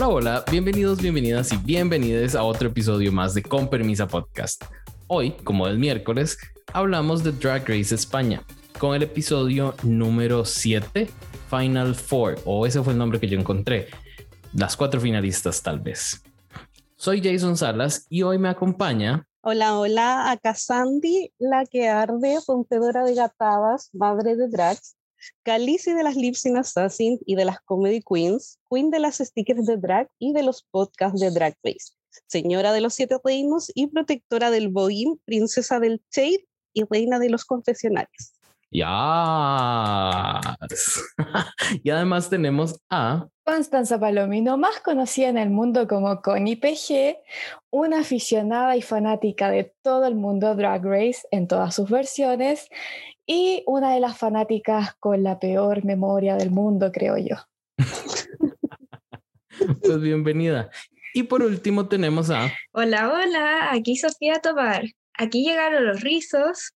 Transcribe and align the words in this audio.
Hola, 0.00 0.08
hola, 0.08 0.44
bienvenidos, 0.50 1.02
bienvenidas 1.02 1.52
y 1.52 1.58
bienvenidas 1.58 2.34
a 2.34 2.42
otro 2.42 2.68
episodio 2.68 3.12
más 3.12 3.34
de 3.34 3.42
Con 3.42 3.68
Permisa 3.68 4.08
Podcast. 4.08 4.64
Hoy, 5.08 5.32
como 5.44 5.68
es 5.68 5.76
miércoles, 5.76 6.38
hablamos 6.72 7.22
de 7.22 7.32
Drag 7.32 7.68
Race 7.68 7.94
España 7.94 8.42
con 8.78 8.94
el 8.94 9.02
episodio 9.02 9.74
número 9.82 10.46
7, 10.46 11.06
Final 11.50 11.94
Four, 11.94 12.36
o 12.46 12.66
ese 12.66 12.82
fue 12.82 12.94
el 12.94 12.98
nombre 12.98 13.20
que 13.20 13.28
yo 13.28 13.38
encontré. 13.38 13.88
Las 14.54 14.74
cuatro 14.74 15.02
finalistas, 15.02 15.62
tal 15.62 15.80
vez. 15.80 16.22
Soy 16.96 17.20
Jason 17.22 17.58
Salas 17.58 18.06
y 18.08 18.22
hoy 18.22 18.38
me 18.38 18.48
acompaña. 18.48 19.26
Hola, 19.42 19.78
hola, 19.78 20.30
acá 20.30 20.54
Sandy, 20.54 21.30
la 21.38 21.66
que 21.66 21.90
arde, 21.90 22.38
rompedora 22.48 23.04
de 23.04 23.16
gatadas, 23.16 23.90
madre 23.92 24.34
de 24.34 24.48
drags, 24.48 24.96
Calici 25.42 25.92
de 25.92 26.02
las 26.02 26.16
Lipsing 26.16 26.56
Assassins 26.56 27.20
y 27.26 27.34
de 27.34 27.44
las 27.44 27.60
Comedy 27.60 28.02
Queens, 28.02 28.58
Queen 28.70 28.90
de 28.90 28.98
las 28.98 29.18
stickers 29.18 29.66
de 29.66 29.76
drag 29.76 30.10
y 30.18 30.32
de 30.32 30.42
los 30.42 30.62
podcasts 30.70 31.20
de 31.20 31.30
Drag 31.30 31.56
Race, 31.62 31.92
señora 32.26 32.72
de 32.72 32.80
los 32.80 32.94
siete 32.94 33.16
reinos 33.22 33.70
y 33.74 33.88
protectora 33.88 34.50
del 34.50 34.68
Boeing, 34.68 35.16
princesa 35.24 35.80
del 35.80 36.02
Shade 36.10 36.46
y 36.72 36.84
reina 36.84 37.18
de 37.18 37.30
los 37.30 37.44
confesionarios. 37.44 38.39
Ya. 38.72 40.40
y 41.82 41.90
además 41.90 42.30
tenemos 42.30 42.80
a 42.88 43.26
Constanza 43.44 43.98
Palomino, 43.98 44.56
más 44.58 44.80
conocida 44.80 45.28
en 45.28 45.38
el 45.38 45.50
mundo 45.50 45.88
como 45.88 46.22
Connie 46.22 46.56
PG, 46.56 47.18
una 47.70 48.00
aficionada 48.00 48.76
y 48.76 48.82
fanática 48.82 49.50
de 49.50 49.74
todo 49.82 50.06
el 50.06 50.14
mundo 50.14 50.54
Drag 50.54 50.84
Race 50.84 51.22
en 51.32 51.48
todas 51.48 51.74
sus 51.74 51.90
versiones 51.90 52.68
y 53.26 53.64
una 53.66 53.94
de 53.94 54.00
las 54.00 54.16
fanáticas 54.16 54.94
con 55.00 55.24
la 55.24 55.40
peor 55.40 55.84
memoria 55.84 56.36
del 56.36 56.52
mundo, 56.52 56.92
creo 56.92 57.18
yo. 57.18 57.36
pues 59.82 60.00
bienvenida. 60.00 60.70
Y 61.12 61.24
por 61.24 61.42
último 61.42 61.88
tenemos 61.88 62.30
a... 62.30 62.52
Hola, 62.70 63.12
hola, 63.12 63.72
aquí 63.72 63.96
Sofía 63.96 64.40
Tobar. 64.40 64.84
Aquí 65.14 65.44
llegaron 65.44 65.86
los 65.86 66.02
rizos. 66.02 66.72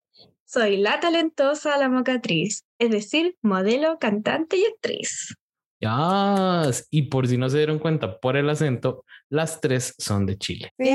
Soy 0.54 0.76
la 0.76 1.00
talentosa, 1.00 1.76
la 1.78 1.88
mocatriz, 1.88 2.64
es 2.78 2.88
decir, 2.88 3.36
modelo, 3.42 3.98
cantante 3.98 4.56
y 4.56 4.64
actriz. 4.64 5.34
Ya, 5.80 6.70
y 6.90 7.02
por 7.08 7.26
si 7.26 7.36
no 7.36 7.50
se 7.50 7.56
dieron 7.56 7.80
cuenta 7.80 8.20
por 8.20 8.36
el 8.36 8.48
acento, 8.48 9.04
las 9.28 9.60
tres 9.60 9.96
son 9.98 10.26
de 10.26 10.38
Chile. 10.38 10.70
Sí. 10.78 10.86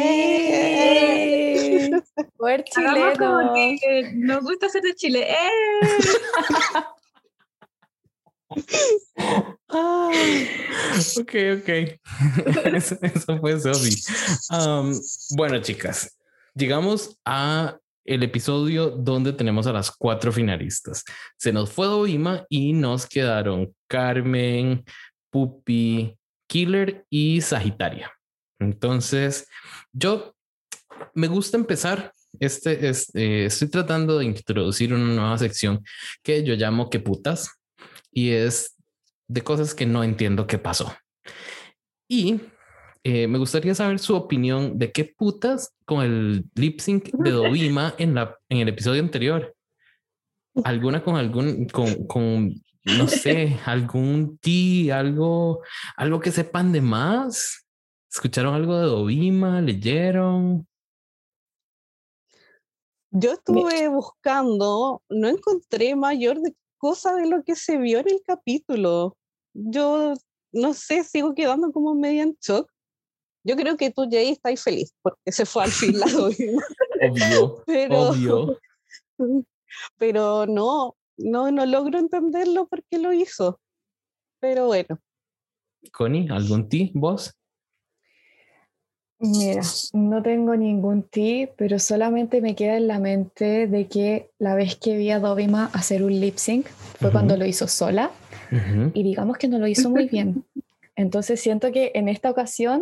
Por 2.38 2.64
chileno. 2.64 3.54
Que 3.82 4.14
nos 4.16 4.44
gusta 4.44 4.70
ser 4.70 4.82
de 4.82 4.96
Chile. 4.96 5.28
¡Eh! 5.30 5.36
Ah, 9.68 10.10
ok, 11.20 11.36
ok. 11.58 11.70
eso, 12.76 12.98
eso, 13.02 13.38
fue 13.42 13.60
Sophie. 13.60 13.98
Um, 14.52 14.98
bueno, 15.36 15.62
chicas, 15.62 16.18
llegamos 16.56 17.20
a 17.26 17.78
el 18.10 18.24
episodio 18.24 18.90
donde 18.90 19.34
tenemos 19.34 19.68
a 19.68 19.74
las 19.74 19.92
cuatro 19.92 20.32
finalistas. 20.32 21.04
Se 21.38 21.54
nos 21.54 21.72
fue 21.72 21.86
Dovima 21.86 22.44
y 22.50 22.74
nos 22.74 23.06
quedaron 23.06 23.76
Carmen, 23.88 24.84
Pupi, 25.30 26.18
Killer 26.48 27.06
y 27.12 27.40
Sagitaria. 27.42 28.12
Entonces, 28.60 29.48
yo 29.94 30.36
me 31.14 31.28
gusta 31.28 31.56
empezar. 31.56 32.12
Este, 32.40 32.90
eh, 32.90 33.46
estoy 33.46 33.70
tratando 33.70 34.18
de 34.18 34.26
introducir 34.26 34.92
una 34.92 35.14
nueva 35.14 35.38
sección 35.38 35.84
que 36.24 36.44
yo 36.44 36.56
llamo 36.56 36.90
que 36.90 37.00
putas 37.00 37.60
y 38.12 38.32
es 38.32 38.76
de 39.28 39.42
cosas 39.44 39.76
que 39.76 39.86
no 39.86 40.04
entiendo 40.04 40.48
qué 40.48 40.58
pasó. 40.58 40.96
Y 42.08 42.42
eh, 43.04 43.28
me 43.28 43.38
gustaría 43.38 43.74
saber 43.76 44.00
su 44.00 44.16
opinión 44.16 44.78
de 44.78 44.92
qué 44.92 45.06
putas 45.06 45.74
con 45.86 46.04
el 46.04 46.46
lip 46.56 46.80
sync 46.80 47.12
de 47.12 47.32
Dovima 47.32 47.94
en, 47.98 48.16
la, 48.16 48.38
en 48.50 48.60
el 48.60 48.68
episodio 48.68 49.02
anterior. 49.02 49.56
¿Alguna 50.64 51.04
con 51.04 51.16
algún, 51.16 51.68
con, 51.68 52.06
con 52.08 52.54
no 52.84 53.08
sé, 53.08 53.58
algún 53.66 54.38
ti, 54.40 54.92
algo, 54.92 55.62
algo 55.96 56.20
que 56.20 56.32
sepan 56.32 56.72
de 56.72 56.82
más? 56.82 57.66
¿Escucharon 58.12 58.54
algo 58.54 58.78
de 58.78 58.88
Dovima? 58.88 59.62
¿Leyeron? 59.62 60.68
Yo 63.12 63.34
estuve 63.34 63.88
buscando, 63.88 65.02
no 65.10 65.28
encontré 65.28 65.96
mayor 65.96 66.38
cosa 66.78 67.16
de 67.16 67.28
lo 67.28 67.44
que 67.44 67.56
se 67.56 67.78
vio 67.78 68.00
en 68.00 68.10
el 68.10 68.22
capítulo. 68.26 69.18
Yo 69.54 70.14
no 70.52 70.74
sé, 70.74 71.04
sigo 71.04 71.34
quedando 71.34 71.72
como 71.72 71.96
media 71.96 72.24
en 72.24 72.38
shock. 72.42 72.70
Yo 73.44 73.56
creo 73.56 73.78
que 73.78 73.92
tú, 73.92 74.08
Jay, 74.10 74.30
estás 74.30 74.62
feliz 74.62 74.94
porque 75.02 75.32
se 75.32 75.46
fue 75.46 75.64
al 75.64 75.72
fin 75.72 76.00
la 76.00 76.06
Obvio, 77.02 77.64
pero, 77.66 78.10
obvio. 78.10 78.60
Pero 79.98 80.48
no, 80.48 80.96
no, 81.18 81.52
no 81.52 81.66
logro 81.66 82.00
entenderlo 82.00 82.68
porque 82.68 82.98
lo 82.98 83.14
hizo. 83.14 83.60
Pero 84.40 84.66
bueno. 84.66 85.00
Connie, 85.92 86.28
¿algún 86.30 86.68
ti, 86.68 86.92
vos? 86.96 87.34
Mira, 89.20 89.62
no 89.94 90.24
tengo 90.24 90.56
ningún 90.56 91.04
ti, 91.04 91.50
pero 91.58 91.78
solamente 91.78 92.40
me 92.40 92.56
queda 92.56 92.78
en 92.78 92.88
la 92.88 93.00
mente 93.00 93.68
de 93.68 93.88
que 93.88 94.32
la 94.40 94.56
vez 94.56 94.78
que 94.78 94.96
vi 94.96 95.12
a 95.12 95.20
Dovima 95.20 95.70
hacer 95.74 96.04
un 96.04 96.20
lip 96.20 96.38
sync 96.38 96.68
fue 96.68 97.12
cuando 97.12 97.36
lo 97.36 97.46
hizo 97.46 97.68
sola 97.68 98.12
y 98.94 99.04
digamos 99.04 99.38
que 99.38 99.50
no 99.50 99.60
lo 99.60 99.68
hizo 99.68 99.90
muy 99.90 100.08
bien. 100.08 100.46
Entonces 100.96 101.42
siento 101.42 101.72
que 101.74 101.92
en 101.96 102.08
esta 102.08 102.32
ocasión 102.32 102.82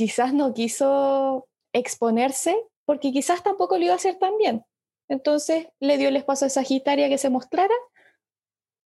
quizás 0.00 0.32
no 0.32 0.54
quiso 0.54 1.46
exponerse 1.74 2.56
porque 2.86 3.12
quizás 3.12 3.42
tampoco 3.42 3.76
lo 3.76 3.84
iba 3.84 3.92
a 3.92 3.96
hacer 3.96 4.18
tan 4.18 4.34
bien. 4.38 4.64
Entonces 5.10 5.66
le 5.78 5.98
dio 5.98 6.08
el 6.08 6.16
espacio 6.16 6.46
a 6.46 6.50
Sagitaria 6.50 7.10
que 7.10 7.18
se 7.18 7.28
mostrara 7.28 7.74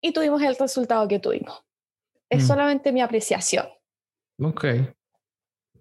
y 0.00 0.12
tuvimos 0.14 0.40
el 0.40 0.56
resultado 0.56 1.06
que 1.08 1.18
tuvimos. 1.18 1.62
Es 2.30 2.44
mm. 2.44 2.46
solamente 2.46 2.92
mi 2.92 3.02
apreciación. 3.02 3.66
Ok. 4.40 4.64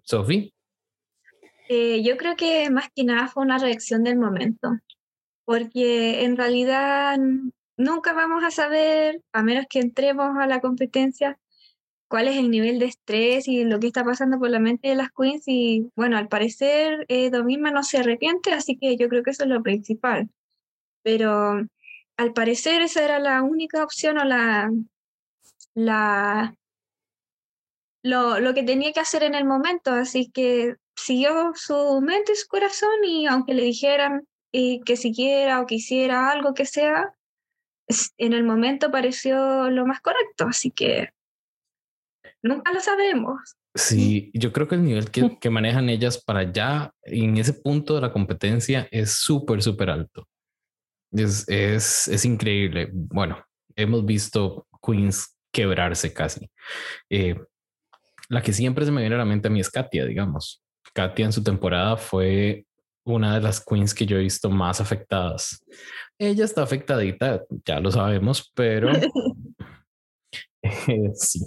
Sophie. 0.02 0.52
Eh, 1.70 2.02
yo 2.02 2.18
creo 2.18 2.36
que 2.36 2.68
más 2.68 2.90
que 2.94 3.04
nada 3.04 3.26
fue 3.28 3.42
una 3.42 3.56
reacción 3.56 4.04
del 4.04 4.18
momento, 4.18 4.68
porque 5.46 6.24
en 6.24 6.36
realidad 6.36 7.16
nunca 7.78 8.12
vamos 8.12 8.44
a 8.44 8.50
saber, 8.50 9.22
a 9.32 9.42
menos 9.42 9.64
que 9.70 9.78
entremos 9.80 10.36
a 10.38 10.46
la 10.46 10.60
competencia, 10.60 11.38
cuál 12.12 12.28
es 12.28 12.36
el 12.36 12.50
nivel 12.50 12.78
de 12.78 12.84
estrés 12.84 13.48
y 13.48 13.64
lo 13.64 13.80
que 13.80 13.86
está 13.86 14.04
pasando 14.04 14.38
por 14.38 14.50
la 14.50 14.58
mente 14.58 14.88
de 14.88 14.96
las 14.96 15.08
queens 15.12 15.44
y 15.46 15.90
bueno, 15.96 16.18
al 16.18 16.28
parecer 16.28 17.06
eh, 17.08 17.30
Domima 17.30 17.70
no 17.70 17.82
se 17.82 17.96
arrepiente, 17.96 18.52
así 18.52 18.76
que 18.76 18.98
yo 18.98 19.08
creo 19.08 19.22
que 19.22 19.30
eso 19.30 19.44
es 19.44 19.48
lo 19.48 19.62
principal. 19.62 20.28
Pero 21.02 21.66
al 22.18 22.32
parecer 22.34 22.82
esa 22.82 23.02
era 23.02 23.18
la 23.18 23.42
única 23.42 23.82
opción 23.82 24.18
o 24.18 24.24
la, 24.24 24.70
la 25.72 26.54
lo, 28.02 28.40
lo 28.40 28.52
que 28.52 28.62
tenía 28.62 28.92
que 28.92 29.00
hacer 29.00 29.22
en 29.22 29.34
el 29.34 29.46
momento, 29.46 29.92
así 29.92 30.30
que 30.30 30.76
siguió 30.94 31.52
su 31.54 32.02
mente 32.02 32.32
y 32.32 32.36
su 32.36 32.46
corazón 32.46 33.04
y 33.04 33.26
aunque 33.26 33.54
le 33.54 33.62
dijeran 33.62 34.28
eh, 34.52 34.80
que 34.84 34.98
siquiera 34.98 35.62
o 35.62 35.66
quisiera 35.66 36.30
algo 36.30 36.52
que 36.52 36.66
sea, 36.66 37.14
en 38.18 38.34
el 38.34 38.44
momento 38.44 38.90
pareció 38.90 39.70
lo 39.70 39.86
más 39.86 40.02
correcto, 40.02 40.44
así 40.46 40.70
que 40.70 41.08
Nunca 42.42 42.72
lo 42.72 42.80
sabemos. 42.80 43.56
Sí, 43.74 44.30
yo 44.34 44.52
creo 44.52 44.68
que 44.68 44.74
el 44.74 44.84
nivel 44.84 45.10
que, 45.10 45.36
que 45.40 45.50
manejan 45.50 45.88
ellas 45.88 46.22
para 46.22 46.40
allá, 46.40 46.92
en 47.02 47.36
ese 47.36 47.54
punto 47.54 47.94
de 47.94 48.00
la 48.00 48.12
competencia, 48.12 48.88
es 48.90 49.14
súper, 49.14 49.62
súper 49.62 49.90
alto. 49.90 50.28
Es, 51.12 51.48
es, 51.48 52.08
es, 52.08 52.24
increíble. 52.24 52.88
Bueno, 52.92 53.44
hemos 53.76 54.04
visto 54.04 54.66
Queens 54.84 55.36
quebrarse 55.52 56.12
casi. 56.12 56.50
Eh, 57.10 57.38
la 58.28 58.42
que 58.42 58.52
siempre 58.52 58.84
se 58.86 58.92
me 58.92 59.02
viene 59.02 59.16
a 59.16 59.18
la 59.18 59.24
mente 59.24 59.48
a 59.48 59.50
mí 59.50 59.60
es 59.60 59.70
Katia, 59.70 60.06
digamos. 60.06 60.62
Katia 60.94 61.26
en 61.26 61.32
su 61.32 61.42
temporada 61.42 61.96
fue 61.96 62.66
una 63.04 63.34
de 63.34 63.40
las 63.42 63.64
queens 63.64 63.94
que 63.94 64.06
yo 64.06 64.16
he 64.16 64.22
visto 64.22 64.48
más 64.48 64.80
afectadas. 64.80 65.64
Ella 66.18 66.44
está 66.44 66.62
afectadita, 66.62 67.42
ya 67.66 67.80
lo 67.80 67.90
sabemos, 67.90 68.50
pero 68.54 68.90
eh, 70.62 71.10
sí, 71.14 71.40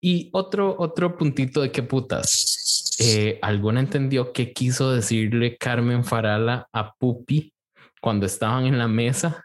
y 0.00 0.30
otro, 0.32 0.76
otro 0.78 1.16
puntito 1.16 1.60
de 1.60 1.72
qué 1.72 1.82
putas. 1.82 2.96
Eh, 2.98 3.38
¿Alguna 3.42 3.80
entendió 3.80 4.32
qué 4.32 4.52
quiso 4.52 4.92
decirle 4.92 5.56
Carmen 5.56 6.04
Farala 6.04 6.68
a 6.72 6.94
Pupi 6.94 7.52
cuando 8.00 8.26
estaban 8.26 8.66
en 8.66 8.78
la 8.78 8.88
mesa? 8.88 9.44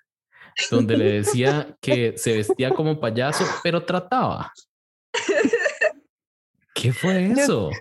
Donde 0.70 0.98
le 0.98 1.12
decía 1.12 1.76
que 1.80 2.18
se 2.18 2.38
vestía 2.38 2.72
como 2.72 3.00
payaso, 3.00 3.46
pero 3.64 3.84
trataba. 3.86 4.52
¿Qué 6.76 6.94
fue 6.94 7.32
eso? 7.32 7.72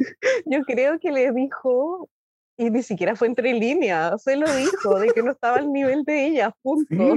Yo, 0.46 0.62
creo 0.62 0.98
que 0.98 1.10
le 1.10 1.32
dijo, 1.32 2.08
y 2.56 2.70
ni 2.70 2.82
siquiera 2.82 3.16
fue 3.16 3.28
entre 3.28 3.52
líneas, 3.52 4.22
se 4.22 4.36
lo 4.36 4.52
dijo, 4.54 4.98
de 4.98 5.08
que 5.08 5.22
no 5.22 5.32
estaba 5.32 5.56
al 5.56 5.72
nivel 5.72 6.04
de 6.04 6.26
ella, 6.26 6.54
punto. 6.62 7.16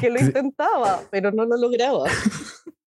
Que 0.00 0.10
lo 0.10 0.18
intentaba, 0.20 1.02
pero 1.10 1.30
no 1.30 1.44
lo 1.44 1.56
lograba 1.56 2.04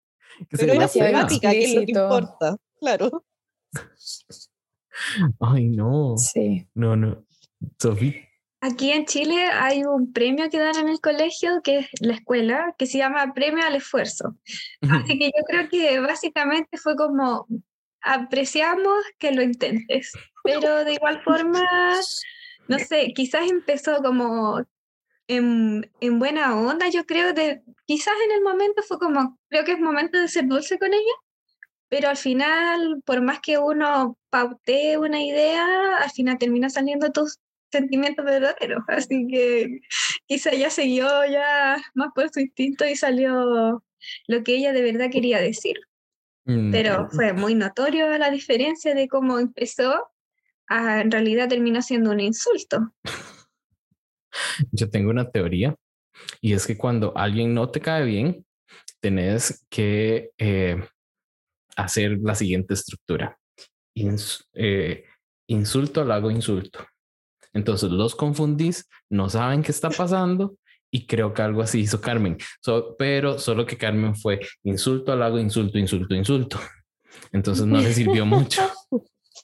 Que 0.49 0.57
Pero 0.57 0.81
es 0.81 0.91
temática, 0.93 1.51
que 1.51 1.63
es 1.63 1.75
lo 1.75 1.81
que 1.81 1.91
Explícito. 1.91 2.03
importa. 2.03 2.57
Claro. 2.79 3.25
Ay, 5.39 5.69
no. 5.69 6.17
Sí. 6.17 6.67
No, 6.73 6.95
no. 6.95 7.25
Sofía. 7.79 8.13
Aquí 8.61 8.91
en 8.91 9.05
Chile 9.05 9.47
hay 9.47 9.83
un 9.83 10.13
premio 10.13 10.49
que 10.49 10.57
dan 10.57 10.77
en 10.77 10.87
el 10.87 11.01
colegio, 11.01 11.61
que 11.63 11.79
es 11.79 11.87
la 11.99 12.13
escuela, 12.13 12.73
que 12.77 12.85
se 12.85 12.97
llama 12.97 13.33
Premio 13.33 13.65
al 13.65 13.75
Esfuerzo. 13.75 14.37
Así 14.89 15.19
que 15.19 15.25
yo 15.25 15.43
creo 15.45 15.67
que 15.67 15.99
básicamente 15.99 16.77
fue 16.77 16.95
como, 16.95 17.45
apreciamos 18.01 19.03
que 19.19 19.33
lo 19.33 19.41
intentes, 19.41 20.13
pero 20.45 20.85
de 20.85 20.93
igual 20.93 21.21
forma, 21.23 21.61
no 22.69 22.79
sé, 22.79 23.11
quizás 23.13 23.51
empezó 23.51 23.97
como 24.01 24.63
en, 25.27 25.91
en 25.99 26.19
buena 26.19 26.55
onda, 26.55 26.89
yo 26.89 27.05
creo, 27.05 27.33
de, 27.33 27.61
quizás 27.85 28.13
en 28.25 28.31
el 28.31 28.41
momento 28.41 28.81
fue 28.83 28.99
como, 28.99 29.39
creo 29.49 29.63
que 29.63 29.73
es 29.73 29.79
momento 29.79 30.19
de 30.19 30.27
ser 30.27 30.47
dulce 30.47 30.77
con 30.77 30.93
ella, 30.93 31.13
pero 31.89 32.09
al 32.09 32.17
final, 32.17 33.01
por 33.05 33.21
más 33.21 33.39
que 33.39 33.57
uno 33.57 34.17
pautee 34.29 34.97
una 34.97 35.23
idea, 35.23 35.97
al 35.97 36.11
final 36.11 36.37
termina 36.37 36.69
saliendo 36.69 37.11
tus 37.11 37.39
sentimientos 37.71 38.25
verdaderos, 38.25 38.83
así 38.87 39.27
que 39.27 39.79
quizá 40.25 40.51
ella 40.51 40.69
siguió 40.69 41.07
ya 41.25 41.81
más 41.93 42.09
por 42.13 42.29
su 42.31 42.39
instinto 42.39 42.85
y 42.85 42.95
salió 42.95 43.83
lo 44.27 44.43
que 44.43 44.55
ella 44.55 44.73
de 44.73 44.81
verdad 44.81 45.09
quería 45.11 45.39
decir 45.39 45.77
Mm, 46.45 46.71
pero 46.71 47.09
fue 47.09 47.33
muy 47.33 47.55
notorio 47.55 48.17
la 48.17 48.29
diferencia 48.29 48.93
de 48.93 49.07
cómo 49.07 49.39
empezó 49.39 50.11
a 50.67 51.01
en 51.01 51.11
realidad 51.11 51.47
terminó 51.47 51.81
siendo 51.81 52.11
un 52.11 52.19
insulto. 52.19 52.93
Yo 54.71 54.89
tengo 54.89 55.09
una 55.09 55.29
teoría 55.29 55.75
y 56.41 56.53
es 56.53 56.65
que 56.67 56.77
cuando 56.77 57.11
alguien 57.15 57.53
no 57.53 57.69
te 57.69 57.79
cae 57.81 58.05
bien, 58.05 58.45
tenés 59.01 59.65
que 59.69 60.31
eh, 60.38 60.83
hacer 61.75 62.17
la 62.21 62.35
siguiente 62.35 62.73
estructura. 62.73 63.38
Ins- 63.97 64.45
eh, 64.53 65.05
insulto 65.47 66.01
al 66.01 66.11
hago 66.11 66.31
insulto. 66.31 66.85
Entonces 67.53 67.91
los 67.91 68.15
confundís, 68.15 68.88
no 69.09 69.29
saben 69.29 69.61
qué 69.61 69.71
está 69.71 69.89
pasando 69.89 70.55
y 70.91 71.05
creo 71.05 71.33
que 71.33 71.41
algo 71.41 71.61
así 71.61 71.81
hizo 71.81 72.01
Carmen. 72.01 72.38
So- 72.61 72.95
pero 72.97 73.38
solo 73.39 73.65
que 73.65 73.77
Carmen 73.77 74.15
fue 74.15 74.39
insulto 74.63 75.11
al 75.11 75.23
hago 75.23 75.39
insulto, 75.39 75.77
insulto, 75.77 76.15
insulto. 76.15 76.59
Entonces 77.31 77.65
no 77.65 77.79
le 77.79 77.94
sirvió 77.94 78.25
mucho. 78.25 78.61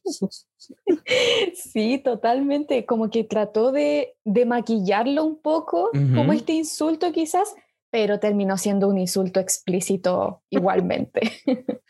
Sí, 1.56 2.00
totalmente. 2.04 2.86
Como 2.86 3.10
que 3.10 3.24
trató 3.24 3.72
de, 3.72 4.16
de 4.24 4.46
maquillarlo 4.46 5.24
un 5.24 5.42
poco, 5.42 5.90
como 5.92 6.34
este 6.34 6.54
insulto 6.54 7.12
quizás, 7.12 7.56
pero 7.90 8.20
terminó 8.20 8.58
siendo 8.58 8.88
un 8.88 8.98
insulto 8.98 9.40
explícito 9.40 10.44
igualmente. 10.50 11.22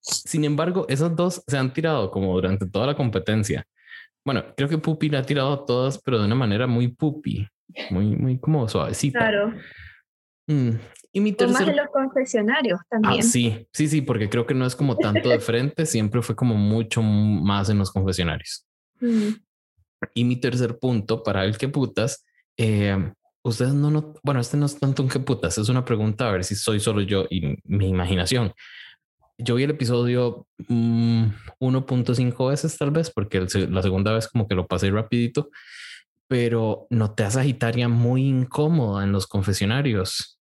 Sin 0.00 0.44
embargo, 0.44 0.86
esos 0.88 1.14
dos 1.14 1.42
se 1.46 1.56
han 1.56 1.72
tirado 1.72 2.10
como 2.10 2.34
durante 2.34 2.66
toda 2.66 2.86
la 2.86 2.96
competencia. 2.96 3.64
Bueno, 4.24 4.44
creo 4.56 4.68
que 4.68 4.78
Pupi 4.78 5.08
la 5.08 5.20
ha 5.20 5.22
tirado 5.22 5.52
a 5.52 5.66
todas, 5.66 6.00
pero 6.02 6.18
de 6.18 6.26
una 6.26 6.34
manera 6.34 6.66
muy 6.66 6.88
pupi, 6.88 7.46
muy, 7.90 8.06
muy 8.16 8.38
como 8.38 8.68
suavecita. 8.68 9.18
Claro, 9.18 9.52
Mm, 10.46 10.70
Y 11.12 11.20
mi 11.20 11.30
o 11.38 11.48
más 11.48 11.58
tercer... 11.58 11.68
en 11.70 11.76
los 11.76 11.86
confesionarios 11.92 12.80
Ah, 12.82 12.86
también. 12.90 13.22
sí, 13.22 13.66
sí, 13.72 13.88
sí, 13.88 14.00
porque 14.02 14.28
creo 14.28 14.46
que 14.46 14.54
no 14.54 14.66
es 14.66 14.74
como 14.74 14.96
tanto 14.96 15.28
de 15.28 15.38
frente, 15.40 15.86
siempre 15.86 16.22
fue 16.22 16.34
como 16.34 16.54
mucho 16.54 17.02
más 17.02 17.68
en 17.68 17.78
los 17.78 17.90
confesionarios. 17.90 18.66
Mm. 19.00 19.28
Y 20.14 20.24
mi 20.24 20.36
tercer 20.36 20.78
punto 20.78 21.22
para 21.22 21.44
el 21.44 21.56
que 21.58 21.68
putas, 21.68 22.24
eh, 22.56 23.12
ustedes 23.44 23.72
no, 23.74 23.90
no, 23.90 24.14
bueno, 24.24 24.40
este 24.40 24.56
no 24.56 24.66
es 24.66 24.78
tanto 24.78 25.02
un 25.02 25.08
que 25.08 25.20
putas, 25.20 25.58
es 25.58 25.68
una 25.68 25.84
pregunta 25.84 26.28
a 26.28 26.32
ver 26.32 26.44
si 26.44 26.54
soy 26.56 26.80
solo 26.80 27.02
yo 27.02 27.26
y 27.30 27.56
mi 27.64 27.88
imaginación. 27.88 28.52
Yo 29.38 29.54
vi 29.56 29.62
el 29.64 29.70
episodio 29.70 30.46
mm, 30.68 31.24
1.5 31.60 32.48
veces 32.50 32.76
tal 32.78 32.90
vez, 32.90 33.10
porque 33.10 33.38
el 33.38 33.74
la 33.74 33.82
segunda 33.82 34.12
vez 34.12 34.28
como 34.28 34.46
que 34.48 34.54
lo 34.54 34.66
pasé 34.66 34.90
rapidito, 34.90 35.50
pero 36.32 36.86
noté 36.88 37.24
a 37.24 37.30
Sagitaria 37.30 37.90
muy 37.90 38.26
incómoda 38.26 39.04
en 39.04 39.12
los 39.12 39.26
confesionarios. 39.26 40.40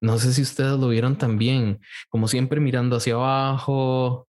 No 0.00 0.16
sé 0.18 0.32
si 0.32 0.42
ustedes 0.42 0.78
lo 0.78 0.86
vieron 0.86 1.18
también, 1.18 1.80
como 2.08 2.28
siempre 2.28 2.60
mirando 2.60 2.94
hacia 2.94 3.14
abajo. 3.14 4.28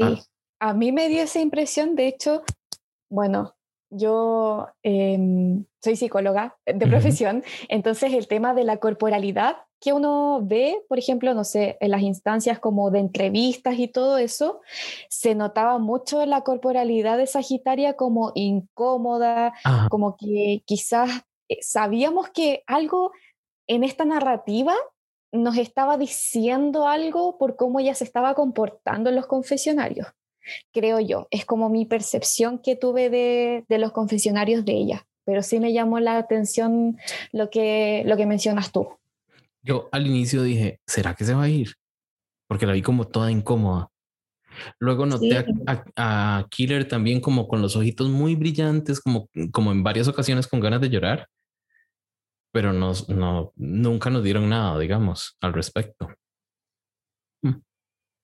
Ah. 0.00 0.14
Sí, 0.16 0.22
a 0.58 0.72
mí 0.72 0.90
me 0.90 1.10
dio 1.10 1.22
esa 1.22 1.38
impresión, 1.40 1.96
de 1.96 2.08
hecho, 2.08 2.44
bueno, 3.10 3.55
yo 3.90 4.68
em, 4.82 5.64
soy 5.82 5.96
psicóloga 5.96 6.56
de 6.66 6.86
profesión, 6.86 7.44
entonces 7.68 8.12
el 8.12 8.28
tema 8.28 8.54
de 8.54 8.64
la 8.64 8.78
corporalidad 8.78 9.56
que 9.80 9.92
uno 9.92 10.40
ve, 10.42 10.82
por 10.88 10.98
ejemplo, 10.98 11.34
no 11.34 11.44
sé, 11.44 11.76
en 11.80 11.90
las 11.90 12.02
instancias 12.02 12.58
como 12.58 12.90
de 12.90 13.00
entrevistas 13.00 13.78
y 13.78 13.88
todo 13.88 14.18
eso, 14.18 14.60
se 15.08 15.34
notaba 15.34 15.78
mucho 15.78 16.24
la 16.24 16.42
corporalidad 16.42 17.18
de 17.18 17.26
Sagitaria 17.26 17.94
como 17.94 18.32
incómoda, 18.34 19.52
como 19.90 20.16
que 20.16 20.62
quizás 20.64 21.10
eh, 21.48 21.58
sabíamos 21.60 22.30
que 22.30 22.62
algo 22.66 23.12
en 23.66 23.84
esta 23.84 24.04
narrativa 24.04 24.74
nos 25.32 25.58
estaba 25.58 25.98
diciendo 25.98 26.86
algo 26.88 27.36
por 27.36 27.56
cómo 27.56 27.80
ella 27.80 27.94
se 27.94 28.04
estaba 28.04 28.34
comportando 28.34 29.10
en 29.10 29.16
los 29.16 29.26
confesionarios, 29.26 30.08
creo 30.72 31.00
yo. 31.00 31.26
Es 31.30 31.44
como 31.44 31.68
mi 31.68 31.86
percepción 31.86 32.58
que 32.58 32.76
tuve 32.76 33.10
de, 33.10 33.64
de 33.68 33.78
los 33.78 33.92
confesionarios 33.92 34.64
de 34.64 34.72
ella, 34.72 35.06
pero 35.24 35.42
sí 35.42 35.60
me 35.60 35.72
llamó 35.72 36.00
la 36.00 36.18
atención 36.18 36.98
lo 37.32 37.50
que, 37.50 38.02
lo 38.06 38.16
que 38.16 38.26
mencionas 38.26 38.72
tú. 38.72 38.88
Yo 39.62 39.88
al 39.92 40.06
inicio 40.06 40.42
dije, 40.42 40.78
¿será 40.86 41.14
que 41.14 41.24
se 41.24 41.34
va 41.34 41.44
a 41.44 41.48
ir? 41.48 41.74
Porque 42.48 42.66
la 42.66 42.72
vi 42.72 42.82
como 42.82 43.06
toda 43.08 43.30
incómoda. 43.32 43.88
Luego 44.78 45.04
noté 45.04 45.38
a- 45.38 45.44
Sí. 45.44 45.52
a, 45.66 45.84
a 46.38 46.46
Killer 46.48 46.86
también 46.88 47.20
como 47.20 47.46
con 47.48 47.60
los 47.60 47.76
ojitos 47.76 48.08
muy 48.08 48.36
brillantes, 48.36 49.00
como, 49.00 49.28
como 49.52 49.72
en 49.72 49.82
varias 49.82 50.08
ocasiones 50.08 50.46
con 50.46 50.60
ganas 50.60 50.80
de 50.80 50.88
llorar, 50.88 51.28
pero 52.52 52.72
nos, 52.72 53.08
no, 53.08 53.52
nunca 53.56 54.08
nos 54.08 54.22
dieron 54.22 54.48
nada, 54.48 54.78
digamos, 54.78 55.36
al 55.40 55.52
respecto. 55.52 56.08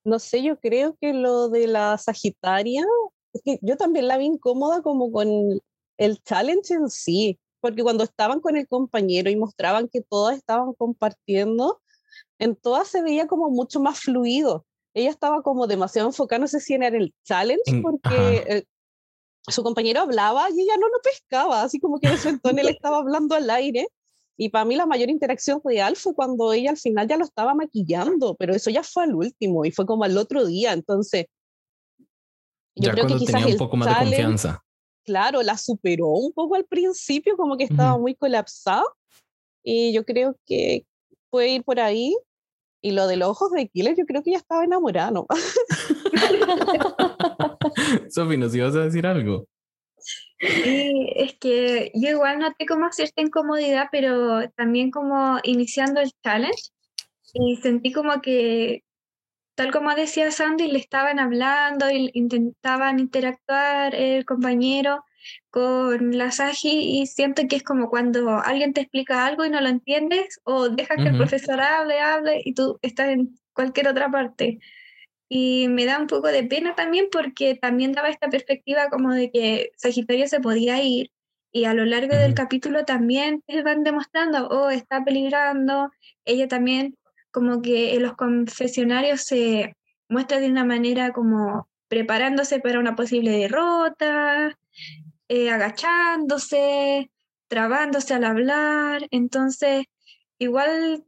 No 0.04 0.18
sé, 0.18 0.42
yo 0.42 0.58
creo 0.58 0.96
que 1.00 1.12
lo 1.12 1.48
de 1.48 1.66
la 1.66 1.96
Sagitaria, 1.98 2.84
es 3.32 3.42
que 3.44 3.58
yo 3.62 3.76
también 3.76 4.08
la 4.08 4.18
vi 4.18 4.26
incómoda 4.26 4.82
como 4.82 5.10
con 5.12 5.60
el 5.98 6.22
challenge 6.24 6.74
en 6.74 6.90
sí, 6.90 7.38
porque 7.60 7.82
cuando 7.82 8.04
estaban 8.04 8.40
con 8.40 8.56
el 8.56 8.66
compañero 8.66 9.30
y 9.30 9.36
mostraban 9.36 9.88
que 9.88 10.00
todas 10.02 10.36
estaban 10.36 10.72
compartiendo, 10.74 11.80
en 12.38 12.56
todas 12.56 12.88
se 12.88 13.02
veía 13.02 13.26
como 13.28 13.50
mucho 13.50 13.80
más 13.80 14.00
fluido. 14.00 14.66
Ella 14.94 15.10
estaba 15.10 15.42
como 15.42 15.66
demasiado 15.66 16.08
enfocada, 16.08 16.40
no 16.40 16.48
sé 16.48 16.60
si 16.60 16.74
era 16.74 16.88
en 16.88 16.96
el 16.96 17.14
challenge, 17.24 17.62
En- 17.66 17.82
porque 17.82 18.44
eh, 18.48 18.64
su 19.48 19.62
compañero 19.62 20.00
hablaba 20.00 20.50
y 20.50 20.60
ella 20.60 20.76
no 20.78 20.88
lo 20.88 21.00
pescaba, 21.02 21.62
así 21.62 21.78
como 21.80 21.98
que 22.00 22.08
de 22.10 22.16
frente 22.18 22.50
él 22.50 22.58
estaba 22.80 22.98
hablando 22.98 23.34
al 23.34 23.48
aire. 23.50 23.86
Y 24.42 24.48
para 24.48 24.64
mí 24.64 24.74
la 24.74 24.86
mayor 24.86 25.08
interacción 25.08 25.60
real 25.64 25.94
fue 25.94 26.16
cuando 26.16 26.52
ella 26.52 26.70
al 26.70 26.76
final 26.76 27.06
ya 27.06 27.16
lo 27.16 27.24
estaba 27.24 27.54
maquillando, 27.54 28.34
pero 28.34 28.52
eso 28.52 28.70
ya 28.70 28.82
fue 28.82 29.04
al 29.04 29.14
último 29.14 29.64
y 29.64 29.70
fue 29.70 29.86
como 29.86 30.02
al 30.02 30.18
otro 30.18 30.44
día. 30.44 30.72
Entonces, 30.72 31.26
yo 32.74 32.74
ya 32.74 32.90
creo 32.90 32.94
que 32.94 33.00
cuando 33.02 33.18
quizás 33.18 33.40
tenía 33.40 33.46
un 33.46 33.56
poco 33.56 33.76
más 33.76 33.88
de 33.88 34.04
confianza. 34.04 34.64
claro, 35.04 35.44
la 35.44 35.56
superó 35.56 36.08
un 36.08 36.32
poco 36.32 36.56
al 36.56 36.64
principio, 36.64 37.36
como 37.36 37.56
que 37.56 37.62
estaba 37.62 37.92
Ujú. 37.92 38.02
muy 38.02 38.16
colapsada. 38.16 38.82
Y 39.62 39.92
yo 39.92 40.04
creo 40.04 40.36
que 40.44 40.86
puede 41.30 41.50
ir 41.50 41.62
por 41.62 41.78
ahí. 41.78 42.16
Y 42.80 42.90
lo 42.90 43.06
de 43.06 43.18
los 43.18 43.28
ojos 43.28 43.52
de 43.52 43.68
Killer, 43.68 43.94
yo 43.96 44.06
creo 44.06 44.24
que 44.24 44.32
ya 44.32 44.38
estaba 44.38 44.64
enamorada, 44.64 45.12
¿no? 45.12 45.28
Sofi, 48.10 48.36
¿nos 48.36 48.52
ibas 48.56 48.74
a 48.74 48.80
decir 48.80 49.06
algo? 49.06 49.46
Sí, 50.42 51.08
es 51.14 51.34
que 51.38 51.92
yo 51.94 52.10
igual 52.10 52.40
noté 52.40 52.66
como 52.66 52.90
cierta 52.90 53.22
incomodidad, 53.22 53.88
pero 53.92 54.48
también 54.50 54.90
como 54.90 55.38
iniciando 55.44 56.00
el 56.00 56.10
challenge 56.24 56.70
y 57.32 57.56
sentí 57.56 57.92
como 57.92 58.20
que, 58.20 58.82
tal 59.54 59.70
como 59.70 59.94
decía 59.94 60.32
Sandy, 60.32 60.66
le 60.66 60.80
estaban 60.80 61.20
hablando 61.20 61.88
y 61.90 62.10
intentaban 62.14 62.98
interactuar 62.98 63.94
el 63.94 64.24
compañero 64.24 65.04
con 65.50 66.18
la 66.18 66.32
Saji 66.32 67.00
y 67.00 67.06
siento 67.06 67.42
que 67.48 67.56
es 67.56 67.62
como 67.62 67.88
cuando 67.88 68.40
alguien 68.40 68.72
te 68.72 68.80
explica 68.80 69.24
algo 69.24 69.44
y 69.44 69.50
no 69.50 69.60
lo 69.60 69.68
entiendes 69.68 70.40
o 70.42 70.68
dejas 70.68 70.96
que 70.96 71.10
el 71.10 71.16
profesor 71.16 71.60
hable, 71.60 72.00
hable 72.00 72.42
y 72.44 72.54
tú 72.54 72.80
estás 72.82 73.10
en 73.10 73.38
cualquier 73.52 73.86
otra 73.86 74.10
parte. 74.10 74.58
Y 75.34 75.66
me 75.68 75.86
da 75.86 75.98
un 75.98 76.08
poco 76.08 76.28
de 76.28 76.44
pena 76.44 76.74
también 76.74 77.06
porque 77.10 77.54
también 77.54 77.92
daba 77.92 78.10
esta 78.10 78.28
perspectiva 78.28 78.90
como 78.90 79.14
de 79.14 79.30
que 79.30 79.70
Sagitario 79.78 80.28
se 80.28 80.40
podía 80.40 80.82
ir 80.82 81.10
y 81.50 81.64
a 81.64 81.72
lo 81.72 81.86
largo 81.86 82.14
del 82.14 82.34
capítulo 82.34 82.84
también 82.84 83.42
te 83.46 83.62
van 83.62 83.82
demostrando, 83.82 84.48
oh, 84.48 84.68
está 84.68 85.02
peligrando. 85.02 85.90
Ella 86.26 86.48
también 86.48 86.98
como 87.30 87.62
que 87.62 87.94
en 87.94 88.02
los 88.02 88.14
confesionarios 88.14 89.22
se 89.22 89.74
muestra 90.06 90.38
de 90.38 90.50
una 90.50 90.66
manera 90.66 91.14
como 91.14 91.66
preparándose 91.88 92.60
para 92.60 92.78
una 92.78 92.94
posible 92.94 93.30
derrota, 93.30 94.58
eh, 95.28 95.50
agachándose, 95.50 97.10
trabándose 97.48 98.12
al 98.12 98.24
hablar. 98.24 99.08
Entonces, 99.10 99.86
igual, 100.36 101.04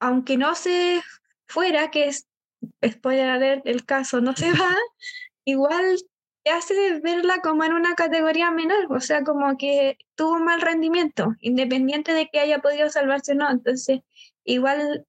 aunque 0.00 0.36
no 0.36 0.56
se 0.56 1.02
fuera, 1.46 1.92
que 1.92 2.06
es, 2.06 2.26
spoiler 2.86 3.30
alert, 3.30 3.66
el 3.66 3.84
caso 3.84 4.20
no 4.20 4.34
se 4.36 4.50
va, 4.52 4.74
igual 5.44 5.96
te 6.42 6.50
hace 6.50 7.00
verla 7.00 7.40
como 7.42 7.64
en 7.64 7.72
una 7.72 7.94
categoría 7.94 8.50
menor, 8.50 8.90
o 8.90 9.00
sea, 9.00 9.22
como 9.24 9.56
que 9.58 9.98
tuvo 10.14 10.38
mal 10.38 10.60
rendimiento, 10.60 11.34
independiente 11.40 12.12
de 12.12 12.28
que 12.32 12.40
haya 12.40 12.60
podido 12.60 12.88
salvarse 12.88 13.32
o 13.32 13.34
no. 13.34 13.50
Entonces, 13.50 14.00
igual 14.44 15.06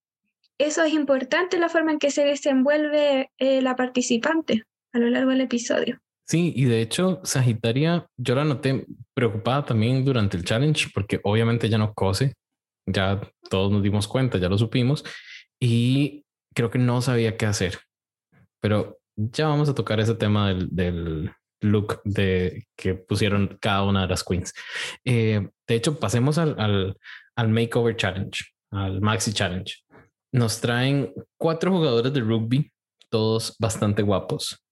eso 0.57 0.83
es 0.83 0.93
importante, 0.93 1.57
la 1.57 1.69
forma 1.69 1.91
en 1.91 1.99
que 1.99 2.11
se 2.11 2.25
desenvuelve 2.25 3.31
eh, 3.37 3.61
la 3.61 3.75
participante 3.75 4.63
a 4.93 4.99
lo 4.99 5.09
largo 5.09 5.31
del 5.31 5.41
episodio. 5.41 5.99
Sí, 6.27 6.53
y 6.55 6.65
de 6.65 6.81
hecho, 6.81 7.19
Sagitaria, 7.23 8.07
yo 8.17 8.35
la 8.35 8.45
noté 8.45 8.85
preocupada 9.13 9.65
también 9.65 10.05
durante 10.05 10.37
el 10.37 10.45
challenge, 10.45 10.87
porque 10.93 11.19
obviamente 11.23 11.67
ya 11.67 11.77
no 11.77 11.93
cose, 11.93 12.33
ya 12.85 13.19
todos 13.49 13.71
nos 13.71 13.83
dimos 13.83 14.07
cuenta, 14.07 14.37
ya 14.37 14.49
lo 14.49 14.57
supimos, 14.57 15.03
y 15.59 16.23
creo 16.53 16.69
que 16.69 16.79
no 16.79 17.01
sabía 17.01 17.37
qué 17.37 17.45
hacer. 17.45 17.79
Pero 18.59 18.99
ya 19.15 19.47
vamos 19.47 19.69
a 19.69 19.75
tocar 19.75 19.99
ese 19.99 20.15
tema 20.15 20.49
del, 20.49 20.69
del 20.71 21.31
look 21.61 22.01
de 22.03 22.67
que 22.75 22.95
pusieron 22.95 23.57
cada 23.61 23.83
una 23.83 24.01
de 24.01 24.07
las 24.07 24.23
queens. 24.23 24.53
Eh, 25.05 25.49
de 25.67 25.75
hecho, 25.75 25.99
pasemos 25.99 26.37
al, 26.37 26.59
al, 26.59 26.97
al 27.35 27.49
Makeover 27.49 27.95
Challenge, 27.95 28.43
al 28.71 29.01
Maxi 29.01 29.33
Challenge. 29.33 29.75
Nos 30.33 30.61
traen 30.61 31.13
cuatro 31.37 31.71
jugadores 31.71 32.13
de 32.13 32.21
rugby, 32.21 32.71
todos 33.09 33.55
bastante 33.59 34.01
guapos. 34.01 34.63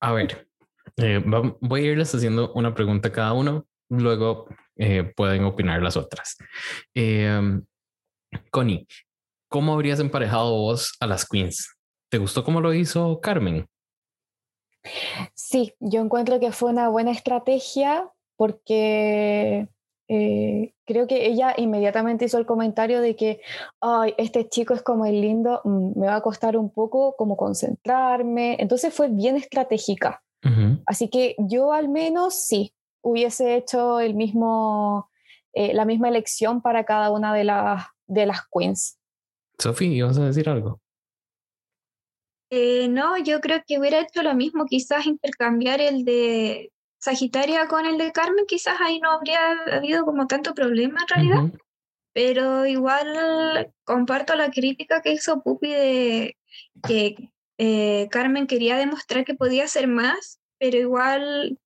A 0.00 0.12
ver, 0.12 0.48
eh, 0.96 1.22
voy 1.60 1.80
a 1.80 1.92
irles 1.92 2.14
haciendo 2.14 2.52
una 2.54 2.74
pregunta 2.74 3.08
a 3.08 3.12
cada 3.12 3.32
uno, 3.32 3.66
luego 3.88 4.48
eh, 4.76 5.04
pueden 5.16 5.44
opinar 5.44 5.82
las 5.82 5.96
otras. 5.96 6.36
Eh, 6.94 7.60
Connie, 8.50 8.86
¿cómo 9.52 9.74
habrías 9.74 10.00
emparejado 10.00 10.56
vos 10.56 10.96
a 10.98 11.06
las 11.06 11.28
queens? 11.28 11.76
¿Te 12.10 12.18
gustó 12.18 12.42
cómo 12.42 12.60
lo 12.60 12.74
hizo 12.74 13.20
Carmen? 13.20 13.66
Sí, 15.34 15.74
yo 15.78 16.00
encuentro 16.00 16.40
que 16.40 16.50
fue 16.50 16.70
una 16.70 16.88
buena 16.88 17.12
estrategia 17.12 18.10
porque 18.36 19.68
eh, 20.08 20.74
creo 20.84 21.06
que 21.06 21.26
ella 21.26 21.54
inmediatamente 21.56 22.24
hizo 22.24 22.38
el 22.38 22.46
comentario 22.46 23.00
de 23.00 23.14
que, 23.14 23.40
ay, 23.80 24.14
este 24.16 24.48
chico 24.48 24.74
es 24.74 24.82
como 24.82 25.04
el 25.06 25.20
lindo, 25.20 25.60
mm, 25.64 26.00
me 26.00 26.06
va 26.06 26.16
a 26.16 26.22
costar 26.22 26.56
un 26.56 26.70
poco 26.70 27.14
como 27.16 27.36
concentrarme. 27.36 28.56
Entonces 28.58 28.92
fue 28.92 29.08
bien 29.08 29.36
estratégica. 29.36 30.22
Así 30.86 31.08
que 31.08 31.36
yo 31.38 31.72
al 31.72 31.88
menos 31.88 32.34
sí, 32.34 32.74
hubiese 33.00 33.54
hecho 33.54 34.00
el 34.00 34.14
mismo, 34.14 35.08
eh, 35.52 35.72
la 35.72 35.84
misma 35.84 36.08
elección 36.08 36.62
para 36.62 36.84
cada 36.84 37.12
una 37.12 37.32
de, 37.32 37.44
las 37.44 37.84
de 38.08 38.26
las 38.26 38.40
queens. 38.50 38.98
Sofía, 39.58 40.06
¿vas 40.06 40.18
a 40.18 40.26
decir 40.26 40.48
algo? 40.48 40.80
Eh, 42.50 42.88
no, 42.88 43.16
yo 43.16 43.40
creo 43.40 43.62
que 43.66 43.78
hubiera 43.78 44.00
hecho 44.00 44.22
lo 44.22 44.34
mismo, 44.34 44.66
quizás 44.66 45.06
intercambiar 45.06 45.80
el 45.80 46.04
de 46.04 46.70
Sagitaria 46.98 47.66
con 47.66 47.86
el 47.86 47.96
de 47.96 48.12
Carmen, 48.12 48.44
quizás 48.46 48.78
ahí 48.80 49.00
no 49.00 49.10
habría 49.10 49.52
habido 49.72 50.04
como 50.04 50.26
tanto 50.26 50.52
problema 50.54 51.00
en 51.00 51.08
realidad, 51.08 51.58
pero 52.12 52.66
igual 52.66 53.72
comparto 53.84 54.34
la 54.34 54.50
crítica 54.50 55.00
que 55.00 55.12
hizo 55.12 55.42
Pupi 55.42 55.68
de 55.68 56.36
que 56.86 57.14
eh, 57.58 58.08
Carmen 58.10 58.46
quería 58.46 58.76
demostrar 58.76 59.24
que 59.24 59.34
podía 59.34 59.64
hacer 59.64 59.88
más, 59.88 60.38
pero 60.58 60.76
igual 60.76 61.58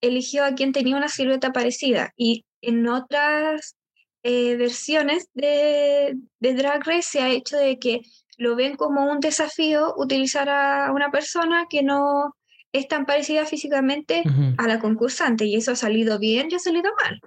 eligió 0.00 0.44
a 0.44 0.54
quien 0.54 0.72
tenía 0.72 0.96
una 0.96 1.08
silueta 1.08 1.52
parecida 1.52 2.12
y 2.16 2.44
en 2.60 2.86
otras 2.86 3.76
eh, 4.24 4.56
versiones 4.56 5.28
de, 5.34 6.16
de 6.40 6.54
Drag 6.54 6.84
Race 6.84 7.02
se 7.02 7.20
ha 7.20 7.28
hecho 7.28 7.56
de 7.56 7.78
que 7.78 8.00
lo 8.38 8.56
ven 8.56 8.76
como 8.76 9.10
un 9.10 9.20
desafío 9.20 9.94
utilizar 9.96 10.48
a 10.48 10.90
una 10.92 11.10
persona 11.10 11.66
que 11.68 11.82
no 11.82 12.34
es 12.72 12.88
tan 12.88 13.06
parecida 13.06 13.44
físicamente 13.46 14.24
a 14.58 14.66
la 14.66 14.80
concursante 14.80 15.44
y 15.44 15.54
eso 15.54 15.70
ha 15.72 15.76
salido 15.76 16.18
bien 16.18 16.48
y 16.50 16.56
ha 16.56 16.58
salido 16.58 16.90
mal. 17.04 17.20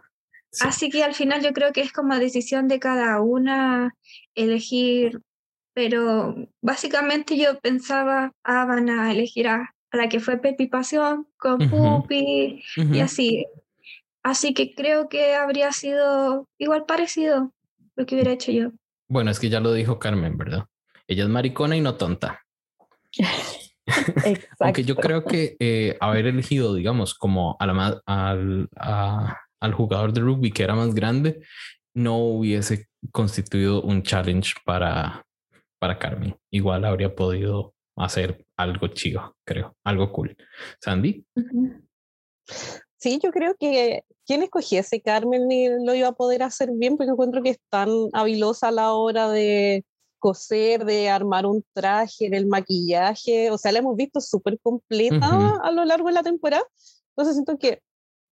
Así 0.60 0.90
que 0.90 1.04
al 1.04 1.14
final 1.14 1.42
yo 1.42 1.54
creo 1.54 1.72
que 1.72 1.82
es 1.82 1.94
como 1.94 2.18
decisión 2.18 2.68
de 2.68 2.80
cada 2.80 3.22
una 3.22 3.96
elegir, 4.36 5.22
pero 5.74 6.36
básicamente 6.62 7.38
yo 7.38 7.60
pensaba, 7.60 8.34
ah, 8.44 8.66
van 8.66 8.90
a 8.90 9.12
elegir 9.12 9.48
a, 9.48 9.74
la 9.94 10.10
que 10.10 10.20
fue 10.20 10.38
Pepi 10.38 10.68
Pasión 10.68 11.28
con 11.38 11.60
Pupi 11.70 12.62
y 12.76 13.00
así. 13.00 13.46
Así 14.28 14.54
que 14.54 14.76
creo 14.76 15.08
que 15.08 15.36
habría 15.36 15.72
sido 15.72 16.50
igual 16.58 16.86
parecido 16.86 17.54
lo 17.96 18.06
que 18.06 18.16
hubiera 18.16 18.34
hecho 18.34 18.52
yo. 18.52 18.72
Bueno, 19.08 19.32
es 19.32 19.40
que 19.40 19.48
ya 19.48 19.62
lo 19.62 19.72
dijo 19.72 20.00
Carmen, 20.00 20.38
¿verdad? 20.38 20.66
Ella 21.08 21.24
es 21.24 21.30
maricona 21.30 21.78
y 21.78 21.82
no 21.82 21.96
tonta. 21.96 22.44
Aunque 24.60 24.84
yo 24.84 24.98
creo 24.98 25.24
que 25.24 25.56
eh, 25.62 25.96
haber 26.02 26.28
elegido, 26.28 26.76
digamos, 26.76 27.14
como 27.14 27.56
a 27.58 27.66
la, 27.68 28.02
al, 28.06 28.68
al 29.62 29.74
jugador 29.74 30.12
de 30.12 30.20
rugby 30.20 30.52
que 30.52 30.64
era 30.64 30.76
más 30.76 30.94
grande, 30.94 31.40
no 31.94 32.18
hubiese 32.18 32.90
constituido 33.14 33.82
un 33.82 34.04
challenge 34.04 34.56
para, 34.66 35.26
para 35.80 35.98
Carmen. 35.98 36.36
Igual 36.52 36.84
habría 36.84 37.16
podido 37.16 37.76
hacer 37.96 38.46
algo 38.58 38.90
chido, 38.90 39.38
creo, 39.46 39.78
algo 39.86 40.12
cool. 40.12 40.36
Sandy. 40.82 41.26
Sí, 42.98 43.20
yo 43.22 43.32
creo 43.32 43.56
que 43.60 44.04
quien 44.26 44.42
escogiese 44.42 45.02
Carmen 45.02 45.48
lo 45.86 45.94
iba 45.94 46.08
a 46.08 46.14
poder 46.14 46.44
hacer 46.44 46.72
bien 46.74 46.98
porque 46.98 47.12
encuentro 47.12 47.44
que 47.44 47.52
es 47.52 47.60
tan 47.70 47.90
habilosa 48.14 48.70
a 48.70 48.72
la 48.72 48.94
hora 48.94 49.30
de 49.30 49.86
coser, 50.20 50.84
de 50.84 51.10
armar 51.10 51.46
un 51.46 51.64
traje, 51.74 52.30
del 52.30 52.48
maquillaje, 52.48 53.52
o 53.52 53.58
sea, 53.58 53.72
la 53.72 53.80
hemos 53.80 53.96
visto 53.96 54.20
súper 54.20 54.60
completa 54.60 55.60
a 55.64 55.72
lo 55.72 55.86
largo 55.86 56.08
de 56.08 56.14
la 56.14 56.24
temporada. 56.24 56.64
Entonces 57.12 57.36
siento 57.36 57.58
que 57.58 57.82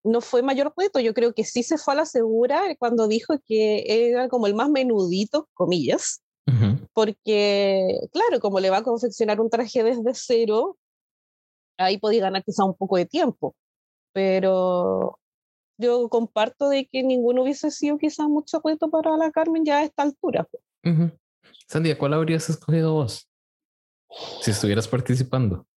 no 0.03 0.21
fue 0.21 0.41
mayor 0.41 0.73
reto, 0.75 0.99
yo 0.99 1.13
creo 1.13 1.33
que 1.33 1.43
sí 1.43 1.63
se 1.63 1.77
fue 1.77 1.93
a 1.93 1.97
la 1.97 2.05
segura 2.05 2.61
cuando 2.77 3.07
dijo 3.07 3.35
que 3.45 3.83
era 3.87 4.29
como 4.29 4.47
el 4.47 4.55
más 4.55 4.69
menudito, 4.69 5.47
comillas, 5.53 6.21
porque 6.93 7.99
claro, 8.11 8.39
como 8.39 8.59
le 8.59 8.69
va 8.69 8.77
a 8.77 8.83
confeccionar 8.83 9.41
un 9.41 9.49
traje 9.49 9.83
desde 9.83 10.13
cero, 10.13 10.77
ahí 11.77 11.97
podía 11.97 12.21
ganar 12.21 12.43
quizá 12.43 12.63
un 12.63 12.75
poco 12.75 12.97
de 12.97 13.05
tiempo, 13.05 13.55
pero 14.15 15.19
yo 15.77 16.07
comparto 16.07 16.69
de 16.69 16.87
que 16.87 17.03
ninguno 17.03 17.43
hubiese 17.43 17.69
sido 17.69 17.97
quizá 17.97 18.29
mucho 18.29 18.61
reto 18.63 18.89
para 18.89 19.17
la 19.17 19.29
Carmen 19.29 19.65
ya 19.65 19.79
a 19.79 19.83
esta 19.83 20.03
altura. 20.03 20.47
Sandy, 21.67 21.93
¿cuál 21.95 22.13
habrías 22.13 22.49
escogido 22.49 22.93
vos? 22.93 23.29
Si 24.41 24.51
estuvieras 24.51 24.87
participando. 24.87 25.67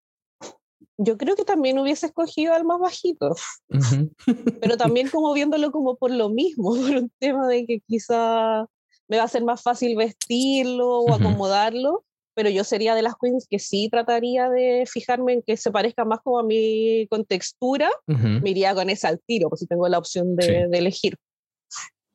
Yo 0.98 1.18
creo 1.18 1.34
que 1.34 1.44
también 1.44 1.80
hubiese 1.80 2.06
escogido 2.06 2.54
al 2.54 2.64
más 2.64 2.78
bajito, 2.78 3.34
pero 4.60 4.76
también 4.76 5.10
como 5.10 5.32
viéndolo 5.32 5.72
como 5.72 5.96
por 5.96 6.12
lo 6.12 6.28
mismo, 6.28 6.74
por 6.76 6.90
un 6.90 7.12
tema 7.18 7.48
de 7.48 7.66
que 7.66 7.80
quizá 7.80 8.66
me 9.08 9.16
va 9.16 9.24
a 9.24 9.28
ser 9.28 9.42
más 9.42 9.62
fácil 9.62 9.96
vestirlo 9.96 11.00
o 11.00 11.12
acomodarlo, 11.12 12.04
pero 12.38 12.50
yo 12.50 12.62
sería 12.62 12.94
de 12.94 13.02
las 13.02 13.14
queens 13.20 13.48
que 13.50 13.58
sí 13.58 13.88
trataría 13.90 14.48
de 14.48 14.84
fijarme 14.86 15.32
en 15.32 15.42
que 15.42 15.56
se 15.56 15.72
parezca 15.72 16.04
más 16.04 16.20
como 16.20 16.38
a 16.38 16.44
mi 16.44 17.08
contextura, 17.10 17.90
me 18.06 18.50
iría 18.50 18.76
con 18.76 18.90
esa 18.90 19.08
al 19.08 19.18
tiro, 19.18 19.48
pues 19.48 19.58
si 19.58 19.66
tengo 19.66 19.88
la 19.88 19.98
opción 19.98 20.36
de, 20.36 20.68
de 20.68 20.78
elegir. 20.78 21.16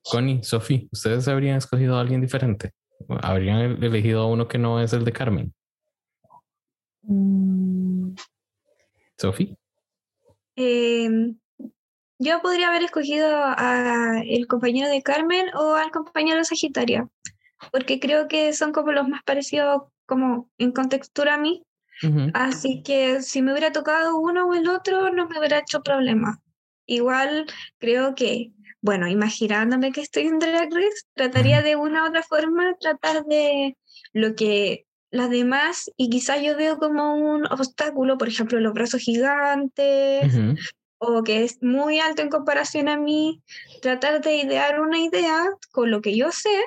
Connie, 0.01 0.41
Sofi, 0.41 0.87
¿ustedes 0.93 1.27
habrían 1.27 1.57
escogido 1.57 1.97
a 1.97 1.99
alguien 1.99 2.21
diferente? 2.21 2.71
¿Habrían 3.09 3.83
elegido 3.83 4.21
a 4.21 4.27
uno 4.27 4.47
que 4.47 4.57
no 4.57 4.79
es 4.79 4.93
el 4.93 5.03
de 5.03 5.11
Carmen? 5.11 5.53
Mm. 7.01 8.15
¿Sofi? 9.17 9.57
Em, 10.55 11.37
yo 12.17 12.41
podría 12.41 12.69
haber 12.69 12.83
escogido 12.83 13.27
al 13.43 14.47
compañero 14.47 14.87
de 14.87 15.03
Carmen 15.03 15.53
o 15.53 15.75
al 15.75 15.91
compañero 15.91 16.37
de 16.37 16.45
Sagitaria, 16.45 17.09
porque 17.73 17.99
creo 17.99 18.29
que 18.29 18.53
son 18.53 18.71
como 18.71 18.93
los 18.93 19.05
más 19.09 19.21
parecidos 19.23 19.91
como 20.13 20.49
en 20.57 20.71
contextura 20.71 21.35
a 21.35 21.37
mí. 21.37 21.63
Así 22.33 22.83
que 22.83 23.21
si 23.21 23.41
me 23.41 23.51
hubiera 23.51 23.71
tocado 23.71 24.17
uno 24.17 24.47
o 24.47 24.53
el 24.53 24.67
otro, 24.67 25.11
no 25.11 25.27
me 25.27 25.39
hubiera 25.39 25.59
hecho 25.59 25.81
problema. 25.81 26.41
Igual 26.85 27.45
creo 27.79 28.13
que 28.13 28.51
bueno, 28.83 29.07
imaginándome 29.07 29.93
que 29.93 30.01
estoy 30.01 30.23
en 30.23 30.39
Drag 30.39 30.69
Race, 30.69 31.07
trataría 31.13 31.61
de 31.61 31.77
una 31.77 32.03
u 32.03 32.07
otra 32.09 32.21
forma 32.21 32.75
tratar 32.81 33.23
de 33.23 33.77
lo 34.11 34.35
que 34.35 34.85
las 35.09 35.29
demás, 35.29 35.89
y 35.95 36.09
quizás 36.09 36.41
yo 36.41 36.57
veo 36.57 36.77
como 36.77 37.15
un 37.15 37.45
obstáculo, 37.45 38.17
por 38.17 38.27
ejemplo, 38.27 38.59
los 38.59 38.73
brazos 38.73 38.99
gigantes, 38.99 40.33
o 40.97 41.23
que 41.23 41.45
es 41.45 41.63
muy 41.63 41.99
alto 41.99 42.23
en 42.23 42.29
comparación 42.29 42.89
a 42.89 42.97
mí, 42.97 43.41
tratar 43.81 44.21
de 44.21 44.35
idear 44.35 44.81
una 44.81 44.99
idea 44.99 45.45
con 45.71 45.89
lo 45.89 46.01
que 46.01 46.17
yo 46.17 46.31
sé 46.31 46.63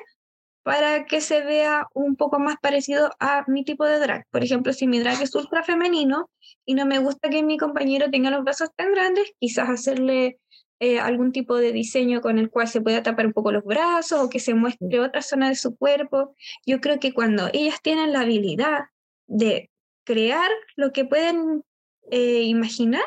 para 0.67 1.05
que 1.05 1.21
se 1.21 1.43
vea 1.43 1.87
un 1.95 2.17
poco 2.17 2.41
más 2.41 2.57
parecido 2.61 3.13
a 3.21 3.45
mi 3.47 3.65
tipo 3.65 3.85
de 3.85 4.01
drag. 4.01 4.27
Por 4.33 4.43
ejemplo, 4.43 4.73
si 4.73 4.89
mi 4.89 4.99
drag 4.99 5.23
es 5.23 5.33
ultra 5.37 5.63
femenino 5.63 6.29
y 6.65 6.75
no 6.75 6.87
me 6.87 6.99
gusta 6.99 7.31
que 7.31 7.45
mi 7.45 7.57
compañero 7.57 8.11
tenga 8.11 8.33
los 8.33 8.43
brazos 8.43 8.71
tan 8.75 8.91
grandes, 8.91 9.31
quizás 9.39 9.69
hacerle 9.69 10.41
eh, 10.81 10.99
algún 10.99 11.31
tipo 11.31 11.55
de 11.55 11.71
diseño 11.71 12.21
con 12.21 12.41
el 12.41 12.51
cual 12.51 12.67
se 12.67 12.81
pueda 12.81 13.05
tapar 13.05 13.27
un 13.27 13.33
poco 13.33 13.53
los 13.53 13.63
brazos 13.63 14.21
o 14.21 14.29
que 14.29 14.41
se 14.41 14.55
muestre 14.55 14.99
otra 14.99 15.23
zona 15.23 15.51
de 15.51 15.55
su 15.55 15.77
cuerpo. 15.77 16.35
Yo 16.67 16.81
creo 16.81 16.99
que 16.99 17.15
cuando 17.15 17.49
ellas 17.53 17.81
tienen 17.81 18.13
la 18.13 18.23
habilidad 18.23 18.87
de 19.29 19.71
crear 20.03 20.51
lo 20.75 20.91
que 20.91 21.05
pueden 21.05 21.63
eh, 22.11 22.43
imaginar, 22.43 23.05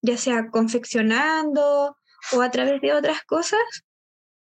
ya 0.00 0.16
sea 0.16 0.48
confeccionando 0.48 1.94
o 2.32 2.40
a 2.40 2.50
través 2.50 2.80
de 2.80 2.94
otras 2.94 3.22
cosas, 3.24 3.60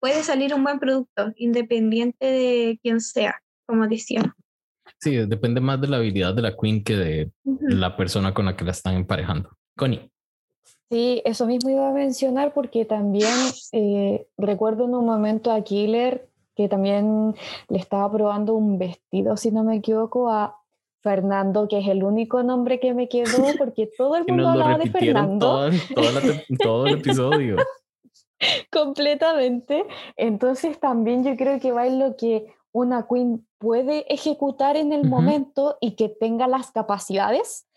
puede 0.02 0.24
salir 0.24 0.54
un 0.54 0.64
buen 0.64 0.80
producto, 0.80 1.32
independiente 1.38 2.26
de 2.26 2.80
quién 2.82 3.00
sea, 3.00 3.42
como 3.66 3.88
decía. 3.88 4.36
Sí, 5.00 5.16
depende 5.16 5.62
más 5.62 5.80
de 5.80 5.88
la 5.88 5.98
habilidad 5.98 6.34
de 6.34 6.42
la 6.42 6.58
queen 6.58 6.84
que 6.84 6.96
de 6.98 7.32
la 7.44 7.96
persona 7.96 8.34
con 8.34 8.46
la 8.46 8.58
que 8.58 8.66
la 8.66 8.72
están 8.72 8.96
emparejando. 8.96 9.50
Connie. 9.78 10.12
Sí, 10.90 11.22
eso 11.24 11.46
mismo 11.46 11.70
iba 11.70 11.88
a 11.88 11.94
mencionar 11.94 12.54
porque 12.54 12.84
también 12.84 13.34
eh, 13.72 14.28
recuerdo 14.38 14.86
en 14.86 14.96
un 14.96 15.06
momento 15.06 15.52
a 15.52 15.64
Killer 15.64 16.28
que 16.56 16.68
también 16.68 17.34
le 17.70 17.78
estaba 17.78 18.12
probando 18.12 18.56
un 18.56 18.78
vestido, 18.78 19.38
si 19.38 19.52
no 19.52 19.64
me 19.64 19.78
equivoco, 19.78 20.30
a 20.30 20.58
Fernando, 21.02 21.68
que 21.68 21.80
es 21.80 21.88
el 21.88 22.04
único 22.04 22.44
nombre 22.44 22.80
que 22.80 22.94
me 22.94 23.08
quedó 23.08 23.28
porque 23.58 23.90
todo 23.98 24.18
el 24.18 24.26
mundo 24.28 24.50
hablaba 24.50 24.78
de 24.78 24.90
Fernando. 24.90 25.70
todo 26.62 26.86
el 26.88 26.94
episodio. 27.00 27.56
Completamente. 28.72 29.86
Entonces 30.18 30.80
también 30.80 31.24
yo 31.24 31.36
creo 31.36 31.60
que 31.60 31.72
va 31.72 31.88
en 31.88 32.00
lo 32.00 32.16
que 32.16 32.54
una 32.72 33.08
queen 33.08 33.46
puede 33.58 34.12
ejecutar 34.12 34.78
en 34.78 34.92
el 34.92 35.08
momento 35.08 35.78
y 35.82 35.96
que 35.96 36.10
tenga 36.10 36.48
las 36.48 36.72
capacidades 36.72 37.68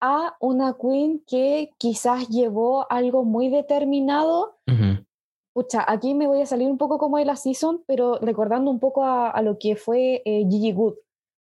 a 0.00 0.36
una 0.40 0.76
queen 0.80 1.22
que 1.26 1.70
quizás 1.78 2.28
llevó 2.28 2.90
algo 2.90 3.24
muy 3.24 3.48
determinado. 3.48 4.56
Pucha, 5.52 5.84
aquí 5.86 6.14
me 6.14 6.26
voy 6.26 6.42
a 6.42 6.46
salir 6.46 6.68
un 6.68 6.78
poco 6.78 6.98
como 6.98 7.18
de 7.18 7.24
la 7.24 7.36
season, 7.36 7.82
pero 7.86 8.18
recordando 8.18 8.70
un 8.70 8.78
poco 8.78 9.04
a, 9.04 9.40
lo 9.42 9.58
que 9.58 9.74
fue 9.74 10.22
eh, 10.24 10.46
Gigi 10.48 10.72
Good. 10.72 10.94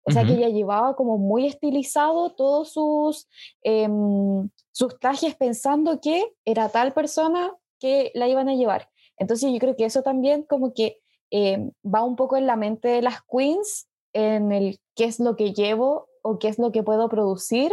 O 0.08 0.12
sea, 0.12 0.24
que 0.24 0.34
ella 0.34 0.50
llevaba 0.50 0.96
como 0.96 1.18
muy 1.18 1.48
estilizado 1.48 2.30
todos 2.30 2.72
sus, 2.72 3.28
em, 3.64 4.50
sus 4.72 5.00
trajes 5.00 5.36
pensando 5.36 6.00
que 6.00 6.32
era 6.46 6.70
tal 6.70 6.94
persona 6.94 7.52
que 7.86 8.12
la 8.16 8.28
iban 8.28 8.50
a 8.50 8.56
llevar. 8.56 8.90
Entonces 9.18 9.52
yo 9.52 9.60
creo 9.60 9.76
que 9.76 9.86
eso 9.86 10.02
también 10.02 10.44
como 10.44 10.74
que 10.74 10.98
em, 11.30 11.72
va 11.84 12.04
un 12.04 12.16
poco 12.16 12.36
en 12.36 12.48
la 12.48 12.56
mente 12.56 12.88
de 12.88 13.02
las 13.02 13.20
queens, 13.30 13.88
en 14.14 14.52
el 14.52 14.80
qué 14.96 15.06
es 15.06 15.20
lo 15.20 15.36
que 15.36 15.54
llevo 15.54 16.08
o 16.24 16.40
qué 16.40 16.48
es 16.48 16.58
lo 16.58 16.72
que 16.72 16.82
puedo 16.82 17.08
producir, 17.10 17.72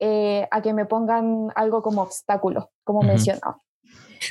eh, 0.00 0.48
a 0.50 0.62
que 0.62 0.72
me 0.72 0.84
pongan 0.86 1.48
algo 1.54 1.82
como 1.82 2.02
obstáculo, 2.02 2.70
como 2.84 3.02
mencionaba. 3.02 3.60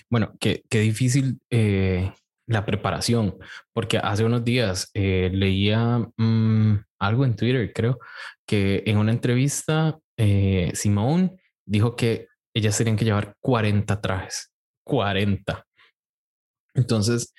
Bueno, 0.10 0.34
qué, 0.40 0.64
qué 0.70 0.80
difícil 0.80 1.40
eh, 1.50 2.12
la 2.46 2.66
preparación, 2.66 3.38
porque 3.74 3.98
hace 3.98 4.26
unos 4.26 4.44
días 4.44 4.90
eh, 4.94 5.30
leía 5.34 6.00
mm, 6.18 6.76
algo 7.00 7.24
en 7.24 7.36
Twitter, 7.36 7.72
creo, 7.74 8.00
que 8.46 8.84
en 8.86 8.98
una 8.98 9.12
entrevista 9.12 9.98
eh, 10.18 10.72
Simone 10.74 11.38
dijo 11.66 11.96
que 11.96 12.28
ellas 12.54 12.78
tenían 12.78 12.96
que 12.96 13.06
llevar 13.06 13.36
40 13.42 14.02
trajes, 14.02 14.52
40. 14.86 15.66
Entonces, 16.74 17.34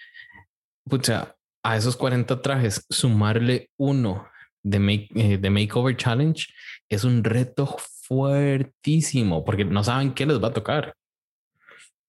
pucha, 0.84 1.34
a 1.62 1.76
esos 1.76 1.96
40 1.96 2.42
trajes, 2.42 2.84
sumarle 2.90 3.70
uno 3.78 4.28
de, 4.62 4.78
make, 4.78 5.08
eh, 5.14 5.38
de 5.38 5.50
Makeover 5.50 5.96
Challenge 5.96 6.46
es 6.88 7.04
un 7.04 7.24
reto 7.24 7.76
fuertísimo, 8.06 9.44
porque 9.44 9.64
no 9.64 9.82
saben 9.82 10.14
qué 10.14 10.26
les 10.26 10.42
va 10.42 10.48
a 10.48 10.52
tocar. 10.52 10.94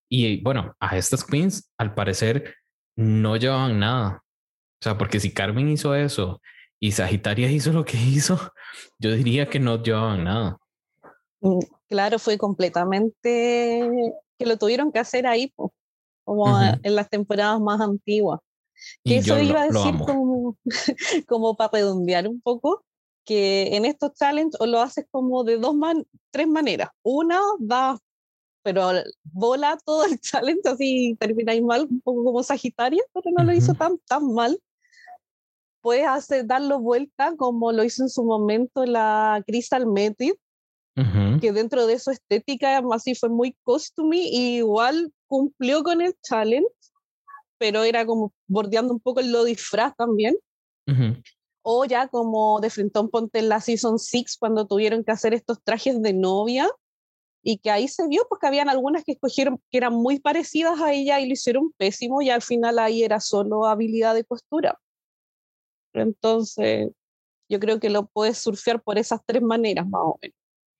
Y 0.09 0.41
bueno, 0.41 0.75
a 0.79 0.97
estas 0.97 1.23
queens, 1.23 1.71
al 1.77 1.93
parecer, 1.93 2.55
no 2.95 3.35
llevaban 3.35 3.79
nada. 3.79 4.23
O 4.79 4.83
sea, 4.83 4.97
porque 4.97 5.19
si 5.19 5.33
Carmen 5.33 5.69
hizo 5.69 5.95
eso 5.95 6.41
y 6.79 6.91
Sagitaria 6.91 7.51
hizo 7.51 7.73
lo 7.73 7.83
que 7.83 7.97
hizo, 7.97 8.53
yo 8.99 9.11
diría 9.13 9.49
que 9.49 9.59
no 9.59 9.81
llevaban 9.81 10.23
nada. 10.23 10.57
Mm, 11.41 11.59
claro, 11.89 12.19
fue 12.19 12.37
completamente 12.37 14.13
que 14.37 14.45
lo 14.45 14.57
tuvieron 14.57 14.91
que 14.91 14.99
hacer 14.99 15.27
ahí, 15.27 15.53
como 16.23 16.47
en 16.59 16.95
las 16.95 17.09
temporadas 17.09 17.59
más 17.59 17.81
antiguas. 17.81 18.39
Que 19.03 19.17
eso 19.17 19.39
iba 19.39 19.61
a 19.61 19.67
decir 19.67 19.97
como, 20.05 20.57
como 21.27 21.55
para 21.55 21.71
redondear 21.73 22.27
un 22.27 22.41
poco, 22.41 22.83
que 23.25 23.75
en 23.75 23.85
estos 23.85 24.13
challenges 24.13 24.59
lo 24.65 24.79
haces 24.79 25.05
como 25.11 25.43
de 25.43 25.57
dos 25.57 25.75
man 25.75 26.05
tres 26.31 26.47
maneras. 26.47 26.89
Una, 27.03 27.41
da 27.59 27.97
pero 28.67 28.89
bola 29.23 29.77
todo 29.85 30.03
el 30.03 30.19
challenge, 30.19 30.67
así 30.67 31.15
termináis 31.21 31.63
mal, 31.63 31.87
un 31.89 32.01
poco 32.01 32.25
como 32.25 32.43
Sagitaria, 32.43 33.01
pero 33.13 33.31
no 33.37 33.45
lo 33.45 33.53
hizo 33.53 33.73
tan, 33.73 33.97
tan 33.99 34.33
mal. 34.33 34.59
Puedes 35.79 36.05
hacer, 36.05 36.45
darlo 36.45 36.81
vuelta 36.81 37.33
como 37.37 37.71
lo 37.71 37.85
hizo 37.85 38.03
en 38.03 38.09
su 38.09 38.25
momento 38.25 38.85
la 38.85 39.41
Crystal 39.47 39.85
Method, 39.87 40.35
que 41.39 41.51
dentro 41.51 41.85
de 41.85 41.99
su 41.99 42.09
estética 42.09 42.81
así 42.91 43.13
fue 43.13 43.29
muy 43.29 43.55
costumbre 43.63 44.19
y 44.19 44.57
igual 44.57 45.13
cumplió 45.27 45.83
con 45.83 46.01
el 46.01 46.15
challenge, 46.23 46.67
pero 47.59 47.83
era 47.83 48.05
como 48.05 48.33
bordeando 48.47 48.93
un 48.93 48.99
poco 48.99 49.19
el 49.19 49.31
lo 49.31 49.43
disfraz 49.43 49.95
también. 49.95 50.37
O 51.61 51.85
ya 51.85 52.07
como 52.07 52.59
de 52.61 52.69
Frentón 52.69 53.09
Ponte 53.09 53.39
en 53.39 53.49
la 53.49 53.61
Season 53.61 53.99
6 53.99 54.37
cuando 54.39 54.65
tuvieron 54.65 55.03
que 55.03 55.11
hacer 55.11 55.33
estos 55.33 55.61
trajes 55.63 56.01
de 56.01 56.13
novia, 56.13 56.67
y 57.43 57.59
que 57.59 57.71
ahí 57.71 57.87
se 57.87 58.05
vio 58.09 58.25
porque 58.27 58.45
habían 58.45 58.67
algunas 58.67 59.05
que 59.05 59.13
escogieron 59.13 59.61
que 59.71 59.77
eran 59.77 59.93
muy 59.93 60.19
parecidas 60.19 60.81
a 60.81 60.91
ella 60.91 61.21
y 61.21 61.27
lo 61.27 61.33
hicieron 61.33 61.71
pésimo 61.77 62.21
y 62.21 62.29
al 62.29 62.41
final 62.41 62.77
ahí 62.77 63.03
era 63.03 63.21
solo 63.21 63.65
habilidad 63.65 64.15
de 64.15 64.25
costura. 64.25 64.77
Entonces, 65.93 66.91
yo 67.49 67.59
creo 67.61 67.79
que 67.79 67.89
lo 67.89 68.07
puedes 68.07 68.37
surfear 68.37 68.81
por 68.81 68.97
esas 68.97 69.21
tres 69.25 69.41
maneras 69.41 69.87
más 69.87 70.01
o 70.03 70.19
menos. 70.21 70.35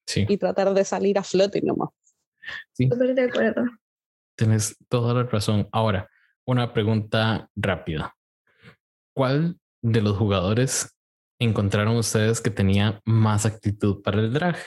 Sí. 0.08 0.26
Y 0.28 0.38
tratar 0.38 0.74
de 0.74 0.86
salir 0.86 1.18
a 1.20 1.24
flote 1.24 1.62
nomás. 1.62 1.90
Sí. 2.74 2.88
Súper 2.90 3.14
de 3.14 3.24
acuerdo. 3.24 3.64
Tienes 4.36 4.78
toda 4.88 5.14
la 5.14 5.24
razón. 5.24 5.68
Ahora, 5.72 6.10
una 6.46 6.74
pregunta 6.74 7.50
rápida. 7.56 8.16
¿Cuál 9.14 9.60
de 9.82 10.02
los 10.02 10.18
jugadores 10.18 10.98
encontraron 11.40 11.98
ustedes 11.98 12.42
que 12.42 12.50
tenía 12.50 13.02
más 13.06 13.46
actitud 13.46 14.02
para 14.02 14.20
el 14.20 14.34
drag? 14.34 14.58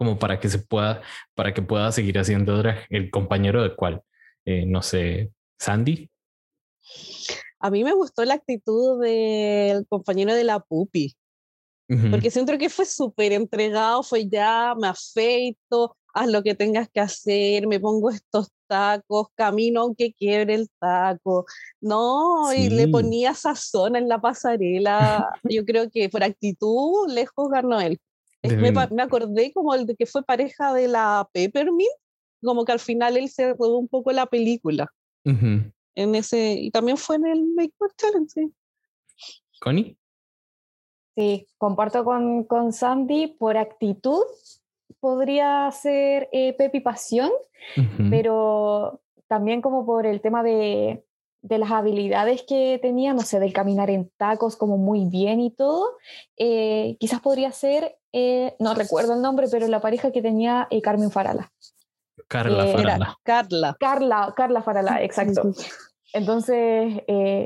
como 0.00 0.18
para 0.18 0.40
que 0.40 0.48
se 0.48 0.58
pueda, 0.58 1.02
para 1.34 1.52
que 1.52 1.60
pueda 1.60 1.92
seguir 1.92 2.18
haciendo 2.18 2.56
drag. 2.56 2.86
¿El 2.88 3.10
compañero 3.10 3.62
de 3.62 3.76
cuál? 3.76 4.00
Eh, 4.46 4.64
no 4.64 4.80
sé, 4.80 5.30
Sandy. 5.58 6.10
A 7.58 7.70
mí 7.70 7.84
me 7.84 7.92
gustó 7.92 8.24
la 8.24 8.32
actitud 8.32 9.02
del 9.02 9.86
compañero 9.86 10.32
de 10.32 10.44
la 10.44 10.60
pupi, 10.60 11.14
porque 12.10 12.30
siento 12.30 12.56
que 12.56 12.70
fue 12.70 12.84
súper 12.84 13.32
entregado, 13.32 14.02
fue 14.02 14.28
ya, 14.28 14.74
me 14.80 14.88
afeito, 14.88 15.96
haz 16.14 16.28
lo 16.28 16.42
que 16.42 16.54
tengas 16.54 16.88
que 16.88 17.00
hacer, 17.00 17.66
me 17.66 17.80
pongo 17.80 18.10
estos 18.10 18.48
tacos, 18.66 19.28
camino 19.34 19.82
aunque 19.82 20.12
quiebre 20.12 20.54
el 20.54 20.68
taco, 20.78 21.46
no, 21.80 22.52
y 22.52 22.70
le 22.70 22.86
ponía 22.86 23.34
sazón 23.34 23.96
en 23.96 24.08
la 24.08 24.20
pasarela, 24.20 25.28
yo 25.44 25.64
creo 25.64 25.90
que 25.90 26.08
por 26.08 26.22
actitud 26.22 27.08
lejos 27.08 27.48
ganó 27.50 27.80
él. 27.80 27.98
Me, 28.42 28.72
me, 28.72 29.02
acordé 29.02 29.52
como 29.52 29.74
el 29.74 29.84
de 29.84 29.96
que 29.96 30.06
fue 30.06 30.22
pareja 30.22 30.72
de 30.72 30.88
la 30.88 31.28
Peppermint, 31.32 31.90
como 32.42 32.64
que 32.64 32.72
al 32.72 32.80
final 32.80 33.18
él 33.18 33.28
se 33.28 33.52
rodó 33.52 33.76
un 33.76 33.88
poco 33.88 34.12
la 34.12 34.26
película. 34.26 34.90
En 35.24 36.14
ese, 36.14 36.52
y 36.52 36.70
también 36.70 36.96
fue 36.96 37.16
en 37.16 37.26
el 37.26 37.44
Make 37.54 37.74
Challenge. 37.98 38.50
¿Connie? 39.60 39.99
Sí, 41.16 41.46
comparto 41.58 42.04
con, 42.04 42.44
con 42.44 42.72
Sandy, 42.72 43.28
por 43.28 43.56
actitud 43.56 44.22
podría 45.00 45.70
ser 45.72 46.28
eh, 46.32 46.52
Pepi 46.52 46.80
Pasión, 46.80 47.30
pero 48.10 49.00
también 49.28 49.62
como 49.62 49.86
por 49.86 50.06
el 50.06 50.20
tema 50.20 50.42
de, 50.42 51.04
de 51.42 51.58
las 51.58 51.70
habilidades 51.70 52.42
que 52.46 52.78
tenía, 52.82 53.14
no 53.14 53.22
sé, 53.22 53.40
del 53.40 53.52
caminar 53.52 53.90
en 53.90 54.10
tacos 54.16 54.56
como 54.56 54.76
muy 54.76 55.06
bien 55.06 55.40
y 55.40 55.50
todo, 55.50 55.96
eh, 56.36 56.96
quizás 57.00 57.20
podría 57.20 57.50
ser, 57.52 57.96
eh, 58.12 58.54
no 58.58 58.74
recuerdo 58.74 59.14
el 59.14 59.22
nombre, 59.22 59.46
pero 59.50 59.66
la 59.68 59.80
pareja 59.80 60.12
que 60.12 60.22
tenía 60.22 60.68
eh, 60.70 60.82
Carmen 60.82 61.10
Farala. 61.10 61.50
Carla 62.28 62.66
Farala. 62.66 63.18
Carla. 63.22 63.76
Carla, 63.80 64.34
Carla 64.36 64.62
Farala, 64.62 65.02
exacto. 65.02 65.52
Entonces, 66.12 67.02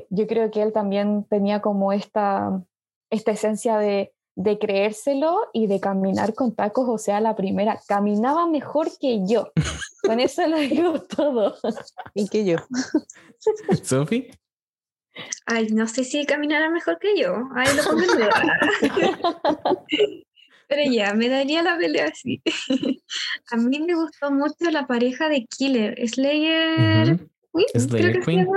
yo 0.09 0.27
creo 0.27 0.51
que 0.51 0.63
él 0.63 0.73
también 0.73 1.25
tenía 1.25 1.61
como 1.61 1.93
esta, 1.93 2.63
esta 3.11 3.33
esencia 3.33 3.79
de, 3.79 4.13
de 4.37 4.59
creérselo 4.59 5.49
y 5.53 5.67
de 5.67 5.81
caminar 5.81 6.35
con 6.35 6.55
tacos, 6.55 6.89
o 6.89 6.99
sea, 6.99 7.21
la 7.21 7.37
primera, 7.37 7.81
caminaba 7.87 8.47
mejor 8.47 8.89
que 8.99 9.21
yo. 9.27 9.53
Con 10.03 10.21
eso 10.21 10.47
lo 10.47 10.59
digo 10.59 11.03
todo. 11.03 11.57
Y 12.15 12.29
que 12.29 12.45
yo. 12.45 12.57
¿Sofi? 13.83 14.31
Ay, 15.47 15.69
no 15.69 15.87
sé 15.87 16.05
si 16.05 16.27
caminara 16.27 16.71
mejor 16.71 16.99
que 16.99 17.21
yo. 17.21 17.35
Ay, 17.55 17.69
lo 17.77 17.85
pongo 17.85 18.03
Pero 20.69 20.91
ya, 20.91 21.15
me 21.15 21.29
daría 21.29 21.63
la 21.63 21.77
pelea 21.77 22.07
así. 22.07 22.43
a 23.51 23.57
mí 23.57 23.81
me 23.81 23.95
gustó 23.95 24.31
mucho 24.31 24.71
la 24.71 24.87
pareja 24.87 25.29
de 25.29 25.47
Killer, 25.47 25.97
Slayer 26.09 27.29
Slayer 27.75 28.21
Queen. 28.21 28.49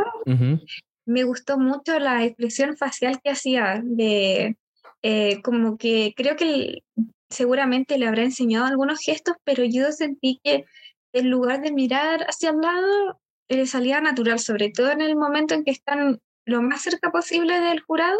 Me 1.08 1.24
gustó 1.24 1.58
mucho 1.58 1.98
la 2.00 2.26
expresión 2.26 2.76
facial 2.76 3.22
que 3.24 3.30
hacía, 3.30 3.82
de 3.82 4.58
eh, 5.02 5.42
como 5.42 5.78
que 5.78 6.14
creo 6.18 6.36
que 6.36 6.84
seguramente 7.30 7.98
le 7.98 8.08
habrá 8.08 8.24
enseñado 8.24 8.66
algunos 8.66 9.00
gestos, 9.00 9.38
pero 9.46 9.64
yo 9.64 9.92
sentí 9.94 10.42
que 10.44 10.66
en 11.14 11.30
lugar 11.30 11.62
de 11.62 11.72
mirar 11.72 12.26
hacia 12.28 12.50
el 12.50 12.58
lado, 12.58 13.22
le 13.48 13.66
salía 13.66 14.02
natural, 14.02 14.40
sobre 14.40 14.70
todo 14.70 14.92
en 14.92 15.00
el 15.00 15.16
momento 15.16 15.54
en 15.54 15.64
que 15.64 15.72
están 15.72 16.20
lo 16.46 16.62
más 16.62 16.82
cerca 16.82 17.10
posible 17.10 17.60
del 17.62 17.80
jurado. 17.80 18.20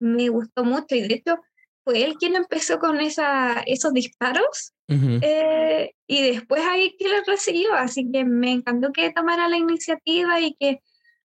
Me 0.00 0.28
gustó 0.28 0.64
mucho 0.64 0.96
y 0.96 1.02
de 1.02 1.14
hecho 1.14 1.38
fue 1.84 2.04
él 2.04 2.16
quien 2.18 2.34
empezó 2.34 2.80
con 2.80 3.00
esa, 3.00 3.60
esos 3.60 3.92
disparos 3.92 4.72
eh, 4.88 5.92
y 6.06 6.22
después 6.22 6.62
ahí 6.66 6.96
que 6.98 7.08
lo 7.08 7.22
recibió, 7.26 7.74
así 7.74 8.10
que 8.10 8.24
me 8.24 8.52
encantó 8.52 8.90
que 8.92 9.12
tomara 9.12 9.48
la 9.48 9.56
iniciativa 9.56 10.40
y 10.40 10.54
que 10.54 10.80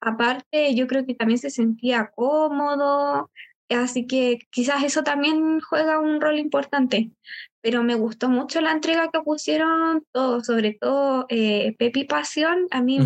aparte 0.07 0.75
yo 0.75 0.87
creo 0.87 1.05
que 1.05 1.15
también 1.15 1.39
se 1.39 1.51
sentía 1.51 2.11
cómodo, 2.15 3.31
así 3.69 4.07
que 4.07 4.39
quizás 4.51 4.85
eso 4.85 5.03
también 5.03 5.61
juega 5.61 5.99
un 5.99 6.21
rol 6.21 6.39
importante 6.39 7.11
pero 7.67 7.83
me 7.83 7.97
gustó 7.97 8.29
mucho 8.29 8.61
la 8.61 8.71
entrega 8.71 9.11
que 9.13 9.21
pusieron 9.23 10.05
todos, 10.13 10.47
sobre 10.47 10.75
todo 10.81 11.27
eh, 11.29 11.75
Pepi 11.77 12.05
Pasión, 12.05 12.69
a 12.71 12.81
mí 12.81 13.01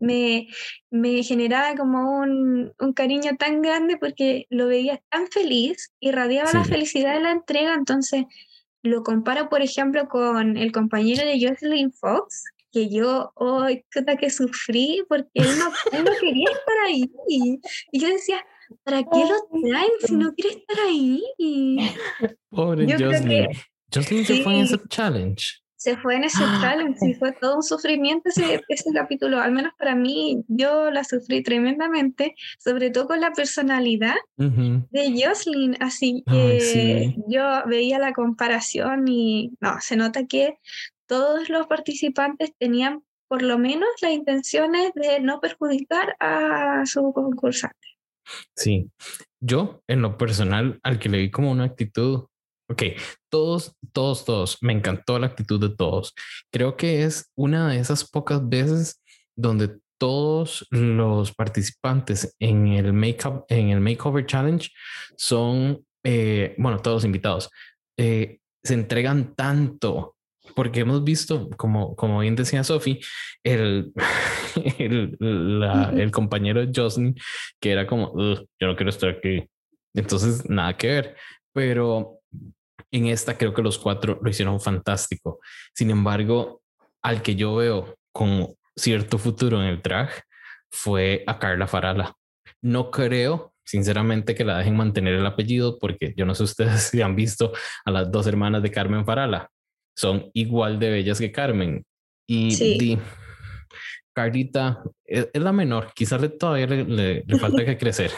me, 0.00 0.46
me, 0.92 1.22
generaba 1.24 1.74
como 1.74 2.20
un, 2.20 2.72
un, 2.78 2.92
cariño 2.92 3.32
tan 3.36 3.62
grande 3.62 3.96
porque 3.96 4.46
lo 4.48 4.68
veía 4.68 5.02
tan 5.10 5.26
feliz, 5.26 5.90
irradiaba 5.98 6.52
la 6.52 6.62
felicidad 6.62 7.14
de 7.14 7.22
la 7.22 7.32
entrega, 7.32 7.74
entonces 7.74 8.26
lo 8.84 9.02
comparo, 9.02 9.48
por 9.48 9.60
ejemplo, 9.60 10.08
con 10.08 10.56
el 10.56 10.70
compañero 10.70 11.26
de 11.26 11.44
Jocelyn 11.44 11.90
Fox, 11.90 12.44
que 12.74 12.90
yo, 12.90 13.32
hoy, 13.36 13.84
oh, 13.96 14.16
que 14.18 14.30
sufrí 14.30 15.04
porque 15.08 15.30
él 15.34 15.58
no, 15.58 15.72
él 15.96 16.04
no 16.04 16.10
quería 16.20 16.50
estar 16.50 16.76
ahí. 16.86 17.10
Y 17.28 18.00
yo 18.00 18.08
decía, 18.08 18.44
¿Para 18.82 19.02
qué 19.02 19.20
lo 19.20 19.60
traen 19.68 19.90
si 20.00 20.14
no 20.16 20.34
quiere 20.34 20.56
estar 20.56 20.78
ahí? 20.86 21.22
Pobre 22.50 22.86
Jocelyn. 22.90 23.48
Jocelyn 23.92 24.24
se 24.24 24.42
fue 24.42 24.54
en 24.54 24.60
ese 24.62 24.78
challenge. 24.88 25.44
Se 25.76 25.98
fue 25.98 26.16
en 26.16 26.24
ese 26.24 26.42
ah, 26.42 26.58
challenge 26.62 26.98
y 27.06 27.12
fue 27.12 27.32
todo 27.32 27.56
un 27.56 27.62
sufrimiento 27.62 28.30
ese, 28.30 28.62
ese 28.68 28.90
capítulo. 28.94 29.38
Al 29.38 29.52
menos 29.52 29.74
para 29.78 29.94
mí, 29.94 30.42
yo 30.48 30.90
la 30.90 31.04
sufrí 31.04 31.42
tremendamente, 31.42 32.34
sobre 32.58 32.88
todo 32.88 33.06
con 33.08 33.20
la 33.20 33.32
personalidad 33.32 34.14
de 34.38 35.22
Jocelyn. 35.22 35.76
Así 35.80 36.24
que 36.26 37.14
yo 37.28 37.42
veía 37.66 37.98
la 37.98 38.14
comparación 38.14 39.06
y 39.08 39.52
no, 39.60 39.76
se 39.80 39.96
nota 39.96 40.26
que 40.26 40.58
todos 41.06 41.48
los 41.48 41.66
participantes 41.66 42.52
tenían 42.58 43.02
por 43.28 43.42
lo 43.42 43.58
menos 43.58 43.88
las 44.02 44.12
intenciones 44.12 44.92
de 44.94 45.20
no 45.20 45.40
perjudicar 45.40 46.16
a 46.20 46.84
su 46.86 47.12
concursante. 47.12 47.88
Sí, 48.56 48.90
yo 49.40 49.82
en 49.86 50.02
lo 50.02 50.16
personal, 50.16 50.78
al 50.82 50.98
que 50.98 51.08
le 51.08 51.18
vi 51.18 51.30
como 51.30 51.50
una 51.50 51.64
actitud, 51.64 52.26
ok, 52.70 52.82
todos, 53.28 53.76
todos, 53.92 54.24
todos, 54.24 54.58
me 54.62 54.72
encantó 54.72 55.18
la 55.18 55.26
actitud 55.26 55.60
de 55.60 55.74
todos. 55.74 56.14
Creo 56.50 56.76
que 56.76 57.04
es 57.04 57.30
una 57.34 57.68
de 57.68 57.78
esas 57.78 58.08
pocas 58.08 58.46
veces 58.48 59.02
donde 59.36 59.78
todos 59.98 60.66
los 60.70 61.34
participantes 61.34 62.34
en 62.38 62.68
el 62.68 62.92
make 62.92 63.24
en 63.48 63.70
el 63.70 63.80
makeover 63.80 64.26
challenge 64.26 64.70
son, 65.16 65.84
eh, 66.04 66.54
bueno, 66.58 66.80
todos 66.80 66.96
los 66.96 67.04
invitados, 67.04 67.50
eh, 67.98 68.38
se 68.62 68.74
entregan 68.74 69.34
tanto 69.34 70.13
porque 70.54 70.80
hemos 70.80 71.02
visto, 71.04 71.50
como, 71.56 71.96
como 71.96 72.20
bien 72.20 72.36
decía 72.36 72.64
Sophie, 72.64 73.00
el, 73.42 73.92
el, 74.78 75.16
el 75.96 76.10
compañero 76.10 76.64
Jocelyn, 76.74 77.14
que 77.60 77.72
era 77.72 77.86
como, 77.86 78.14
yo 78.16 78.66
no 78.66 78.76
quiero 78.76 78.90
estar 78.90 79.10
aquí. 79.10 79.48
Entonces, 79.94 80.48
nada 80.48 80.76
que 80.76 80.86
ver. 80.88 81.16
Pero 81.52 82.20
en 82.90 83.06
esta 83.06 83.36
creo 83.36 83.54
que 83.54 83.62
los 83.62 83.78
cuatro 83.78 84.18
lo 84.22 84.30
hicieron 84.30 84.60
fantástico. 84.60 85.40
Sin 85.74 85.90
embargo, 85.90 86.62
al 87.02 87.22
que 87.22 87.34
yo 87.34 87.56
veo 87.56 87.96
con 88.12 88.54
cierto 88.76 89.18
futuro 89.18 89.60
en 89.60 89.68
el 89.68 89.82
drag 89.82 90.10
fue 90.70 91.22
a 91.26 91.38
Carla 91.38 91.66
Farala. 91.66 92.14
No 92.60 92.90
creo, 92.90 93.52
sinceramente, 93.64 94.34
que 94.34 94.44
la 94.44 94.58
dejen 94.58 94.76
mantener 94.76 95.14
el 95.14 95.26
apellido, 95.26 95.78
porque 95.78 96.14
yo 96.16 96.26
no 96.26 96.34
sé 96.34 96.44
ustedes 96.44 96.82
si 96.90 97.02
han 97.02 97.14
visto 97.14 97.52
a 97.84 97.90
las 97.90 98.10
dos 98.10 98.26
hermanas 98.26 98.62
de 98.62 98.70
Carmen 98.70 99.04
Farala 99.04 99.50
son 99.94 100.30
igual 100.34 100.78
de 100.78 100.90
bellas 100.90 101.18
que 101.18 101.32
Carmen. 101.32 101.84
Y 102.26 102.98
Carlita 104.14 104.82
es, 105.04 105.28
la 105.34 105.52
menor, 105.52 105.92
quizás 105.94 106.20
le, 106.20 106.28
todavía 106.28 106.66
le, 106.66 107.24
falta 107.38 107.64
que 107.64 107.76
crecer. 107.76 108.12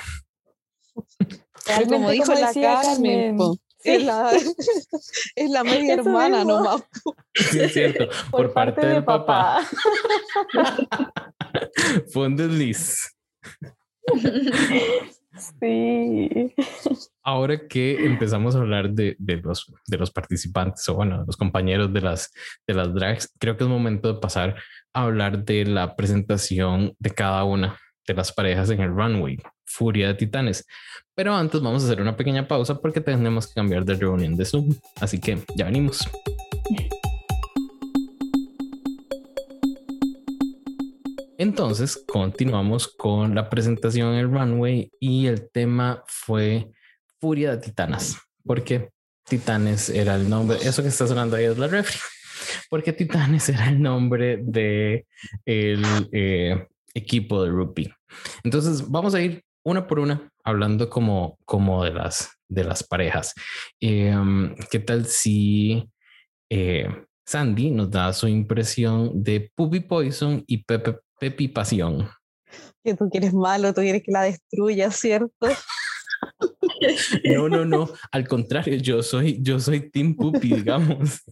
como 1.88 2.10
dijo 2.10 2.32
la 2.34 2.52
Carmen, 2.52 3.38
es, 3.82 4.04
la, 4.04 4.32
es 5.36 5.50
la 5.50 5.64
media 5.64 5.94
hermana 5.94 6.44
nomás. 6.44 6.82
Sí, 7.34 7.60
es 7.60 7.72
cierto, 7.72 8.08
por, 8.30 8.52
parte, 8.52 8.86
del 8.86 9.04
papá. 9.04 9.66
Fue 12.12 12.26
un 12.26 12.36
desliz. 12.36 13.16
Sí. 15.60 16.54
Ahora 17.28 17.66
que 17.66 18.06
empezamos 18.06 18.54
a 18.54 18.60
hablar 18.60 18.90
de, 18.90 19.16
de, 19.18 19.38
los, 19.38 19.74
de 19.88 19.98
los 19.98 20.12
participantes 20.12 20.88
o 20.88 20.94
bueno, 20.94 21.24
los 21.26 21.36
compañeros 21.36 21.92
de 21.92 22.00
las, 22.00 22.32
de 22.68 22.74
las 22.74 22.94
drags, 22.94 23.32
creo 23.40 23.56
que 23.56 23.64
es 23.64 23.68
momento 23.68 24.14
de 24.14 24.20
pasar 24.20 24.54
a 24.94 25.02
hablar 25.02 25.44
de 25.44 25.64
la 25.64 25.96
presentación 25.96 26.94
de 27.00 27.10
cada 27.10 27.42
una 27.42 27.80
de 28.06 28.14
las 28.14 28.32
parejas 28.32 28.70
en 28.70 28.80
el 28.80 28.90
runway, 28.90 29.38
Furia 29.64 30.06
de 30.06 30.14
Titanes. 30.14 30.64
Pero 31.16 31.34
antes 31.34 31.60
vamos 31.60 31.82
a 31.82 31.86
hacer 31.86 32.00
una 32.00 32.16
pequeña 32.16 32.46
pausa 32.46 32.80
porque 32.80 33.00
tenemos 33.00 33.48
que 33.48 33.54
cambiar 33.54 33.84
de 33.84 33.96
reunión 33.96 34.36
de 34.36 34.44
Zoom. 34.44 34.72
Así 35.00 35.18
que 35.18 35.36
ya 35.56 35.64
venimos. 35.64 36.08
Entonces, 41.38 42.04
continuamos 42.06 42.86
con 42.86 43.34
la 43.34 43.50
presentación 43.50 44.14
en 44.14 44.20
el 44.20 44.30
runway 44.30 44.92
y 45.00 45.26
el 45.26 45.50
tema 45.50 46.04
fue 46.06 46.70
Furia 47.20 47.52
de 47.52 47.58
Titanas, 47.58 48.18
porque 48.44 48.90
Titanes 49.24 49.88
era 49.88 50.14
el 50.16 50.28
nombre, 50.28 50.58
eso 50.62 50.82
que 50.82 50.88
está 50.88 51.06
sonando 51.06 51.36
ahí 51.36 51.44
es 51.44 51.58
la 51.58 51.66
refri, 51.66 51.98
porque 52.70 52.92
Titanes 52.92 53.48
era 53.48 53.68
el 53.68 53.80
nombre 53.80 54.38
de 54.42 55.06
el 55.44 55.82
eh, 56.12 56.66
equipo 56.94 57.42
de 57.42 57.50
rugby. 57.50 57.92
Entonces, 58.44 58.88
vamos 58.88 59.14
a 59.14 59.20
ir 59.20 59.42
una 59.64 59.86
por 59.86 59.98
una 59.98 60.30
hablando 60.44 60.88
como, 60.88 61.38
como 61.44 61.84
de, 61.84 61.92
las, 61.92 62.30
de 62.48 62.64
las 62.64 62.84
parejas. 62.84 63.34
Em, 63.80 64.54
¿Qué 64.70 64.78
tal 64.78 65.06
si 65.06 65.90
eh, 66.50 66.86
Sandy 67.26 67.70
nos 67.70 67.90
da 67.90 68.12
su 68.12 68.28
impresión 68.28 69.24
de 69.24 69.50
Puppy 69.56 69.80
Poison 69.80 70.44
y 70.46 70.58
Pepe 70.58 70.96
Pepi 71.18 71.48
Pasión. 71.48 72.08
Que 72.84 72.94
tú 72.94 73.08
quieres 73.10 73.34
malo, 73.34 73.72
tú 73.74 73.80
quieres 73.80 74.02
que 74.02 74.12
la 74.12 74.22
destruya, 74.22 74.90
¿cierto? 74.90 75.30
No, 77.24 77.48
no, 77.48 77.64
no. 77.64 77.88
Al 78.12 78.26
contrario, 78.28 78.76
yo 78.76 79.02
soy, 79.02 79.38
yo 79.42 79.58
soy 79.60 79.90
Team 79.90 80.16
Pupi, 80.16 80.54
digamos. 80.54 81.22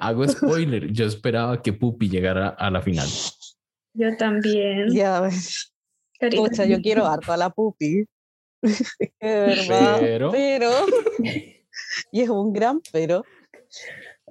Hago 0.00 0.26
spoiler. 0.28 0.92
Yo 0.92 1.06
esperaba 1.06 1.60
que 1.62 1.72
Pupi 1.72 2.08
llegara 2.08 2.48
a 2.48 2.70
la 2.70 2.80
final. 2.80 3.08
Yo 3.94 4.16
también. 4.16 4.92
Ya 4.92 5.20
ves. 5.20 5.72
sea, 6.52 6.66
yo 6.66 6.80
quiero 6.80 7.06
harto 7.06 7.32
a 7.32 7.36
la 7.36 7.50
Pupi. 7.50 8.04
verdad. 9.20 9.98
Pero. 10.00 10.32
pero 10.32 10.70
y 12.12 12.20
es 12.22 12.28
un 12.28 12.52
gran 12.52 12.80
pero. 12.92 13.24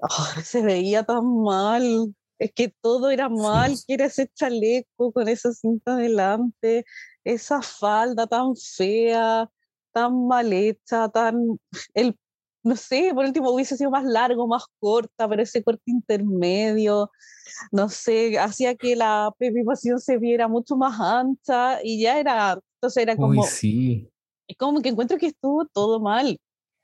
Ah, 0.02 0.42
se 0.42 0.62
veía 0.62 1.04
tan 1.04 1.44
mal 1.44 2.14
es 2.44 2.52
que 2.54 2.74
todo 2.82 3.10
era 3.10 3.30
mal, 3.30 3.74
quiere 3.88 4.06
ese 4.06 4.28
chaleco 4.28 5.14
con 5.14 5.30
esa 5.30 5.54
cinta 5.54 5.96
delante, 5.96 6.86
esa 7.24 7.62
falda 7.62 8.28
tan 8.28 8.56
fea, 8.58 9.50
tan 9.94 10.28
mal 10.28 10.52
hecha, 10.52 11.08
tan, 11.10 11.58
el, 11.94 12.18
no 12.64 12.76
sé, 12.76 13.12
por 13.14 13.26
último 13.26 13.52
hubiese 13.52 13.78
sido 13.78 13.92
más 13.92 14.06
largo, 14.06 14.48
más 14.48 14.66
corta, 14.80 15.28
pero 15.28 15.44
ese 15.44 15.64
corte 15.64 15.84
intermedio, 15.86 17.12
no 17.72 17.90
sé, 17.90 18.38
hacía 18.40 18.76
que 18.76 18.96
la 18.96 19.32
pepipación 19.38 20.00
se 20.00 20.18
viera 20.18 20.48
mucho 20.48 20.76
más 20.76 21.00
ancha 21.00 21.80
y 21.84 22.02
ya 22.02 22.20
era, 22.20 22.60
entonces 22.78 23.04
era 23.04 23.16
como... 23.16 23.44
sí. 23.44 24.10
Es 24.46 24.58
como 24.58 24.82
que 24.82 24.90
encuentro 24.90 25.18
que 25.18 25.28
estuvo 25.28 25.66
todo 25.68 26.02
mal. 26.02 26.38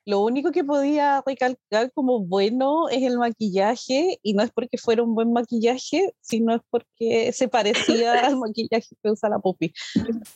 Lo 0.06 0.22
único 0.22 0.52
que 0.52 0.64
podía 0.64 1.22
recalcar 1.24 1.92
como 1.94 2.22
bueno 2.22 2.90
es 2.90 3.04
el 3.04 3.20
maquillaje 3.20 4.18
y 4.24 4.34
no 4.34 4.42
es 4.42 4.50
porque 4.52 4.78
fuera 4.78 5.04
un 5.04 5.14
buen 5.14 5.34
maquillaje, 5.34 6.16
sino 6.20 6.56
es 6.56 6.62
porque 6.72 7.32
se 7.32 7.48
parecía 7.48 8.14
al 8.26 8.38
maquillaje 8.38 8.96
que 9.04 9.12
usa 9.12 9.30
la 9.30 9.40
Puppy. 9.40 9.72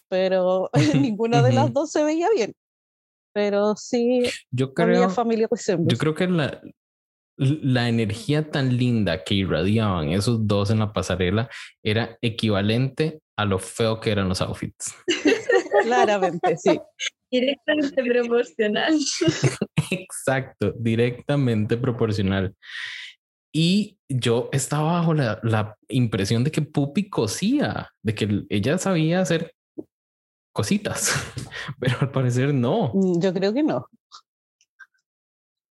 Pero 0.10 0.70
ninguna 0.94 1.42
de 1.42 1.54
las 1.54 1.74
dos 1.74 1.92
se 1.92 2.04
veía 2.04 2.28
bien. 2.36 2.54
Pero 3.34 3.76
sí 3.76 4.24
yo 4.52 4.74
creo, 4.74 5.10
familia 5.10 5.50
Yo 5.80 5.98
creo 5.98 6.14
que 6.14 6.28
la, 6.28 6.62
la 7.38 7.90
energía 7.90 8.50
tan 8.50 8.78
linda 8.78 9.24
que 9.24 9.36
irradiaban 9.36 10.10
esos 10.10 10.48
dos 10.48 10.70
en 10.70 10.80
la 10.80 10.94
pasarela 10.94 11.50
era 11.84 12.18
equivalente 12.22 13.20
a 13.36 13.46
lo 13.46 13.60
feo 13.60 14.00
que 14.00 14.12
eran 14.12 14.30
los 14.30 14.42
outfits. 14.42 14.96
Claramente, 15.84 16.58
sí. 16.58 16.80
Directamente 17.32 18.04
proporcional. 18.04 18.94
Exacto, 19.92 20.74
directamente 20.78 21.78
proporcional. 21.78 22.56
Y 23.52 23.98
yo 24.10 24.50
estaba 24.52 24.94
bajo 24.94 25.14
la, 25.14 25.40
la, 25.44 25.76
impresión 25.88 26.44
de 26.44 26.52
que 26.52 26.62
Pupi 26.62 27.10
cosía, 27.10 27.90
de 28.02 28.16
que 28.16 28.44
ella 28.50 28.78
sabía 28.78 29.22
hacer 29.22 29.54
cositas, 30.54 31.12
pero 31.80 31.98
al 32.00 32.12
parecer 32.12 32.54
no. 32.54 32.92
Mm, 32.94 33.20
yo 33.20 33.34
creo 33.34 33.54
que 33.54 33.64
no. 33.64 33.88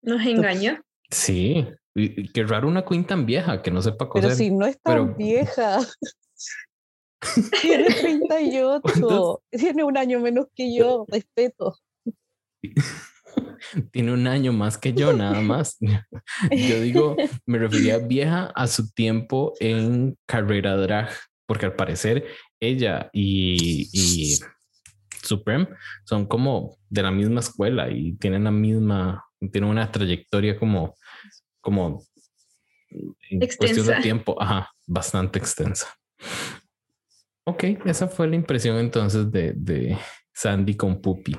Nos 0.03 0.25
engañó. 0.27 0.81
Sí, 1.11 1.67
qué 1.95 2.45
raro 2.45 2.67
una 2.67 2.85
queen 2.85 3.05
tan 3.05 3.27
vieja 3.27 3.63
que 3.63 3.71
no 3.71 3.83
sepa 3.83 4.09
coser. 4.09 4.31
Pero 4.31 4.35
si 4.35 4.51
no 4.51 4.67
es 4.67 4.81
tan 4.81 5.17
vieja. 5.17 5.79
Tiene 7.61 7.95
38. 7.95 9.43
Tiene 9.51 9.85
un 9.85 9.99
año 9.99 10.21
menos 10.21 10.47
que 10.55 10.75
yo. 10.75 11.05
Respeto. 11.09 11.77
Tiene 13.93 14.13
un 14.13 14.27
año 14.27 14.55
más 14.55 14.79
que 14.79 14.95
yo, 14.95 15.13
nada 15.13 15.41
más. 15.43 15.77
Yo 16.51 16.81
digo, 16.81 17.17
me 17.45 17.59
refería 17.59 17.99
vieja 17.99 18.47
a 18.55 18.67
su 18.67 18.91
tiempo 18.91 19.53
en 19.61 20.17
carrera 20.27 20.77
drag, 20.77 21.11
porque 21.47 21.67
al 21.67 21.75
parecer 21.75 22.27
ella 22.59 23.11
y, 23.13 23.91
y 23.93 24.39
Supreme 25.23 25.69
son 26.05 26.27
como 26.27 26.77
de 26.89 27.03
la 27.03 27.11
misma 27.11 27.41
escuela 27.41 27.91
y 27.91 28.15
tienen 28.15 28.45
la 28.45 28.51
misma, 28.51 29.25
tienen 29.53 29.71
una 29.71 29.91
trayectoria 29.91 30.59
como, 30.59 30.97
como 31.61 32.03
en 32.91 33.41
cuestión 33.57 33.87
de 33.87 33.97
tiempo, 34.01 34.41
ajá, 34.41 34.71
bastante 34.87 35.39
extensa. 35.39 35.87
Ok, 37.45 37.65
esa 37.85 38.09
fue 38.09 38.29
la 38.29 38.37
impresión 38.37 38.77
entonces 38.79 39.31
de, 39.31 39.53
de 39.55 39.99
Sandy 40.33 40.77
con 40.77 41.01
Puppy 41.01 41.37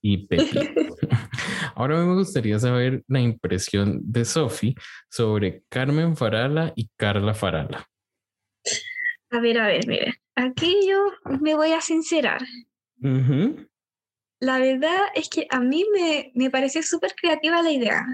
y 0.00 0.26
Pepi. 0.26 0.58
Ahora 1.74 2.04
me 2.04 2.14
gustaría 2.14 2.58
saber 2.58 3.04
la 3.06 3.20
impresión 3.20 4.00
de 4.02 4.24
Sophie 4.24 4.74
sobre 5.10 5.62
Carmen 5.68 6.16
Farala 6.16 6.72
y 6.74 6.90
Carla 6.96 7.34
Farala. 7.34 7.86
A 9.30 9.40
ver, 9.40 9.58
a 9.58 9.66
ver, 9.66 9.86
mire. 9.86 10.14
Aquí 10.34 10.76
yo 10.88 11.04
me 11.40 11.54
voy 11.54 11.72
a 11.72 11.80
sincerar. 11.80 12.40
La 14.40 14.58
verdad 14.58 14.98
es 15.14 15.28
que 15.28 15.46
a 15.50 15.60
mí 15.60 15.84
me, 15.92 16.32
me 16.34 16.50
pareció 16.50 16.82
súper 16.82 17.14
creativa 17.14 17.62
la 17.62 17.72
idea. 17.72 18.06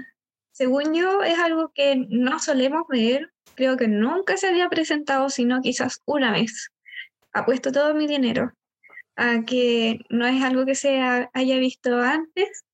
Según 0.51 0.93
yo, 0.93 1.21
es 1.23 1.37
algo 1.37 1.71
que 1.73 2.05
no 2.09 2.39
solemos 2.39 2.83
ver. 2.87 3.31
Creo 3.55 3.77
que 3.77 3.87
nunca 3.87 4.37
se 4.37 4.47
había 4.47 4.69
presentado, 4.69 5.29
sino 5.29 5.61
quizás 5.61 6.01
una 6.05 6.31
vez. 6.31 6.69
Apuesto 7.33 7.71
todo 7.71 7.93
mi 7.93 8.07
dinero 8.07 8.53
a 9.15 9.43
que 9.45 9.99
no 10.09 10.25
es 10.25 10.43
algo 10.43 10.65
que 10.65 10.75
se 10.75 10.99
haya 10.99 11.57
visto 11.57 11.97
antes 11.99 12.65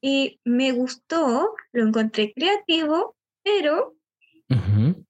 y 0.00 0.40
me 0.44 0.72
gustó, 0.72 1.54
lo 1.72 1.82
encontré 1.82 2.32
creativo, 2.32 3.16
pero 3.42 3.94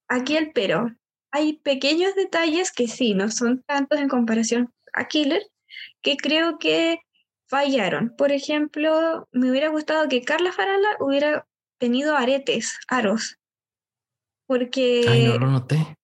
aquí 0.07 0.37
el 0.37 0.51
pero. 0.51 0.95
Hay 1.31 1.57
pequeños 1.57 2.15
detalles 2.15 2.71
que 2.71 2.87
sí, 2.87 3.13
no 3.13 3.29
son 3.29 3.61
tantos 3.63 3.99
en 3.99 4.07
comparación 4.07 4.73
a 4.93 5.07
Killer, 5.07 5.43
que 6.01 6.17
creo 6.17 6.57
que 6.59 6.99
fallaron. 7.47 8.15
Por 8.17 8.31
ejemplo, 8.31 9.27
me 9.31 9.49
hubiera 9.49 9.69
gustado 9.69 10.07
que 10.07 10.23
Carla 10.23 10.51
Farala 10.51 10.89
hubiera 10.99 11.47
tenido 11.77 12.15
aretes, 12.15 12.77
aros. 12.87 13.37
Porque... 14.45 15.05
Ay, 15.07 15.27
no 15.27 15.39
lo 15.39 15.47
noté. 15.47 15.97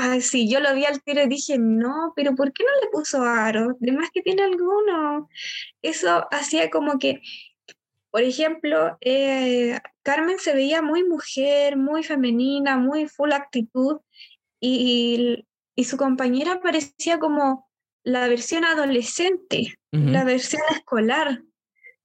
Ah, 0.00 0.20
sí, 0.20 0.48
yo 0.48 0.60
lo 0.60 0.74
vi 0.74 0.84
al 0.84 1.02
tiro 1.02 1.22
y 1.22 1.28
dije, 1.28 1.58
no, 1.58 2.12
pero 2.14 2.36
¿por 2.36 2.52
qué 2.52 2.62
no 2.62 2.70
le 2.80 2.90
puso 2.90 3.22
aro? 3.22 3.76
De 3.80 3.90
más 3.90 4.10
que 4.12 4.22
tiene 4.22 4.44
alguno. 4.44 5.28
Eso 5.82 6.28
hacía 6.30 6.70
como 6.70 7.00
que, 7.00 7.20
por 8.10 8.22
ejemplo, 8.22 8.96
eh, 9.00 9.80
Carmen 10.02 10.38
se 10.38 10.54
veía 10.54 10.82
muy 10.82 11.02
mujer, 11.02 11.76
muy 11.76 12.04
femenina, 12.04 12.76
muy 12.76 13.08
full 13.08 13.32
actitud, 13.32 13.98
y, 14.60 15.44
y 15.74 15.84
su 15.84 15.96
compañera 15.96 16.60
parecía 16.60 17.18
como 17.18 17.67
la 18.02 18.28
versión 18.28 18.64
adolescente, 18.64 19.74
la 19.90 20.24
versión 20.24 20.62
escolar. 20.70 21.42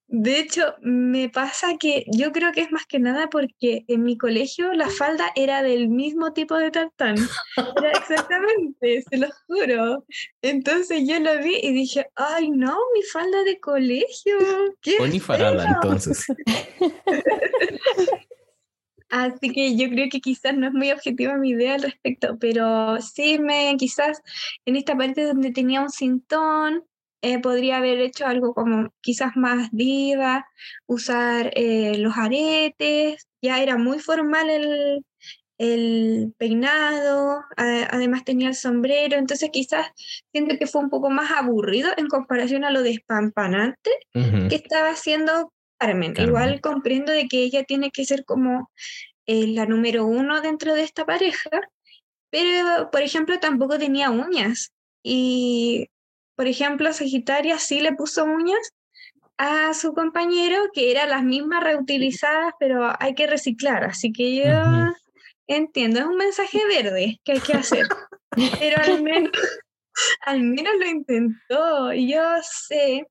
De 0.07 0.37
hecho, 0.37 0.75
me 0.81 1.29
pasa 1.29 1.77
que 1.79 2.05
yo 2.07 2.31
creo 2.31 2.51
que 2.51 2.61
es 2.61 2.71
más 2.71 2.85
que 2.85 2.99
nada 2.99 3.29
porque 3.31 3.83
en 3.87 4.03
mi 4.03 4.15
colegio 4.15 4.71
la 4.73 4.87
falda 4.87 5.31
era 5.35 5.63
del 5.63 5.87
mismo 5.87 6.33
tipo 6.33 6.55
de 6.55 6.69
tartán. 6.69 7.15
Era 7.57 7.91
exactamente, 7.97 9.03
se 9.09 9.17
lo 9.17 9.27
juro. 9.47 10.05
Entonces 10.43 11.01
yo 11.07 11.19
lo 11.19 11.39
vi 11.39 11.57
y 11.63 11.73
dije, 11.73 12.05
ay 12.15 12.51
no, 12.51 12.77
mi 12.93 13.01
falda 13.01 13.43
de 13.43 13.59
colegio. 13.59 14.37
¿Qué 14.81 14.97
Pony 14.99 15.19
Farala, 15.19 15.65
entonces. 15.81 16.27
Así 19.13 19.51
que 19.51 19.77
yo 19.77 19.89
creo 19.89 20.07
que 20.09 20.21
quizás 20.21 20.57
no 20.57 20.65
es 20.65 20.73
muy 20.73 20.91
objetiva 20.91 21.37
mi 21.37 21.51
idea 21.51 21.75
al 21.75 21.83
respecto, 21.83 22.35
pero 22.39 22.99
sí 22.99 23.37
me 23.37 23.75
quizás 23.77 24.23
en 24.65 24.75
esta 24.75 24.97
parte 24.97 25.23
donde 25.23 25.51
tenía 25.51 25.81
un 25.81 25.91
cintón, 25.91 26.83
eh, 27.21 27.39
podría 27.39 27.77
haber 27.77 27.99
hecho 27.99 28.25
algo 28.25 28.55
como 28.55 28.91
quizás 29.01 29.33
más 29.35 29.69
diva, 29.71 30.47
usar 30.87 31.51
eh, 31.53 31.95
los 31.99 32.17
aretes, 32.17 33.27
ya 33.39 33.61
era 33.61 33.77
muy 33.77 33.99
formal 33.99 34.49
el, 34.49 35.05
el 35.59 36.33
peinado, 36.39 37.43
además 37.55 38.25
tenía 38.25 38.47
el 38.47 38.55
sombrero, 38.55 39.17
entonces 39.17 39.51
quizás 39.53 39.91
siento 40.31 40.57
que 40.57 40.65
fue 40.65 40.81
un 40.81 40.89
poco 40.89 41.11
más 41.11 41.29
aburrido 41.29 41.91
en 41.97 42.07
comparación 42.07 42.63
a 42.63 42.71
lo 42.71 42.81
despampanante 42.81 43.91
que 44.11 44.55
estaba 44.55 44.89
haciendo 44.89 45.52
Carmen. 45.85 46.13
Igual 46.17 46.61
comprendo 46.61 47.11
de 47.11 47.27
que 47.27 47.43
ella 47.43 47.63
tiene 47.63 47.91
que 47.91 48.05
ser 48.05 48.25
como 48.25 48.71
eh, 49.25 49.47
la 49.47 49.65
número 49.65 50.05
uno 50.05 50.41
dentro 50.41 50.73
de 50.73 50.83
esta 50.83 51.05
pareja, 51.05 51.49
pero 52.29 52.89
por 52.91 53.01
ejemplo 53.01 53.39
tampoco 53.39 53.77
tenía 53.77 54.09
uñas 54.09 54.71
y 55.03 55.89
por 56.35 56.47
ejemplo, 56.47 56.91
Sagitaria 56.93 57.59
sí 57.59 57.79
le 57.79 57.93
puso 57.93 58.25
uñas 58.25 58.73
a 59.37 59.73
su 59.73 59.93
compañero, 59.93 60.57
que 60.73 60.91
eran 60.91 61.09
las 61.09 61.23
mismas 61.23 61.63
reutilizadas, 61.63 62.53
pero 62.59 62.91
hay 62.99 63.13
que 63.13 63.27
reciclar. 63.27 63.83
Así 63.83 64.11
que 64.11 64.35
yo 64.35 64.93
entiendo, 65.47 65.99
es 65.99 66.05
un 66.05 66.17
mensaje 66.17 66.59
verde 66.67 67.19
que 67.23 67.33
hay 67.33 67.39
que 67.39 67.53
hacer. 67.53 67.87
pero 68.59 68.81
al 68.81 69.03
menos, 69.03 69.31
al 70.21 70.41
menos 70.41 70.73
lo 70.79 70.87
intentó. 70.87 71.93
Yo 71.93 72.21
sé 72.41 73.07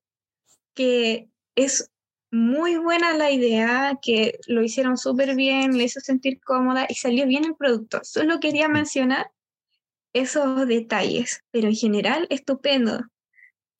que 0.73 1.29
es 1.55 1.89
muy 2.33 2.77
buena 2.77 3.13
la 3.13 3.29
idea, 3.29 3.99
que 4.01 4.39
lo 4.47 4.63
hicieron 4.63 4.97
súper 4.97 5.35
bien, 5.35 5.77
le 5.77 5.83
hizo 5.83 5.99
sentir 5.99 6.41
cómoda 6.41 6.87
y 6.89 6.95
salió 6.95 7.27
bien 7.27 7.45
el 7.45 7.55
producto. 7.55 7.99
Solo 8.01 8.39
quería 8.39 8.67
mencionar 8.67 9.29
esos 10.13 10.67
detalles, 10.67 11.43
pero 11.51 11.67
en 11.67 11.75
general 11.75 12.25
estupendo 12.31 13.01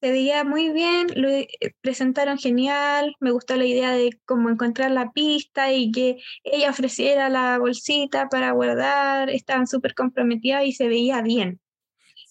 se 0.01 0.11
veía 0.11 0.43
muy 0.43 0.69
bien, 0.69 1.07
lo 1.15 1.29
eh, 1.29 1.47
presentaron 1.81 2.37
genial, 2.37 3.15
me 3.19 3.31
gustó 3.31 3.55
la 3.55 3.65
idea 3.65 3.91
de 3.91 4.19
cómo 4.25 4.49
encontrar 4.49 4.91
la 4.91 5.11
pista 5.13 5.71
y 5.73 5.91
que 5.91 6.17
ella 6.43 6.69
ofreciera 6.69 7.29
la 7.29 7.57
bolsita 7.57 8.29
para 8.29 8.51
guardar, 8.51 9.31
estaban 9.31 9.65
súper 9.65 9.95
comprometidas 9.95 10.63
y 10.65 10.73
se 10.73 10.87
veía 10.87 11.23
bien. 11.23 11.59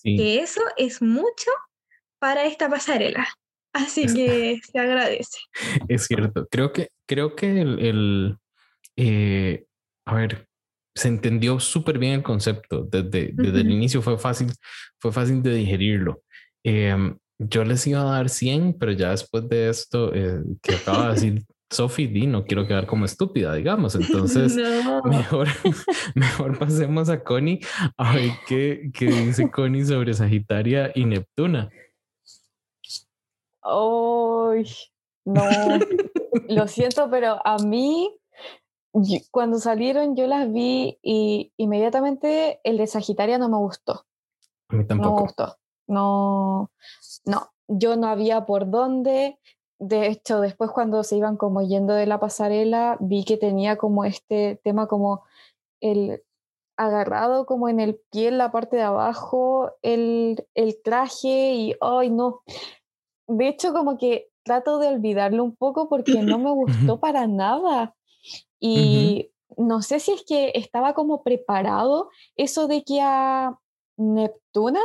Que 0.04 0.38
eso 0.40 0.60
es 0.76 1.02
mucho 1.02 1.50
para 2.20 2.44
esta 2.44 2.68
pasarela. 2.68 3.26
Así 3.72 4.06
que 4.06 4.60
se 4.70 4.78
agradece. 4.78 5.38
Es 5.88 6.06
cierto, 6.06 6.46
creo 6.50 6.72
que, 6.72 6.88
creo 7.06 7.34
que 7.34 7.60
el, 7.62 8.36
eh, 8.96 9.64
a 10.06 10.14
ver, 10.14 10.46
se 10.94 11.08
entendió 11.08 11.58
súper 11.58 11.98
bien 11.98 12.12
el 12.14 12.22
concepto. 12.22 12.84
Desde, 12.84 13.30
desde 13.32 13.60
el 13.60 13.70
inicio 13.70 14.02
fue 14.02 14.18
fácil, 14.18 14.52
fue 14.98 15.12
fácil 15.12 15.42
de 15.42 15.54
digerirlo. 15.54 16.22
Em, 16.64 17.16
yo 17.38 17.64
les 17.64 17.86
iba 17.86 18.02
a 18.02 18.16
dar 18.16 18.28
100, 18.28 18.74
pero 18.78 18.92
ya 18.92 19.10
después 19.10 19.48
de 19.48 19.70
esto 19.70 20.14
eh, 20.14 20.42
que 20.62 20.74
acaba 20.74 21.08
de 21.08 21.14
decir 21.14 21.42
Sophie, 21.70 22.06
di, 22.06 22.26
no 22.26 22.44
quiero 22.44 22.66
quedar 22.66 22.86
como 22.86 23.06
estúpida, 23.06 23.54
digamos. 23.54 23.94
Entonces, 23.94 24.54
mejor, 25.04 25.48
mejor 26.14 26.58
pasemos 26.58 27.08
a 27.08 27.24
Connie 27.24 27.60
a 27.96 28.14
ver 28.14 28.30
qué, 28.46 28.90
qué 28.92 29.06
dice 29.06 29.50
Connie 29.50 29.86
sobre 29.86 30.12
Sagitaria 30.12 30.92
y 30.94 31.06
Neptuna. 31.06 31.70
Ay, 33.62 34.66
no, 35.24 35.42
lo 36.48 36.68
siento, 36.68 37.08
pero 37.10 37.38
a 37.44 37.58
mí, 37.58 38.18
cuando 39.30 39.58
salieron, 39.58 40.16
yo 40.16 40.26
las 40.26 40.52
vi 40.52 40.98
y 41.02 41.52
inmediatamente 41.56 42.60
el 42.64 42.78
de 42.78 42.86
Sagitaria 42.86 43.38
no 43.38 43.48
me 43.48 43.58
gustó. 43.58 44.04
A 44.68 44.76
mí 44.76 44.86
tampoco. 44.86 45.10
No 45.10 45.16
me 45.16 45.22
gustó. 45.22 45.56
No, 45.86 46.70
no, 47.24 47.50
yo 47.68 47.96
no 47.96 48.08
había 48.08 48.46
por 48.46 48.70
dónde. 48.70 49.38
de 49.78 50.06
hecho, 50.06 50.40
después 50.40 50.70
cuando 50.70 51.02
se 51.02 51.16
iban 51.16 51.36
como 51.36 51.60
yendo 51.62 51.94
de 51.94 52.06
la 52.06 52.20
pasarela, 52.20 52.96
vi 53.00 53.24
que 53.24 53.36
tenía 53.36 53.76
como 53.76 54.04
este 54.04 54.60
tema 54.62 54.86
como 54.86 55.24
el 55.80 56.22
agarrado 56.76 57.46
como 57.46 57.68
en 57.68 57.80
el 57.80 58.00
pie, 58.10 58.28
en 58.28 58.38
la 58.38 58.50
parte 58.50 58.76
de 58.76 58.82
abajo, 58.82 59.72
el, 59.82 60.46
el 60.54 60.80
traje 60.82 61.54
y, 61.54 61.76
ay, 61.80 62.10
no. 62.10 62.42
De 63.26 63.48
hecho, 63.48 63.72
como 63.72 63.98
que 63.98 64.28
trato 64.44 64.78
de 64.78 64.88
olvidarlo 64.88 65.44
un 65.44 65.56
poco 65.56 65.88
porque 65.88 66.22
no 66.22 66.38
me 66.38 66.50
gustó 66.54 67.00
para 67.00 67.26
nada. 67.26 67.94
Y 68.60 69.30
no 69.56 69.82
sé 69.82 70.00
si 70.00 70.12
es 70.12 70.24
que 70.26 70.52
estaba 70.54 70.94
como 70.94 71.22
preparado 71.22 72.10
eso 72.36 72.68
de 72.68 72.84
que 72.84 73.00
a 73.00 73.58
Neptuna 73.96 74.80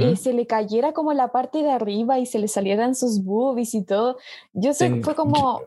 eh, 0.00 0.14
se 0.14 0.32
le 0.32 0.46
cayera 0.46 0.92
como 0.92 1.12
la 1.12 1.32
parte 1.32 1.60
de 1.60 1.70
arriba 1.70 2.20
y 2.20 2.26
se 2.26 2.38
le 2.38 2.46
salieran 2.46 2.94
sus 2.94 3.24
boobies 3.24 3.74
y 3.74 3.84
todo. 3.84 4.16
Yo 4.52 4.74
sé, 4.74 5.02
fue 5.02 5.16
como... 5.16 5.62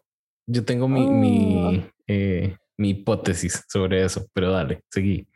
Yo, 0.47 0.63
tengo 0.63 0.87
mi, 0.87 1.05
mi, 1.05 1.79
oh. 1.79 1.91
eh, 2.07 2.55
mi, 2.77 2.91
hipótesis 2.91 3.65
sobre 3.67 4.05
eso, 4.05 4.25
pero 4.31 4.51
dale, 4.51 4.83
seguí. 4.89 5.27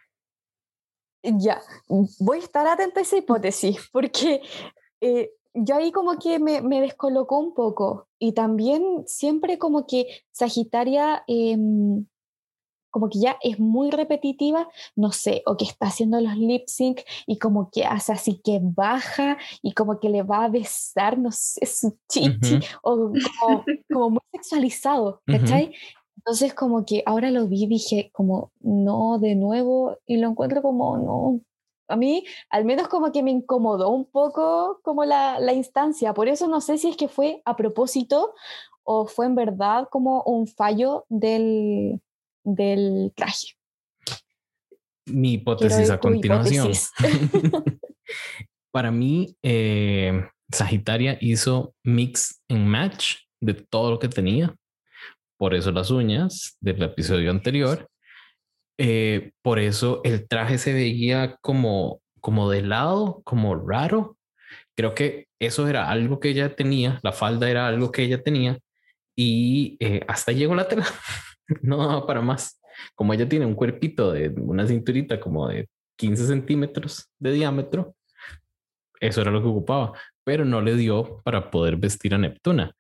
Ya, 1.24 1.62
voy 2.20 2.38
a 2.38 2.42
estar 2.42 2.66
atenta 2.68 3.02
a 3.02 3.04
esa 3.04 3.18
hipótesis 3.18 3.90
porque 3.92 4.42
eh, 5.02 5.32
yo 5.54 5.76
ahí 5.76 5.92
como 5.92 6.18
que 6.20 6.40
me, 6.40 6.62
me, 6.62 6.82
descolocó 6.82 7.40
un 7.40 7.54
poco 7.54 8.08
y 8.20 8.34
también 8.34 9.04
siempre 9.06 9.58
como 9.58 9.88
que 9.88 10.24
Sagitaria 10.32 11.24
em, 11.28 12.06
como 12.92 13.10
que 13.10 13.20
ya 13.20 13.38
es 13.42 13.60
muy 13.60 13.92
repetitiva, 13.92 14.68
no 14.96 15.12
sé, 15.12 15.44
o 15.46 15.58
que 15.58 15.66
está 15.66 15.88
haciendo 15.88 16.20
los 16.20 16.36
lip 16.38 16.64
sync 16.68 17.02
y 17.28 17.38
como 17.38 17.70
que 17.72 17.86
hace 17.86 18.12
así 18.12 18.42
que 18.44 18.60
baja 18.62 19.38
y 19.62 19.74
como 19.74 20.00
que 20.00 20.10
le 20.10 20.24
va 20.24 20.46
a 20.46 20.50
besar, 20.50 21.18
no 21.18 21.32
sé, 21.32 21.66
su 21.66 21.98
chichi, 22.10 22.60
o 22.82 23.12
como, 23.90 24.10
muy 24.10 24.22
sexualizado, 24.32 25.22
¿cachai? 25.26 25.74
Entonces 26.18 26.54
como 26.54 26.86
que 26.86 27.04
ahora 27.06 27.32
lo 27.32 27.48
vi, 27.48 27.68
dije 27.68 28.12
como, 28.14 28.52
no, 28.60 29.20
de 29.20 29.36
nuevo, 29.36 29.98
y 30.06 30.18
lo 30.18 30.30
encuentro 30.30 30.62
como, 30.62 30.98
no. 30.98 31.42
A 31.90 31.96
mí, 31.96 32.24
al 32.50 32.66
menos 32.66 32.88
como 32.88 33.12
que 33.12 33.24
me 33.24 33.32
incomodó 33.32 33.90
un 33.90 34.06
poco 34.06 34.80
como 34.84 35.06
la, 35.06 35.40
la 35.40 35.54
instancia, 35.54 36.14
por 36.14 36.28
eso 36.28 36.48
no 36.48 36.62
sé 36.62 36.78
si 36.78 36.90
es 36.90 36.98
que 36.98 37.08
fue 37.08 37.42
a 37.46 37.56
propósito 37.56 38.34
o 38.84 39.06
fue 39.06 39.26
en 39.26 39.36
verdad 39.36 39.88
como 39.92 40.24
un 40.24 40.48
fallo 40.48 41.06
del, 41.10 42.02
del 42.44 43.12
traje. 43.16 43.50
Mi 45.06 45.34
hipótesis 45.34 45.90
a 45.90 46.00
continuación. 46.00 46.72
Para 48.72 48.92
mí, 48.92 49.36
eh, 49.42 50.24
Sagitaria 50.52 51.18
hizo 51.22 51.74
mix 51.84 52.42
and 52.50 52.66
match 52.66 53.16
de 53.40 53.54
todo 53.54 53.92
lo 53.92 54.00
que 54.00 54.08
tenía. 54.08 54.56
Por 55.38 55.56
eso 55.56 55.72
las 55.72 55.90
uñas 55.90 56.58
del 56.60 56.82
episodio 56.84 57.32
anterior. 57.32 57.90
Eh, 58.82 59.34
por 59.42 59.60
eso 59.60 60.00
el 60.06 60.26
traje 60.26 60.58
se 60.58 60.72
veía 60.72 61.38
como, 61.42 62.02
como 62.22 62.50
de 62.50 62.62
lado, 62.62 63.22
como 63.26 63.56
raro. 63.56 64.18
Creo 64.74 64.96
que 64.96 65.28
eso 65.38 65.68
era 65.68 65.90
algo 65.90 66.22
que 66.22 66.30
ella 66.30 66.56
tenía, 66.56 67.00
la 67.04 67.12
falda 67.12 67.50
era 67.50 67.68
algo 67.68 67.92
que 67.92 68.04
ella 68.04 68.24
tenía 68.24 68.58
y 69.18 69.76
eh, 69.82 70.02
hasta 70.08 70.32
llegó 70.32 70.56
la 70.56 70.70
tela. 70.70 70.86
no 71.62 72.06
para 72.06 72.22
más. 72.22 72.62
Como 72.96 73.14
ella 73.14 73.28
tiene 73.28 73.46
un 73.46 73.56
cuerpito 73.56 74.14
de 74.14 74.30
una 74.30 74.66
cinturita 74.66 75.20
como 75.20 75.50
de 75.50 75.68
15 75.98 76.28
centímetros 76.28 77.10
de 77.20 77.34
diámetro, 77.34 77.96
eso 79.02 79.22
era 79.22 79.32
lo 79.32 79.42
que 79.42 79.50
ocupaba, 79.50 79.92
pero 80.24 80.46
no 80.46 80.62
le 80.62 80.76
dio 80.76 81.22
para 81.26 81.52
poder 81.52 81.76
vestir 81.76 82.14
a 82.14 82.18
Neptuna. 82.18 82.74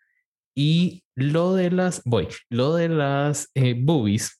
Y 0.55 1.03
lo 1.15 1.55
de 1.55 1.71
las, 1.71 2.01
voy, 2.05 2.29
lo 2.49 2.75
de 2.75 2.88
las 2.88 3.49
eh, 3.53 3.75
boobies, 3.77 4.38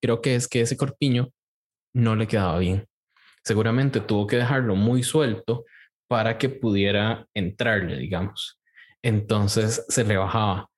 creo 0.00 0.20
que 0.20 0.34
es 0.34 0.48
que 0.48 0.62
ese 0.62 0.76
corpiño 0.76 1.30
no 1.94 2.16
le 2.16 2.26
quedaba 2.26 2.58
bien. 2.58 2.86
Seguramente 3.44 4.00
tuvo 4.00 4.26
que 4.26 4.36
dejarlo 4.36 4.76
muy 4.76 5.02
suelto 5.02 5.64
para 6.08 6.38
que 6.38 6.48
pudiera 6.48 7.26
entrarle, 7.34 7.96
digamos. 7.98 8.60
Entonces 9.02 9.84
se 9.88 10.04
le 10.04 10.16
bajaba 10.16 10.70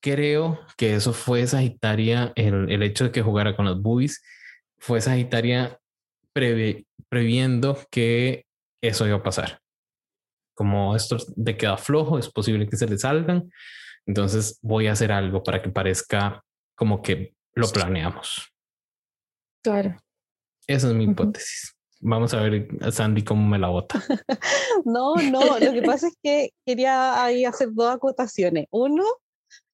creo 0.00 0.60
que 0.76 0.94
eso 0.94 1.12
fue 1.12 1.46
Sagitaria, 1.46 2.32
el, 2.36 2.70
el 2.70 2.82
hecho 2.82 3.04
de 3.04 3.12
que 3.12 3.22
jugara 3.22 3.56
con 3.56 3.66
los 3.66 3.80
boobies, 3.80 4.22
fue 4.78 5.00
Sagitaria 5.00 5.78
previendo 6.32 7.78
que 7.90 8.46
eso 8.80 9.06
iba 9.06 9.16
a 9.16 9.22
pasar. 9.22 9.60
Como 10.54 10.94
esto 10.94 11.16
de 11.36 11.56
queda 11.56 11.76
flojo, 11.76 12.18
es 12.18 12.30
posible 12.30 12.68
que 12.68 12.76
se 12.76 12.86
le 12.86 12.98
salgan. 12.98 13.50
Entonces 14.06 14.58
voy 14.62 14.86
a 14.86 14.92
hacer 14.92 15.12
algo 15.12 15.42
para 15.42 15.62
que 15.62 15.70
parezca 15.70 16.42
como 16.76 17.02
que 17.02 17.34
lo 17.54 17.68
planeamos. 17.68 18.52
Claro. 19.62 19.96
Esa 20.66 20.88
es 20.88 20.94
mi 20.94 21.04
hipótesis. 21.04 21.74
Vamos 22.00 22.32
a 22.32 22.40
ver 22.42 22.68
a 22.80 22.92
Sandy 22.92 23.24
cómo 23.24 23.46
me 23.48 23.58
la 23.58 23.68
bota. 23.68 24.02
no, 24.84 25.16
no, 25.16 25.58
lo 25.58 25.72
que 25.72 25.82
pasa 25.82 26.08
es 26.08 26.16
que 26.22 26.50
quería 26.64 27.22
ahí 27.22 27.44
hacer 27.44 27.70
dos 27.72 27.92
acotaciones. 27.92 28.66
Uno, 28.70 29.04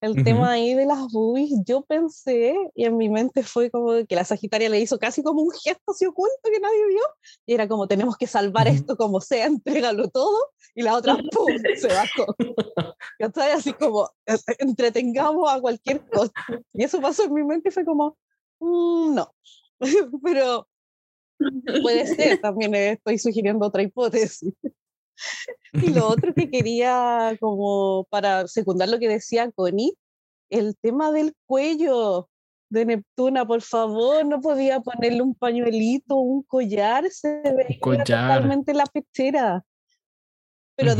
el 0.00 0.22
tema 0.22 0.52
ahí 0.52 0.74
de 0.74 0.86
las 0.86 1.10
boobies, 1.12 1.50
yo 1.66 1.82
pensé 1.82 2.54
y 2.74 2.84
en 2.84 2.96
mi 2.96 3.08
mente 3.08 3.42
fue 3.42 3.70
como 3.70 4.06
que 4.06 4.14
la 4.14 4.24
Sagitaria 4.24 4.68
le 4.68 4.80
hizo 4.80 4.98
casi 4.98 5.22
como 5.22 5.42
un 5.42 5.50
gesto 5.50 5.92
así 5.92 6.06
oculto 6.06 6.34
que 6.44 6.60
nadie 6.60 6.86
vio 6.88 7.02
y 7.46 7.54
era 7.54 7.66
como 7.66 7.88
tenemos 7.88 8.16
que 8.16 8.26
salvar 8.26 8.68
esto 8.68 8.96
como 8.96 9.20
sea, 9.20 9.46
entrégalo 9.46 10.08
todo 10.08 10.38
y 10.74 10.82
la 10.82 10.94
otra 10.94 11.16
¡pum! 11.32 11.46
se 11.76 11.88
bajó. 11.88 12.34
Así 13.54 13.72
como 13.72 14.10
eh, 14.26 14.36
entretengamos 14.58 15.50
a 15.50 15.60
cualquier 15.60 16.06
cosa. 16.08 16.32
Y 16.72 16.84
eso 16.84 17.00
pasó 17.00 17.24
en 17.24 17.34
mi 17.34 17.42
mente 17.42 17.70
y 17.70 17.72
fue 17.72 17.84
como, 17.84 18.16
mm, 18.60 19.14
no, 19.14 19.34
pero 20.22 20.66
puede 21.82 22.06
ser, 22.06 22.40
también 22.40 22.74
estoy 22.74 23.18
sugiriendo 23.18 23.66
otra 23.66 23.82
hipótesis. 23.82 24.52
Y 25.72 25.90
lo 25.90 26.08
otro 26.08 26.34
que 26.34 26.50
quería, 26.50 27.36
como 27.40 28.04
para 28.10 28.48
secundar 28.48 28.88
lo 28.88 28.98
que 28.98 29.08
decía 29.08 29.50
Connie, 29.52 29.96
el 30.50 30.76
tema 30.76 31.12
del 31.12 31.34
cuello 31.46 32.28
de 32.68 32.84
Neptuna, 32.84 33.46
por 33.46 33.62
favor, 33.62 34.24
no 34.26 34.40
podía 34.40 34.80
ponerle 34.80 35.22
un 35.22 35.34
pañuelito, 35.34 36.16
un 36.16 36.42
collar, 36.42 37.08
se 37.10 37.42
veía 37.42 37.78
totalmente 38.04 38.74
la 38.74 38.86
pechera. 38.86 39.64
Pero 40.76 40.94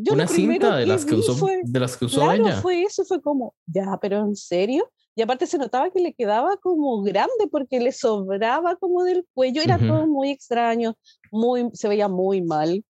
yo 0.00 0.12
una 0.12 0.28
cinta 0.28 0.76
de 0.76 0.86
las 0.86 1.04
que 1.04 1.16
usó, 1.16 1.46
de 1.46 1.80
las 1.80 1.96
que 1.96 2.04
usó 2.04 2.20
claro, 2.20 2.46
fue 2.62 2.82
eso, 2.82 3.04
fue 3.04 3.20
como, 3.20 3.54
ya, 3.66 3.98
pero 4.00 4.20
en 4.20 4.36
serio. 4.36 4.88
Y 5.18 5.22
aparte 5.22 5.48
se 5.48 5.58
notaba 5.58 5.90
que 5.90 5.98
le 5.98 6.14
quedaba 6.14 6.56
como 6.58 7.02
grande 7.02 7.48
porque 7.50 7.80
le 7.80 7.90
sobraba 7.90 8.76
como 8.76 9.02
del 9.02 9.26
cuello, 9.34 9.60
era 9.62 9.76
todo 9.76 10.06
muy 10.06 10.30
extraño, 10.30 10.94
muy, 11.32 11.70
se 11.72 11.88
veía 11.88 12.06
muy 12.06 12.40
mal. 12.40 12.84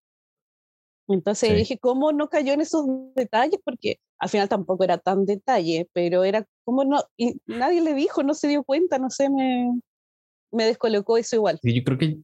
Entonces 1.08 1.56
dije, 1.56 1.78
¿cómo 1.78 2.12
no 2.12 2.28
cayó 2.28 2.52
en 2.52 2.60
esos 2.60 2.84
detalles? 3.14 3.58
Porque 3.64 3.98
al 4.18 4.28
final 4.28 4.46
tampoco 4.46 4.84
era 4.84 4.98
tan 4.98 5.24
detalle, 5.24 5.88
pero 5.94 6.22
era 6.22 6.44
como 6.64 6.84
no, 6.84 7.02
y 7.16 7.40
nadie 7.46 7.80
le 7.80 7.94
dijo, 7.94 8.22
no 8.22 8.34
se 8.34 8.48
dio 8.48 8.62
cuenta, 8.62 8.98
no 8.98 9.08
sé, 9.08 9.30
me, 9.30 9.80
me 10.52 10.66
descolocó 10.66 11.16
eso 11.16 11.36
igual. 11.36 11.58
Sí, 11.62 11.74
yo 11.74 11.82
creo 11.82 11.96
que 11.96 12.18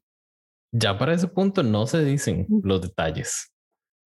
ya 0.70 0.98
para 0.98 1.14
ese 1.14 1.28
punto 1.28 1.62
no 1.62 1.86
se 1.86 2.04
dicen 2.04 2.46
los 2.62 2.82
detalles. 2.82 3.54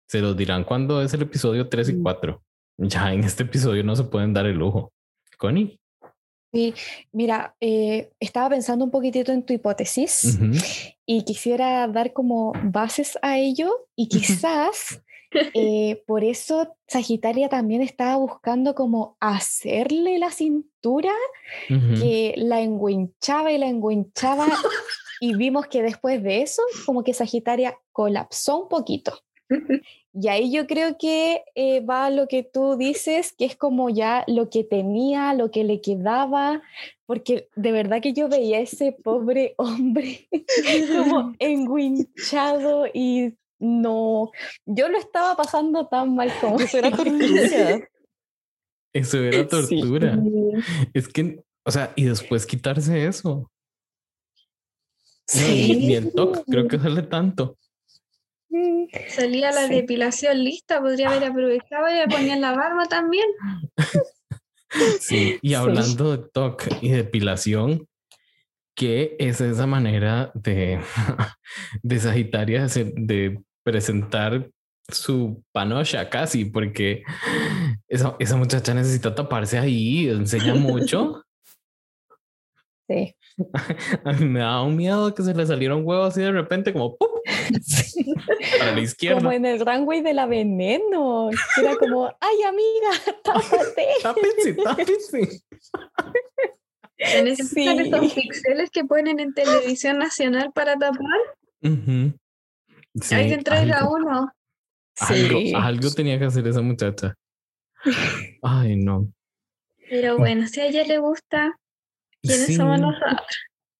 Se 0.06 0.20
los 0.20 0.36
dirán 0.36 0.62
cuando 0.62 1.02
es 1.02 1.12
el 1.12 1.22
episodio 1.22 1.68
3 1.68 1.88
y 1.88 2.00
4. 2.00 2.40
Ya 2.76 3.12
en 3.12 3.24
este 3.24 3.42
episodio 3.42 3.82
no 3.82 3.96
se 3.96 4.04
pueden 4.04 4.32
dar 4.32 4.46
el 4.46 4.58
lujo. 4.58 4.92
Connie. 5.38 5.80
Sí, 6.52 6.74
mira, 7.12 7.54
eh, 7.60 8.10
estaba 8.20 8.48
pensando 8.48 8.84
un 8.84 8.90
poquitito 8.90 9.32
en 9.32 9.42
tu 9.42 9.52
hipótesis 9.52 10.38
y 11.04 11.24
quisiera 11.24 11.86
dar 11.88 12.14
como 12.14 12.52
bases 12.64 13.18
a 13.20 13.38
ello 13.38 13.86
y 13.94 14.08
quizás 14.08 15.02
eh, 15.54 16.02
por 16.06 16.24
eso 16.24 16.74
Sagitaria 16.86 17.50
también 17.50 17.82
estaba 17.82 18.16
buscando 18.16 18.74
como 18.74 19.18
hacerle 19.20 20.18
la 20.18 20.30
cintura 20.30 21.12
que 21.68 22.32
la 22.36 22.62
enguinchaba 22.62 23.52
y 23.52 23.58
la 23.58 23.68
enguinchaba 23.68 24.46
y 25.20 25.34
vimos 25.34 25.66
que 25.66 25.82
después 25.82 26.22
de 26.22 26.40
eso 26.40 26.62
como 26.86 27.04
que 27.04 27.12
Sagitaria 27.12 27.78
colapsó 27.92 28.62
un 28.62 28.68
poquito. 28.68 29.20
Y 30.20 30.28
ahí 30.28 30.52
yo 30.52 30.66
creo 30.66 30.96
que 30.98 31.44
eh, 31.54 31.80
va 31.80 32.10
lo 32.10 32.26
que 32.26 32.42
tú 32.42 32.76
dices, 32.76 33.32
que 33.32 33.44
es 33.44 33.56
como 33.56 33.88
ya 33.88 34.24
lo 34.26 34.50
que 34.50 34.64
tenía, 34.64 35.32
lo 35.34 35.50
que 35.50 35.64
le 35.64 35.80
quedaba, 35.80 36.62
porque 37.06 37.48
de 37.54 37.72
verdad 37.72 38.02
que 38.02 38.12
yo 38.12 38.28
veía 38.28 38.58
a 38.58 38.62
ese 38.62 38.92
pobre 38.92 39.54
hombre 39.58 40.28
como 40.96 41.34
enguinchado 41.38 42.86
y 42.92 43.34
no, 43.60 44.30
yo 44.66 44.88
lo 44.88 44.98
estaba 44.98 45.36
pasando 45.36 45.86
tan 45.86 46.14
mal 46.14 46.32
como 46.40 46.60
eso 46.60 46.78
era 46.78 46.90
tortura. 46.90 47.88
Eso 48.90 49.18
era 49.18 49.46
tortura. 49.46 50.18
Es 50.94 51.08
que, 51.08 51.44
o 51.62 51.70
sea, 51.70 51.92
y 51.94 52.04
después 52.04 52.46
quitarse 52.46 53.06
eso. 53.06 53.50
Sí. 55.26 55.76
ni 55.76 55.94
el 55.94 56.12
toque, 56.14 56.40
creo 56.48 56.66
que 56.66 56.78
sale 56.78 57.02
tanto. 57.02 57.58
Salía 59.08 59.52
la 59.52 59.68
depilación 59.68 60.42
lista, 60.42 60.80
podría 60.80 61.08
haber 61.08 61.24
aprovechado 61.24 61.88
y 61.88 61.94
le 61.94 62.08
ponían 62.08 62.40
la 62.40 62.52
barba 62.52 62.86
también. 62.86 63.26
Sí, 65.00 65.38
y 65.40 65.54
hablando 65.54 66.14
de 66.14 66.28
TOC 66.28 66.82
y 66.82 66.90
depilación, 66.90 67.88
¿qué 68.74 69.16
es 69.18 69.40
esa 69.40 69.66
manera 69.66 70.30
de, 70.34 70.80
de 71.82 71.98
Sagitaria 71.98 72.66
de 72.66 73.40
presentar 73.62 74.50
su 74.88 75.42
panocha 75.52 76.10
casi? 76.10 76.44
Porque 76.44 77.02
esa, 77.88 78.14
esa 78.18 78.36
muchacha 78.36 78.74
necesita 78.74 79.14
taparse 79.14 79.58
ahí, 79.58 80.08
enseña 80.08 80.54
mucho. 80.54 81.24
Sí. 82.90 83.14
A 84.04 84.12
mí 84.18 84.24
me 84.26 84.40
da 84.40 84.62
un 84.62 84.76
miedo 84.76 85.14
que 85.14 85.22
se 85.22 85.34
le 85.34 85.46
salieron 85.46 85.86
huevos 85.86 86.08
así 86.08 86.20
de 86.20 86.32
repente, 86.32 86.72
como 86.72 86.96
¡pum! 86.96 87.08
para 88.58 88.72
la 88.72 88.80
izquierda. 88.80 89.18
Como 89.18 89.32
en 89.32 89.46
el 89.46 89.64
runway 89.64 90.00
de 90.02 90.14
la 90.14 90.26
veneno. 90.26 91.30
Era 91.56 91.76
como, 91.76 92.06
ay, 92.20 92.42
amiga, 92.46 93.16
tápate. 93.24 93.86
tápense, 94.02 94.54
tápense. 94.54 95.42
Se 96.98 97.22
necesitan 97.22 97.80
estos 97.80 98.12
pixeles 98.12 98.70
que 98.70 98.84
ponen 98.84 99.20
en 99.20 99.32
televisión 99.32 99.98
nacional 99.98 100.50
para 100.52 100.76
tapar. 100.76 101.20
Uh 101.62 102.12
sí, 103.00 103.14
Alguien 103.14 103.44
traiga 103.44 103.88
uno. 103.88 104.32
Algo, 105.00 105.38
algo 105.58 105.90
tenía 105.92 106.18
que 106.18 106.24
hacer 106.24 106.46
esa 106.48 106.60
muchacha. 106.60 107.14
Ay, 108.42 108.74
no. 108.74 109.12
Pero 109.88 110.18
bueno, 110.18 110.48
si 110.48 110.60
a 110.60 110.66
ella 110.66 110.82
le 110.84 110.98
gusta, 110.98 111.56
¿quiénes 112.22 112.46
Sí. 112.46 112.54
somos 112.56 112.80
nosotros? 112.80 113.20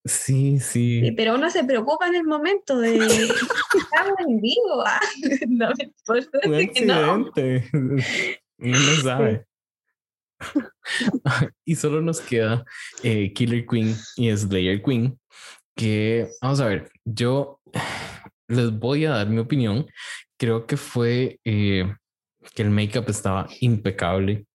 Sí, 0.05 0.59
sí. 0.61 1.01
Sí, 1.05 1.13
pero 1.13 1.35
uno 1.35 1.51
se 1.51 1.65
preocupa 1.65 2.07
en 2.09 2.15
el 2.15 2.25
momento 2.25 2.79
de 2.79 2.97
estamos 2.97 4.19
en 4.27 4.41
vivo. 4.41 4.83
ah, 4.87 5.01
No 5.49 5.69
me 5.77 5.85
importa 5.85 6.39
Un 6.45 6.69
que 6.73 6.87
no. 6.87 6.95
accidente. 6.95 7.69
Uno 8.61 8.79
no 8.79 9.03
sabe. 9.03 9.47
y 11.65 11.75
solo 11.75 12.01
nos 12.01 12.21
queda 12.21 12.65
eh, 13.03 13.33
Killer 13.33 13.67
Queen 13.67 13.95
y 14.17 14.35
Slayer 14.37 14.83
Queen. 14.83 15.19
Que 15.77 16.29
vamos 16.43 16.61
a 16.61 16.67
ver, 16.67 16.91
yo 17.05 17.61
les 18.49 18.71
voy 18.73 19.05
a 19.05 19.11
dar 19.11 19.29
mi 19.29 19.39
opinión. 19.39 19.87
Creo 20.39 20.67
que 20.67 20.77
fue 20.77 21.39
eh, 21.45 21.93
que 22.55 22.63
el 22.63 22.71
make-up 22.71 23.05
estaba 23.09 23.47
impecable. 23.61 24.47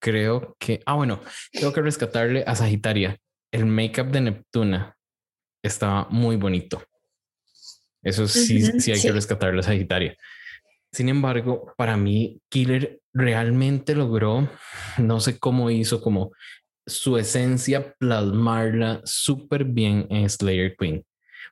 Creo 0.00 0.54
que, 0.60 0.80
ah, 0.86 0.94
bueno, 0.94 1.20
tengo 1.52 1.72
que 1.72 1.82
rescatarle 1.82 2.44
a 2.46 2.54
Sagitaria. 2.54 3.18
El 3.52 3.66
make-up 3.66 4.10
de 4.10 4.20
Neptuna 4.20 4.96
estaba 5.62 6.06
muy 6.10 6.36
bonito. 6.36 6.82
Eso 8.02 8.28
sí, 8.28 8.62
sí 8.80 8.92
hay 8.92 8.98
sí. 8.98 9.06
que 9.06 9.12
rescatarle 9.12 9.60
a 9.60 9.64
Sagitaria. 9.64 10.16
Sin 10.92 11.08
embargo, 11.08 11.72
para 11.76 11.96
mí, 11.96 12.40
Killer 12.48 13.00
realmente 13.12 13.94
logró, 13.94 14.48
no 14.96 15.20
sé 15.20 15.38
cómo 15.38 15.70
hizo, 15.70 16.00
como 16.00 16.32
su 16.86 17.18
esencia, 17.18 17.94
plasmarla 17.98 19.02
súper 19.04 19.64
bien 19.64 20.06
en 20.10 20.28
Slayer 20.28 20.74
Queen, 20.76 21.04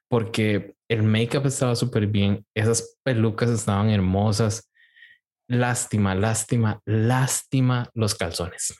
porque 0.08 0.74
el 0.88 1.02
make-up 1.02 1.46
estaba 1.46 1.76
súper 1.76 2.06
bien, 2.06 2.46
esas 2.54 2.96
pelucas 3.02 3.50
estaban 3.50 3.90
hermosas. 3.90 4.70
Lástima, 5.48 6.14
lástima, 6.14 6.80
lástima 6.86 7.90
los 7.94 8.14
calzones. 8.14 8.74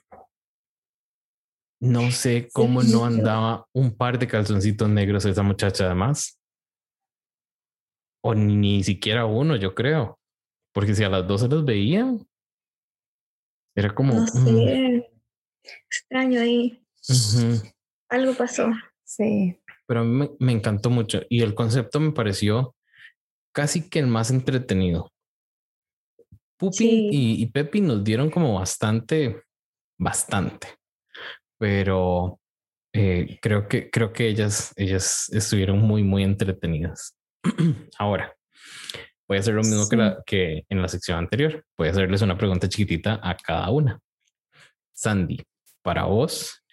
No 1.87 2.11
sé 2.11 2.49
cómo 2.53 2.83
no 2.83 3.05
andaba 3.05 3.67
un 3.73 3.97
par 3.97 4.19
de 4.19 4.27
calzoncitos 4.27 4.89
negros 4.89 5.25
esa 5.25 5.43
muchacha 5.43 5.87
además. 5.87 6.41
O 8.23 8.35
ni, 8.35 8.57
ni 8.57 8.83
siquiera 8.83 9.27
uno, 9.27 9.57
yo 9.57 9.75
creo. 9.75 10.19
Porque 10.73 10.95
si 10.95 11.05
a 11.05 11.09
las 11.09 11.27
dos 11.27 11.41
se 11.41 11.49
los 11.49 11.65
veían, 11.65 12.27
era 13.75 13.95
como... 13.95 14.15
No 14.15 14.23
mm, 14.23 14.27
sé. 14.27 15.11
Extraño 15.63 16.41
ahí. 16.41 16.83
Algo 18.09 18.35
pasó. 18.35 18.69
Sí. 19.05 19.61
Pero 19.87 20.01
a 20.01 20.05
mí 20.05 20.11
me, 20.11 20.31
me 20.39 20.53
encantó 20.53 20.91
mucho 20.91 21.21
y 21.29 21.43
el 21.43 21.55
concepto 21.55 22.01
me 22.01 22.13
pareció 22.13 22.75
casi 23.53 23.89
que 23.89 24.01
el 24.01 24.07
más 24.07 24.31
entretenido. 24.31 25.13
Pupi 26.59 26.77
Sí. 26.77 27.09
y, 27.13 27.43
y 27.43 27.47
Pepi 27.47 27.81
nos 27.81 28.03
dieron 28.03 28.31
como 28.31 28.55
bastante, 28.55 29.43
bastante, 29.99 30.69
pero 31.59 32.41
eh, 32.93 33.39
creo 33.41 33.69
que 33.69 33.91
creo 33.91 34.13
que 34.13 34.29
ellas 34.29 34.73
ellas 34.77 35.29
estuvieron 35.33 35.79
muy 35.79 36.03
muy 36.03 36.23
entretenidas. 36.23 37.17
Ahora 37.99 38.35
voy 39.29 39.39
a 39.39 39.41
hacer 39.41 39.55
lo 39.55 39.63
mismo 39.63 39.89
que, 39.89 39.97
la, 39.97 40.23
que 40.25 40.65
en 40.69 40.83
la 40.83 40.89
sección 40.89 41.19
anterior. 41.19 41.65
Voy 41.77 41.89
a 41.89 41.91
hacerles 41.91 42.23
una 42.23 42.39
pregunta 42.39 42.69
chiquitita 42.69 43.21
a 43.23 43.37
cada 43.37 43.71
una. 43.71 44.01
Sandy, 44.93 45.43
para 45.83 46.05
vos, 46.05 46.65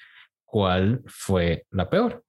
¿cuál 0.45 1.01
fue 1.07 1.65
la 1.71 1.89
peor? 1.89 2.23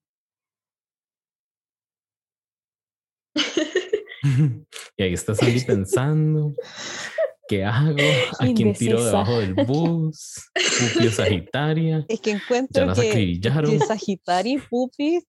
y 4.97 5.03
ahí 5.03 5.13
está 5.13 5.35
Sandy 5.35 5.61
pensando, 5.65 6.55
¿qué 7.47 7.65
hago? 7.65 8.01
¿A 8.41 8.47
quién 8.47 8.73
tiro 8.75 9.05
debajo 9.05 9.41
del 9.41 9.55
bus? 9.67 10.51
Pupi 10.79 11.07
o 11.07 11.13
Sagitaria. 11.13 12.05
Es 12.09 12.21
que 12.21 12.31
Ya 12.31 12.37
encuentro 12.37 12.87
las 12.87 12.99
que, 12.99 13.41
que 13.41 13.81
Sagitario 13.81 14.59
y 14.59 14.61
Pupi 14.61 15.25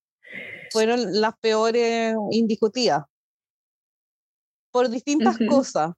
fueron 0.71 1.21
las 1.21 1.37
peores 1.39 2.15
indiscutidas. 2.31 3.03
Por 4.71 4.89
distintas 4.89 5.35
Ujú. 5.35 5.47
cosas. 5.47 5.91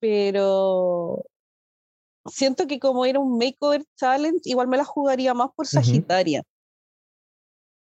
Pero 0.00 1.24
siento 2.26 2.66
que 2.66 2.78
como 2.78 3.06
era 3.06 3.18
un 3.20 3.38
makeover 3.38 3.84
challenge, 3.96 4.40
igual 4.44 4.68
me 4.68 4.76
la 4.76 4.84
jugaría 4.84 5.32
más 5.34 5.50
por 5.54 5.66
Sagitaria. 5.66 6.42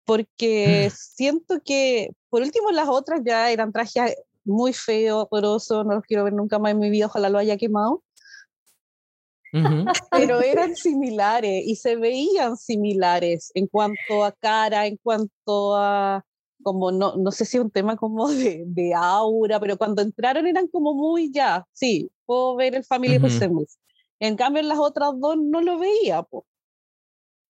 Porque 0.04 0.90
siento 0.94 1.60
que, 1.64 2.10
por 2.30 2.40
último, 2.40 2.70
las 2.70 2.88
otras 2.88 3.20
ya 3.24 3.50
eran 3.50 3.72
trajes 3.72 4.14
muy 4.46 4.72
feos, 4.72 5.26
porosos, 5.28 5.84
no 5.84 5.94
los 5.94 6.04
quiero 6.04 6.24
ver 6.24 6.32
nunca 6.32 6.58
más 6.58 6.72
en 6.72 6.78
mi 6.78 6.90
vida, 6.90 7.06
ojalá 7.06 7.28
lo 7.28 7.38
haya 7.38 7.56
quemado 7.56 8.02
pero 10.10 10.40
eran 10.40 10.74
similares 10.74 11.62
y 11.66 11.76
se 11.76 11.96
veían 11.96 12.56
similares 12.56 13.50
en 13.54 13.66
cuanto 13.66 14.24
a 14.24 14.32
cara, 14.32 14.86
en 14.86 14.96
cuanto 14.96 15.76
a, 15.76 16.24
como 16.62 16.92
no, 16.92 17.16
no 17.16 17.30
sé 17.30 17.44
si 17.44 17.58
un 17.58 17.70
tema 17.70 17.96
como 17.96 18.28
de, 18.28 18.64
de 18.66 18.94
aura, 18.94 19.60
pero 19.60 19.76
cuando 19.76 20.02
entraron 20.02 20.46
eran 20.46 20.68
como 20.68 20.94
muy 20.94 21.30
ya, 21.32 21.66
sí, 21.72 22.10
puedo 22.24 22.56
ver 22.56 22.74
el 22.74 22.84
Family 22.84 23.16
Ujú. 23.16 23.26
Resemblance. 23.26 23.76
En 24.18 24.36
cambio, 24.36 24.62
en 24.62 24.68
las 24.68 24.78
otras 24.78 25.10
dos 25.18 25.36
no 25.38 25.60
lo 25.60 25.78
veía, 25.78 26.22
po. 26.22 26.46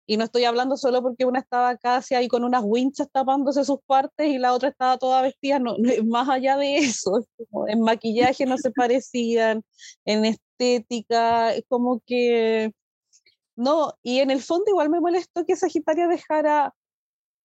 Y 0.07 0.17
no 0.17 0.25
estoy 0.25 0.45
hablando 0.45 0.77
solo 0.77 1.03
porque 1.03 1.25
una 1.25 1.41
estaba 1.41 1.77
casi 1.77 2.15
ahí 2.15 2.29
con 2.29 2.45
unas 2.45 2.63
winchas 2.65 3.09
tapándose 3.11 3.65
sus 3.65 3.81
partes 3.87 4.29
y 4.29 4.39
la 4.39 4.53
otra 4.53 4.69
estaba 4.69 4.99
toda 4.99 5.23
vestida, 5.23 5.59
no, 5.59 5.77
más 6.05 6.29
allá 6.29 6.57
de 6.57 6.77
eso, 6.77 7.27
en 7.67 7.81
maquillaje 7.81 8.47
no 8.47 8.57
se 8.57 8.71
parecían, 8.71 9.63
en 10.05 10.25
estética, 10.25 11.55
es 11.55 11.65
como 11.69 12.01
que 12.07 12.73
no, 13.57 13.95
y 14.03 14.21
en 14.21 14.31
el 14.31 14.43
fondo 14.43 14.67
igual 14.69 14.91
me 14.91 15.01
molestó 15.01 15.45
que 15.47 15.57
Sagitaria 15.57 16.07
dejara 16.09 16.75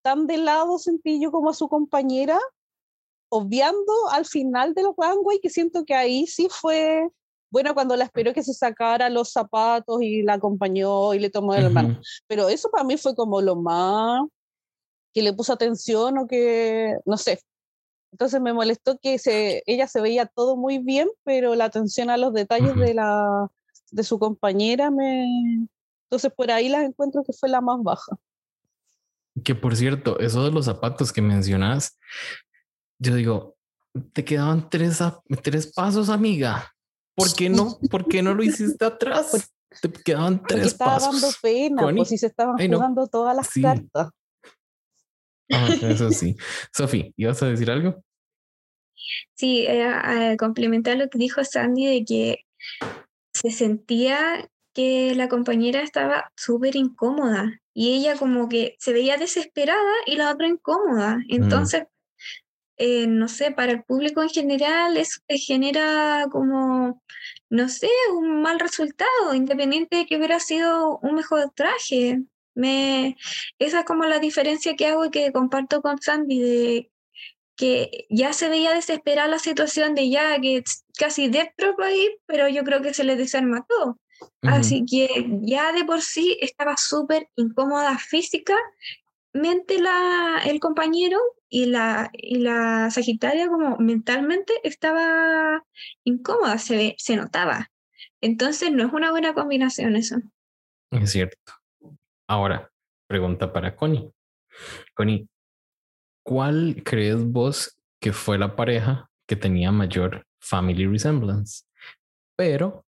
tan 0.01 0.27
de 0.27 0.37
lado, 0.37 0.77
como 1.31 1.49
a 1.49 1.53
su 1.53 1.69
compañera, 1.69 2.37
obviando 3.29 3.93
al 4.11 4.25
final 4.25 4.73
de 4.73 4.83
los 4.83 4.93
runway, 4.97 5.39
que 5.39 5.49
siento 5.49 5.85
que 5.85 5.95
ahí 5.95 6.27
sí 6.27 6.47
fue, 6.49 7.07
bueno, 7.51 7.73
cuando 7.73 7.97
la 7.97 8.05
esperó 8.05 8.33
que 8.33 8.43
se 8.43 8.53
sacara 8.53 9.09
los 9.09 9.31
zapatos 9.33 10.01
y 10.01 10.23
la 10.23 10.35
acompañó 10.35 11.13
y 11.13 11.19
le 11.19 11.29
tomó 11.29 11.53
de 11.53 11.61
la 11.61 11.69
mano. 11.69 11.89
Ujú. 11.89 12.01
Pero 12.27 12.47
eso 12.49 12.71
para 12.71 12.85
mí 12.85 12.97
fue 12.97 13.13
como 13.13 13.41
lo 13.41 13.57
más 13.57 14.21
que 15.13 15.21
le 15.21 15.33
puso 15.33 15.51
atención 15.51 16.17
o 16.17 16.27
que, 16.27 16.95
no 17.05 17.17
sé. 17.17 17.41
Entonces 18.13 18.39
me 18.41 18.53
molestó 18.53 18.97
que 18.97 19.19
se, 19.19 19.63
ella 19.65 19.87
se 19.87 20.01
veía 20.01 20.25
todo 20.25 20.55
muy 20.55 20.79
bien, 20.79 21.09
pero 21.23 21.55
la 21.55 21.65
atención 21.65 22.09
a 22.09 22.17
los 22.17 22.33
detalles 22.33 22.71
Ujú. 22.71 22.79
de, 22.79 22.93
la, 22.93 23.47
de 23.91 24.03
su 24.03 24.17
compañera 24.17 24.89
me... 24.89 25.25
Entonces 26.05 26.31
por 26.35 26.51
ahí 26.51 26.69
las 26.69 26.85
encuentro 26.85 27.23
que 27.23 27.33
fue 27.33 27.49
la 27.49 27.59
más 27.59 27.83
baja. 27.83 28.17
Que 29.43 29.55
por 29.55 29.75
cierto, 29.75 30.19
eso 30.19 30.43
de 30.43 30.51
los 30.51 30.65
zapatos 30.65 31.11
que 31.11 31.21
mencionas, 31.21 31.97
yo 32.97 33.15
digo, 33.15 33.55
te 34.13 34.23
quedaban 34.23 34.69
tres, 34.69 34.99
tres 35.41 35.67
pasos, 35.67 36.09
amiga. 36.09 36.70
¿Por 37.15 37.33
qué 37.35 37.49
no? 37.49 37.77
¿Por 37.89 38.07
qué 38.07 38.21
no 38.21 38.33
lo 38.33 38.43
hiciste 38.43 38.83
atrás? 38.85 39.51
Te 39.81 39.91
quedaban 39.91 40.43
tres 40.47 40.67
estaba 40.67 40.95
pasos. 40.95 41.21
dando 41.21 41.35
pena, 41.41 41.81
Connie. 41.83 41.99
pues 42.01 42.09
si 42.09 42.17
se 42.17 42.27
estaban 42.27 42.55
Ay, 42.59 42.67
no. 42.67 42.77
jugando 42.77 43.07
todas 43.07 43.35
las 43.35 43.47
Sí. 43.47 43.61
cartas. 43.61 44.09
Ah, 45.51 45.67
eso 45.81 46.11
sí. 46.11 46.35
Sofi, 46.73 47.13
¿ibas 47.17 47.41
a 47.43 47.47
decir 47.47 47.69
algo? 47.71 48.03
Sí, 49.35 49.65
eh, 49.67 49.83
a 49.83 50.35
complementar 50.37 50.97
lo 50.97 51.09
que 51.09 51.17
dijo 51.17 51.43
Sandy 51.43 51.85
de 51.87 52.05
que 52.05 52.45
se 53.33 53.51
sentía 53.51 54.49
que 54.73 55.15
la 55.15 55.27
compañera 55.27 55.81
estaba 55.81 56.31
súper 56.37 56.75
incómoda 56.75 57.59
y 57.73 57.93
ella 57.93 58.17
como 58.17 58.47
que 58.47 58.75
se 58.79 58.93
veía 58.93 59.17
desesperada 59.17 59.91
y 60.05 60.15
la 60.15 60.31
otra 60.31 60.47
incómoda. 60.47 61.19
Entonces, 61.29 61.83
eh, 62.83 63.05
no 63.05 63.27
sé, 63.27 63.51
para 63.51 63.73
el 63.73 63.83
público 63.83 64.23
en 64.23 64.29
general 64.29 64.97
eso 64.97 65.21
genera 65.29 66.25
como, 66.31 67.03
no 67.47 67.69
sé, 67.69 67.87
un 68.11 68.41
mal 68.41 68.59
resultado, 68.59 69.35
independiente 69.35 69.97
de 69.97 70.05
que 70.07 70.17
hubiera 70.17 70.39
sido 70.39 70.97
un 71.03 71.13
mejor 71.13 71.51
traje. 71.53 72.23
Me, 72.55 73.17
esa 73.59 73.81
es 73.81 73.85
como 73.85 74.05
la 74.05 74.17
diferencia 74.17 74.75
que 74.75 74.87
hago 74.87 75.05
y 75.05 75.11
que 75.11 75.31
comparto 75.31 75.83
con 75.83 76.01
Sandy, 76.01 76.39
de 76.39 76.91
que 77.55 78.07
ya 78.09 78.33
se 78.33 78.49
veía 78.49 78.73
desesperada 78.73 79.27
la 79.27 79.37
situación 79.37 79.93
de 79.93 80.09
ya 80.09 80.41
que 80.41 80.63
casi 80.97 81.29
Death 81.29 81.53
ahí, 81.83 82.09
pero 82.25 82.49
yo 82.49 82.63
creo 82.63 82.81
que 82.81 82.95
se 82.95 83.03
le 83.03 83.15
desarma 83.15 83.63
todo. 83.69 83.99
Así 84.41 84.85
que 84.89 85.27
ya 85.43 85.71
de 85.71 85.85
por 85.85 86.01
sí 86.01 86.35
estaba 86.41 86.77
súper 86.77 87.27
incómoda 87.35 87.99
físicamente 89.33 89.79
la, 89.79 90.41
el 90.45 90.59
compañero 90.59 91.17
y 91.49 91.65
la, 91.65 92.09
y 92.13 92.39
la 92.39 92.89
Sagitaria 92.91 93.47
como 93.47 93.77
mentalmente 93.77 94.53
estaba 94.63 95.63
incómoda, 96.03 96.57
se, 96.57 96.95
se 96.97 97.15
notaba. 97.15 97.71
Entonces 98.21 98.71
no 98.71 98.85
es 98.85 98.93
una 98.93 99.11
buena 99.11 99.33
combinación 99.33 99.95
eso. 99.95 100.17
Es 100.91 101.11
cierto. 101.11 101.53
Ahora, 102.27 102.71
pregunta 103.07 103.51
para 103.51 103.75
Connie. 103.75 104.11
Connie, 104.93 105.27
¿cuál 106.23 106.81
crees 106.83 107.23
vos 107.23 107.77
que 107.99 108.13
fue 108.13 108.37
la 108.37 108.55
pareja 108.55 109.09
que 109.27 109.35
tenía 109.35 109.71
mayor 109.71 110.25
family 110.39 110.85
resemblance? 110.85 111.63
Pero 112.35 112.85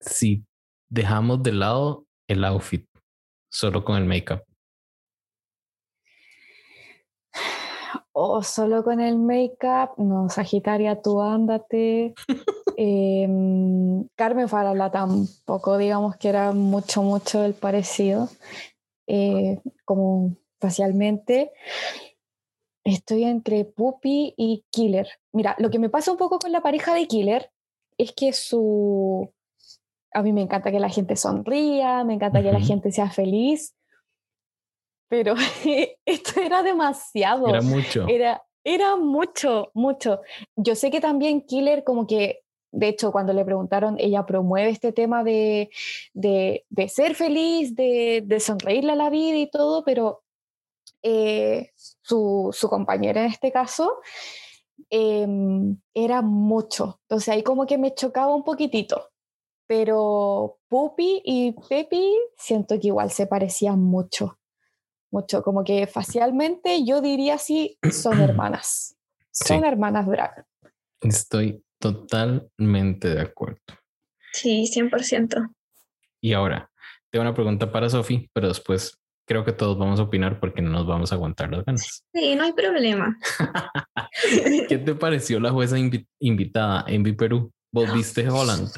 si 0.00 0.44
dejamos 0.88 1.42
de 1.42 1.52
lado 1.52 2.06
el 2.28 2.44
outfit, 2.44 2.88
solo 3.50 3.84
con 3.84 3.96
el 3.96 4.04
make-up. 4.04 4.42
O 8.18 8.42
solo 8.42 8.82
con 8.82 9.02
el 9.02 9.18
make-up, 9.18 9.90
no, 9.98 10.30
Sagitaria, 10.30 11.02
tú 11.02 11.20
ándate. 11.20 12.14
Em, 12.78 14.06
Carmen 14.16 14.48
Farala 14.48 14.90
tampoco, 14.90 15.76
digamos 15.76 16.16
que 16.16 16.30
era 16.30 16.52
mucho, 16.52 17.02
mucho 17.02 17.44
el 17.44 17.52
parecido, 17.52 18.28
eh, 19.06 19.60
como 19.84 20.36
facialmente. 20.60 21.52
Estoy 22.84 23.24
entre 23.24 23.66
Puppy 23.66 24.32
y 24.38 24.64
Killer. 24.70 25.08
Mira, 25.32 25.54
lo 25.58 25.68
que 25.68 25.78
me 25.78 25.90
pasa 25.90 26.10
un 26.10 26.18
poco 26.18 26.38
con 26.38 26.52
la 26.52 26.62
pareja 26.62 26.94
de 26.94 27.06
Killer 27.06 27.50
es 27.98 28.12
que 28.12 28.32
su, 28.32 29.30
a 30.12 30.22
mí 30.22 30.32
me 30.32 30.40
encanta 30.40 30.70
que 30.70 30.80
la 30.80 30.88
gente 30.88 31.16
sonría, 31.16 32.02
me 32.04 32.14
encanta 32.14 32.42
que 32.42 32.52
la 32.52 32.60
gente 32.60 32.92
sea 32.92 33.10
feliz, 33.10 33.74
pero 35.08 35.34
esto 36.04 36.40
era 36.40 36.62
demasiado. 36.62 37.48
Era 37.48 37.62
mucho. 37.62 38.06
Era, 38.08 38.42
era 38.64 38.96
mucho, 38.96 39.70
mucho. 39.74 40.20
Yo 40.56 40.74
sé 40.74 40.90
que 40.90 41.00
también 41.00 41.42
Killer 41.42 41.84
como 41.84 42.06
que, 42.06 42.40
de 42.72 42.88
hecho, 42.88 43.12
cuando 43.12 43.32
le 43.32 43.44
preguntaron, 43.44 43.96
ella 43.98 44.26
promueve 44.26 44.70
este 44.70 44.92
tema 44.92 45.24
de, 45.24 45.70
de, 46.14 46.64
de 46.68 46.88
ser 46.88 47.14
feliz, 47.14 47.74
de, 47.74 48.22
de, 48.24 48.40
sonreírle 48.40 48.92
a 48.92 48.96
la 48.96 49.10
vida 49.10 49.36
y 49.36 49.50
todo, 49.50 49.84
pero 49.84 50.22
eh, 51.02 51.70
su, 51.76 52.50
su, 52.52 52.68
compañera 52.68 53.24
en 53.24 53.30
este 53.30 53.52
caso 53.52 54.00
eh, 54.90 55.26
era 55.94 56.22
mucho. 56.22 57.00
Entonces 57.02 57.28
ahí 57.28 57.42
como 57.42 57.66
que 57.66 57.78
me 57.78 57.94
chocaba 57.94 58.34
un 58.34 58.44
poquitito 58.44 59.10
pero 59.66 60.58
Pupi 60.68 61.22
y 61.24 61.52
Pepi 61.52 62.16
siento 62.36 62.78
que 62.80 62.88
igual 62.88 63.10
se 63.10 63.26
parecían 63.26 63.80
mucho, 63.82 64.38
mucho, 65.16 65.42
como 65.42 65.64
que 65.64 65.86
facialmente 65.86 66.84
yo 66.84 67.00
diría 67.00 67.38
sí, 67.38 67.78
son 67.90 68.20
hermanas, 68.20 68.96
son 69.30 69.64
hermanas 69.64 70.06
drag. 70.06 70.44
Estoy 71.00 71.62
totalmente 71.78 73.14
de 73.14 73.20
acuerdo. 73.20 73.60
Sí, 74.32 74.70
100%. 74.72 75.50
Y 76.20 76.32
ahora, 76.32 76.70
tengo 77.10 77.22
una 77.22 77.34
pregunta 77.34 77.70
para 77.70 77.88
Sofi, 77.88 78.28
pero 78.32 78.48
después 78.48 78.98
creo 79.26 79.44
que 79.44 79.52
todos 79.52 79.78
vamos 79.78 79.98
a 80.00 80.04
opinar 80.04 80.38
porque 80.40 80.62
no 80.62 80.70
nos 80.70 80.86
vamos 80.86 81.12
a 81.12 81.14
aguantar 81.14 81.50
las 81.50 81.64
ganas. 81.64 82.04
Sí, 82.12 82.34
no 82.34 82.44
hay 82.44 82.52
problema. 82.52 83.18
¿Qué 84.68 84.78
te 84.78 84.94
pareció 84.94 85.38
la 85.38 85.50
jueza 85.50 85.76
invitada 86.18 86.84
en 86.88 87.16
Perú? 87.16 87.52
¿Vos 87.72 87.92
viste 87.92 88.26
Holland? 88.28 88.70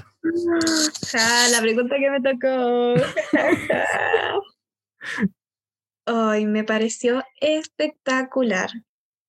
Ah, 1.14 1.46
la 1.52 1.60
pregunta 1.60 1.96
que 1.96 2.10
me 2.10 2.20
tocó. 2.20 2.94
Me 6.46 6.64
pareció 6.64 7.22
espectacular. 7.40 8.70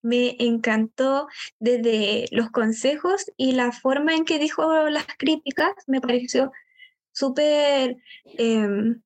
Me 0.02 0.36
encantó 0.40 1.28
desde 1.60 2.28
los 2.32 2.50
consejos 2.52 3.26
y 3.36 3.52
la 3.52 3.72
forma 3.72 4.16
en 4.16 4.24
que 4.24 4.40
dijo 4.40 4.90
las 4.90 5.06
críticas, 5.18 5.72
me 5.88 6.00
pareció 6.00 6.52
súper 7.12 7.98
em, 8.38 9.02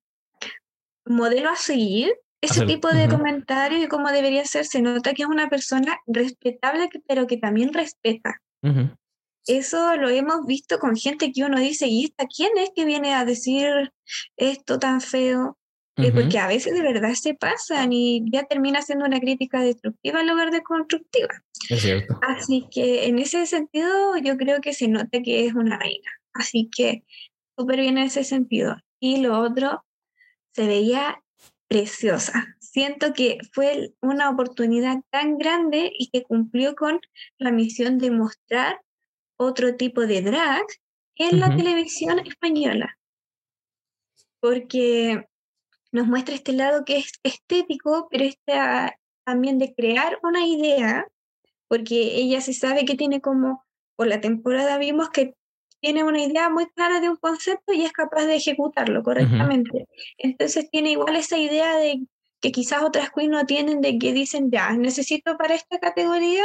modelo 1.04 1.50
a 1.50 1.56
seguir. 1.56 2.14
Ese 2.40 2.66
tipo 2.66 2.88
de 2.88 3.08
comentarios 3.08 3.82
y 3.82 3.88
cómo 3.88 4.10
debería 4.10 4.44
ser, 4.44 4.66
se 4.66 4.82
nota 4.82 5.14
que 5.14 5.22
es 5.22 5.28
una 5.28 5.48
persona 5.48 5.98
respetable, 6.06 6.90
pero 7.08 7.26
que 7.26 7.38
también 7.38 7.72
respeta 7.72 8.42
eso 9.46 9.96
lo 9.96 10.08
hemos 10.08 10.46
visto 10.46 10.78
con 10.78 10.96
gente 10.96 11.32
que 11.32 11.44
uno 11.44 11.58
dice, 11.58 11.86
¿y 11.86 12.04
esta 12.04 12.26
quién 12.26 12.56
es 12.56 12.70
que 12.74 12.84
viene 12.84 13.14
a 13.14 13.24
decir 13.24 13.92
esto 14.36 14.78
tan 14.78 15.00
feo? 15.00 15.58
Eh, 15.96 16.10
porque 16.12 16.38
a 16.38 16.48
veces 16.48 16.74
de 16.74 16.82
verdad 16.82 17.14
se 17.14 17.34
pasan 17.34 17.92
y 17.92 18.24
ya 18.30 18.44
termina 18.44 18.82
siendo 18.82 19.04
una 19.04 19.20
crítica 19.20 19.60
destructiva 19.60 20.20
en 20.20 20.28
lugar 20.28 20.50
de 20.50 20.62
constructiva. 20.62 21.42
Es 21.70 21.82
cierto. 21.82 22.18
Así 22.22 22.66
que 22.70 23.06
en 23.06 23.20
ese 23.20 23.46
sentido 23.46 24.16
yo 24.16 24.36
creo 24.36 24.60
que 24.60 24.72
se 24.72 24.88
nota 24.88 25.22
que 25.22 25.46
es 25.46 25.54
una 25.54 25.78
reina. 25.78 26.10
Así 26.32 26.68
que 26.74 27.04
súper 27.56 27.80
bien 27.80 27.96
en 27.98 28.04
ese 28.04 28.24
sentido. 28.24 28.76
Y 28.98 29.18
lo 29.18 29.38
otro, 29.38 29.84
se 30.52 30.66
veía 30.66 31.22
preciosa. 31.68 32.56
Siento 32.58 33.12
que 33.12 33.38
fue 33.52 33.94
una 34.00 34.30
oportunidad 34.30 34.96
tan 35.10 35.38
grande 35.38 35.92
y 35.96 36.10
que 36.10 36.24
cumplió 36.24 36.74
con 36.74 37.00
la 37.38 37.52
misión 37.52 37.98
de 37.98 38.10
mostrar 38.10 38.80
otro 39.36 39.76
tipo 39.76 40.02
de 40.06 40.22
drag 40.22 40.64
en 41.16 41.38
la 41.38 41.54
televisión 41.54 42.18
española, 42.20 42.98
porque 44.40 45.28
nos 45.94 46.08
muestra 46.08 46.34
este 46.34 46.52
lado 46.52 46.84
que 46.84 46.96
es 46.96 47.12
estético, 47.22 48.08
pero 48.10 48.24
está 48.24 48.98
también 49.24 49.58
de 49.58 49.72
crear 49.74 50.18
una 50.24 50.44
idea, 50.44 51.06
porque 51.68 52.16
ella 52.16 52.40
se 52.40 52.52
sabe 52.52 52.84
que 52.84 52.96
tiene 52.96 53.20
como, 53.20 53.64
por 53.94 54.08
la 54.08 54.20
temporada 54.20 54.76
vimos 54.78 55.10
que 55.10 55.36
tiene 55.80 56.02
una 56.02 56.20
idea 56.20 56.50
muy 56.50 56.66
clara 56.70 56.98
de 56.98 57.10
un 57.10 57.16
concepto 57.16 57.72
y 57.72 57.84
es 57.84 57.92
capaz 57.92 58.24
de 58.24 58.34
ejecutarlo 58.34 59.04
correctamente. 59.04 59.86
Entonces 60.18 60.68
tiene 60.68 60.90
igual 60.90 61.14
esa 61.14 61.38
idea 61.38 61.76
de 61.76 62.02
que 62.40 62.50
quizás 62.50 62.82
otras 62.82 63.10
queens 63.10 63.30
no 63.30 63.46
tienen, 63.46 63.80
de 63.80 63.96
que 63.96 64.12
dicen, 64.12 64.50
ya, 64.50 64.72
necesito 64.72 65.36
para 65.36 65.54
esta 65.54 65.78
categoría 65.78 66.44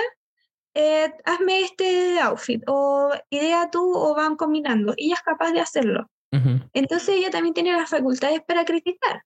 eh, 0.75 1.11
hazme 1.25 1.61
este 1.61 2.19
outfit 2.19 2.61
o 2.67 3.11
idea 3.31 3.71
tú 3.71 3.81
o 3.95 4.13
van 4.13 4.35
combinando. 4.35 4.93
Ella 4.95 5.15
es 5.15 5.21
capaz 5.21 5.51
de 5.53 5.61
hacerlo. 5.61 6.07
Entonces 6.73 7.09
ella 7.09 7.31
también 7.31 7.55
tiene 7.55 7.71
las 7.71 7.89
facultades 7.89 8.41
para 8.47 8.63
criticar. 8.63 9.23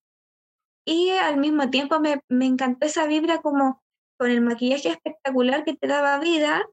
Y 0.85 1.11
al 1.11 1.37
mismo 1.37 1.69
tiempo 1.69 1.99
me, 1.99 2.21
me 2.29 2.45
encantó 2.45 2.85
esa 2.85 3.07
vibra 3.07 3.41
como 3.41 3.81
con 4.17 4.31
el 4.31 4.41
maquillaje 4.41 4.89
espectacular 4.89 5.63
que 5.63 5.75
te 5.75 5.87
daba 5.87 6.19
vida 6.19 6.63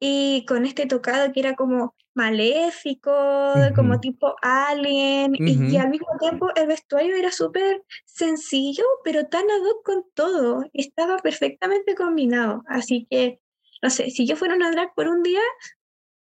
y 0.00 0.44
con 0.46 0.64
este 0.64 0.86
tocado 0.86 1.32
que 1.32 1.40
era 1.40 1.54
como 1.54 1.94
maléfico, 2.14 3.54
como 3.76 4.00
tipo 4.00 4.34
alien, 4.42 5.34
y, 5.36 5.76
al 5.76 5.90
mismo 5.90 6.08
tiempo 6.18 6.48
el 6.56 6.66
vestuario 6.66 7.14
era 7.14 7.30
súper 7.30 7.82
sencillo, 8.04 8.84
pero 9.04 9.26
tan 9.26 9.44
ad 9.44 9.62
hoc 9.62 9.84
con 9.84 10.04
todo, 10.14 10.64
estaba 10.72 11.18
perfectamente 11.18 11.94
combinado, 11.94 12.62
así 12.66 13.06
que 13.08 13.40
no 13.82 13.90
sé, 13.90 14.10
si 14.10 14.26
yo 14.26 14.36
fuera 14.36 14.54
una 14.54 14.70
drag 14.70 14.94
por 14.94 15.08
un 15.08 15.22
día, 15.22 15.40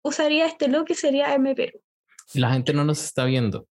usaría 0.01 0.45
este 0.45 0.69
look 0.69 0.85
que 0.85 0.95
sería 0.95 1.33
M 1.33 1.53
Perú. 1.55 1.81
La 2.33 2.51
gente 2.51 2.73
no 2.73 2.85
nos 2.85 3.03
está 3.03 3.25
viendo, 3.25 3.67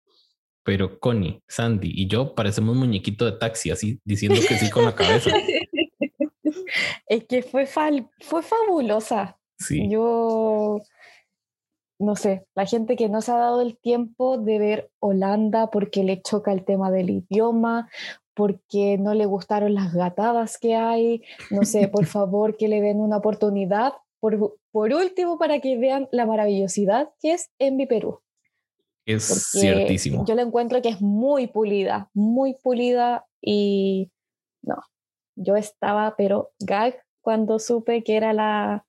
pero 0.68 1.00
Connie, 1.00 1.42
Sandy 1.48 1.90
y 1.94 2.08
yo 2.08 2.34
parecemos 2.34 2.76
muñequito 2.76 3.24
de 3.24 3.32
taxi, 3.32 3.70
así 3.70 4.02
diciendo 4.04 4.38
que 4.46 4.58
sí 4.58 4.68
con 4.68 4.84
la 4.84 4.94
cabeza. 4.94 5.30
es 7.06 7.24
que 7.24 7.42
fue, 7.42 7.64
fue 7.64 8.42
fabulosa. 8.42 9.38
Sí. 9.58 9.88
Yo, 9.88 10.82
no 11.98 12.16
sé, 12.16 12.44
la 12.54 12.66
gente 12.66 12.96
que 12.96 13.08
no 13.08 13.22
se 13.22 13.32
ha 13.32 13.36
dado 13.36 13.62
el 13.62 13.78
tiempo 13.78 14.36
de 14.36 14.58
ver 14.58 14.90
Holanda 15.00 15.70
porque 15.70 16.04
le 16.04 16.20
choca 16.20 16.52
el 16.52 16.66
tema 16.66 16.90
del 16.90 17.08
idioma, 17.08 17.88
porque 18.34 18.98
no 18.98 19.14
le 19.14 19.24
gustaron 19.24 19.72
las 19.72 19.94
gatadas 19.94 20.58
que 20.58 20.74
hay, 20.74 21.22
no 21.50 21.64
sé, 21.64 21.88
por 21.88 22.04
favor 22.14 22.58
que 22.58 22.68
le 22.68 22.82
den 22.82 23.00
una 23.00 23.16
oportunidad. 23.16 23.94
Por, 24.20 24.58
por 24.70 24.92
último, 24.92 25.38
para 25.38 25.60
que 25.60 25.78
vean 25.78 26.10
la 26.12 26.26
maravillosidad 26.26 27.08
que 27.22 27.32
es 27.32 27.48
Envy 27.58 27.86
Perú. 27.86 28.20
Es 29.08 29.52
ciertísimo. 29.52 30.26
Yo 30.26 30.34
le 30.34 30.42
encuentro 30.42 30.82
que 30.82 30.90
es 30.90 31.00
muy 31.00 31.46
pulida, 31.46 32.10
muy 32.12 32.54
pulida 32.62 33.24
y 33.40 34.10
no, 34.62 34.76
yo 35.34 35.56
estaba 35.56 36.14
pero 36.14 36.50
gag 36.58 36.94
cuando 37.22 37.58
supe 37.58 38.04
que 38.04 38.16
era 38.16 38.34
la, 38.34 38.84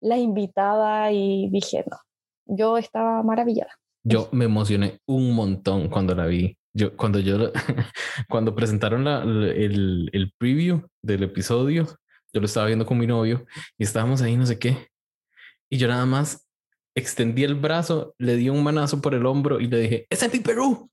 la 0.00 0.16
invitada 0.16 1.12
y 1.12 1.50
dije, 1.50 1.84
no, 1.86 1.98
yo 2.46 2.78
estaba 2.78 3.22
maravillada. 3.22 3.72
Yo 4.04 4.30
me 4.32 4.46
emocioné 4.46 5.00
un 5.06 5.34
montón 5.34 5.90
cuando 5.90 6.14
la 6.14 6.24
vi. 6.24 6.56
Yo, 6.72 6.96
cuando 6.96 7.18
yo, 7.18 7.52
cuando 8.30 8.54
presentaron 8.54 9.04
la, 9.04 9.22
el, 9.22 10.08
el 10.14 10.32
preview 10.38 10.80
del 11.02 11.24
episodio, 11.24 11.86
yo 12.32 12.40
lo 12.40 12.46
estaba 12.46 12.68
viendo 12.68 12.86
con 12.86 12.96
mi 12.96 13.06
novio 13.06 13.44
y 13.76 13.84
estábamos 13.84 14.22
ahí, 14.22 14.34
no 14.34 14.46
sé 14.46 14.58
qué. 14.58 14.88
Y 15.68 15.76
yo 15.76 15.88
nada 15.88 16.06
más 16.06 16.47
extendí 16.98 17.44
el 17.44 17.54
brazo, 17.54 18.14
le 18.18 18.36
di 18.36 18.48
un 18.48 18.62
manazo 18.62 19.00
por 19.00 19.14
el 19.14 19.26
hombro 19.26 19.60
y 19.60 19.66
le 19.66 19.78
dije, 19.78 20.06
es 20.10 20.22
en 20.22 20.42
Perú. 20.42 20.90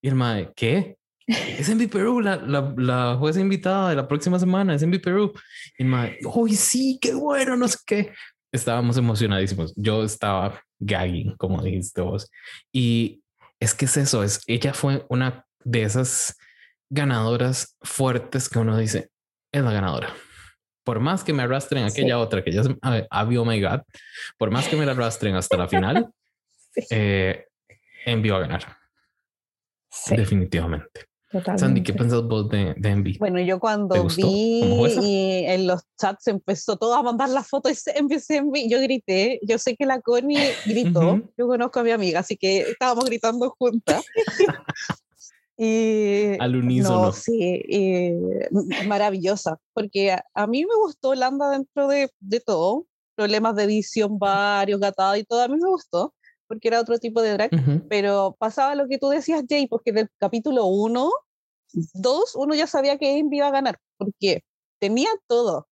Y 0.00 0.08
el 0.08 0.14
mae, 0.14 0.50
¿qué? 0.54 0.96
Es 1.26 1.68
en 1.68 1.88
Perú, 1.88 2.20
la, 2.20 2.36
la, 2.36 2.74
la, 2.76 3.16
jueza 3.16 3.40
invitada 3.40 3.90
de 3.90 3.96
la 3.96 4.06
próxima 4.06 4.38
semana, 4.38 4.74
es 4.74 4.82
en 4.82 4.90
Perú. 5.00 5.32
Y 5.78 5.82
el 5.82 5.88
mae, 5.88 6.18
uy, 6.24 6.54
sí, 6.54 6.98
qué 7.00 7.14
bueno, 7.14 7.56
no 7.56 7.68
sé 7.68 7.78
qué. 7.86 8.12
Estábamos 8.52 8.96
emocionadísimos. 8.96 9.72
Yo 9.76 10.04
estaba 10.04 10.60
gagging, 10.78 11.34
como 11.36 11.62
dijiste 11.62 12.02
vos. 12.02 12.30
Y 12.72 13.22
es 13.58 13.74
que 13.74 13.86
es 13.86 13.96
eso, 13.96 14.22
es, 14.22 14.42
ella 14.46 14.74
fue 14.74 15.04
una 15.08 15.46
de 15.64 15.82
esas 15.82 16.36
ganadoras 16.90 17.76
fuertes 17.82 18.48
que 18.48 18.58
uno 18.58 18.76
dice, 18.76 19.08
es 19.50 19.62
la 19.62 19.72
ganadora 19.72 20.14
por 20.84 21.00
más 21.00 21.24
que 21.24 21.32
me 21.32 21.42
arrastren 21.42 21.84
aquella 21.84 22.18
otra 22.18 22.44
que 22.44 22.52
ya 22.52 22.60
es 22.60 22.68
Abby 23.10 23.36
Oh 23.38 23.44
My 23.44 23.60
God, 23.60 23.80
por 24.38 24.50
más 24.50 24.68
que 24.68 24.76
me 24.76 24.86
la 24.86 24.92
arrastren 24.92 25.34
hasta 25.34 25.56
la 25.56 25.66
final, 25.66 26.10
eh, 26.90 27.46
envío 28.04 28.36
a 28.36 28.40
ganar. 28.40 28.76
Definitivamente. 30.10 31.06
Sandy, 31.56 31.82
¿qué 31.82 31.92
pensás 31.92 32.22
vos 32.22 32.48
de, 32.48 32.74
de 32.76 32.88
Envy? 32.90 33.18
Bueno, 33.18 33.40
yo 33.40 33.58
cuando 33.58 34.06
vi 34.06 34.60
y 35.02 35.44
en 35.46 35.66
los 35.66 35.82
chats 36.00 36.28
empezó 36.28 36.76
todo 36.76 36.94
a 36.94 37.02
mandar 37.02 37.28
las 37.28 37.48
fotos 37.48 37.86
Envy, 37.88 38.16
Envy, 38.28 38.68
yo 38.68 38.80
grité. 38.80 39.40
Yo 39.42 39.58
sé 39.58 39.74
que 39.76 39.84
la 39.84 40.00
Connie 40.00 40.52
gritó. 40.64 41.20
Yo 41.36 41.48
conozco 41.48 41.80
a 41.80 41.82
mi 41.82 41.90
amiga, 41.90 42.20
así 42.20 42.36
que 42.36 42.60
estábamos 42.60 43.06
gritando 43.06 43.50
juntas. 43.58 44.04
Y, 45.56 46.36
Al 46.40 46.56
unísono. 46.56 47.06
No, 47.06 47.12
sí, 47.12 47.62
maravillosa, 48.86 49.58
porque 49.72 50.16
a, 50.34 50.46
mí 50.46 50.64
me 50.64 50.74
gustó 50.76 51.10
Holanda 51.10 51.50
dentro 51.50 51.86
de, 51.88 52.10
de, 52.20 52.40
todo, 52.40 52.86
problemas 53.14 53.54
de 53.54 53.64
edición 53.64 54.18
varios, 54.18 54.80
gatados 54.80 55.18
y 55.18 55.24
todo, 55.24 55.42
a 55.42 55.48
mí 55.48 55.56
me 55.56 55.68
gustó, 55.68 56.12
porque 56.48 56.68
era 56.68 56.80
otro 56.80 56.98
tipo 56.98 57.22
de 57.22 57.32
drag, 57.32 57.50
pero 57.88 58.36
pasaba 58.38 58.74
lo 58.74 58.88
que 58.88 58.98
tú 58.98 59.08
decías, 59.08 59.44
Jay, 59.48 59.66
porque 59.68 59.92
del 59.92 60.08
capítulo 60.18 60.66
1, 60.66 61.10
2, 61.94 62.34
uno 62.36 62.54
ya 62.54 62.66
sabía 62.66 62.98
que 62.98 63.18
Envy 63.18 63.36
iba 63.36 63.48
a 63.48 63.52
ganar, 63.52 63.78
porque 63.96 64.42
tenía 64.80 65.08
todo, 65.28 65.68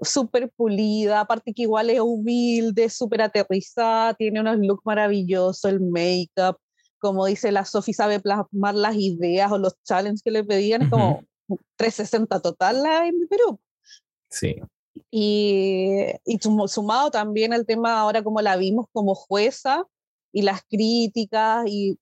súper 0.00 0.50
pulida, 0.56 1.20
aparte 1.20 1.52
que 1.52 1.62
igual 1.62 1.90
es 1.90 2.00
humilde, 2.00 2.88
súper 2.90 3.22
aterrizada, 3.22 4.14
tiene 4.14 4.40
unos 4.40 4.58
looks 4.58 4.84
maravillosos, 4.84 5.64
el 5.64 5.80
make-up, 5.80 6.58
como 7.06 7.26
dice 7.26 7.52
la 7.52 7.64
Sofi, 7.64 7.92
sabe 7.92 8.20
plasmar 8.20 8.74
las 8.74 8.96
ideas 8.96 9.52
o 9.52 9.58
los 9.58 9.74
challenges 9.84 10.22
que 10.22 10.30
le 10.30 10.44
pedían, 10.44 10.82
es 10.82 10.90
como 10.90 11.22
360 11.76 12.40
total 12.40 12.82
la 12.82 13.06
en 13.06 13.28
Perú. 13.28 13.60
Sí. 14.28 14.56
Y, 15.10 15.92
y 16.24 16.38
sumado 16.66 17.10
también 17.10 17.52
el 17.52 17.64
tema 17.64 18.00
ahora 18.00 18.22
como 18.22 18.40
la 18.40 18.56
vimos 18.56 18.86
como 18.92 19.14
jueza 19.14 19.84
y 20.32 20.42
las 20.42 20.62
críticas 20.64 21.64
y 21.66 21.98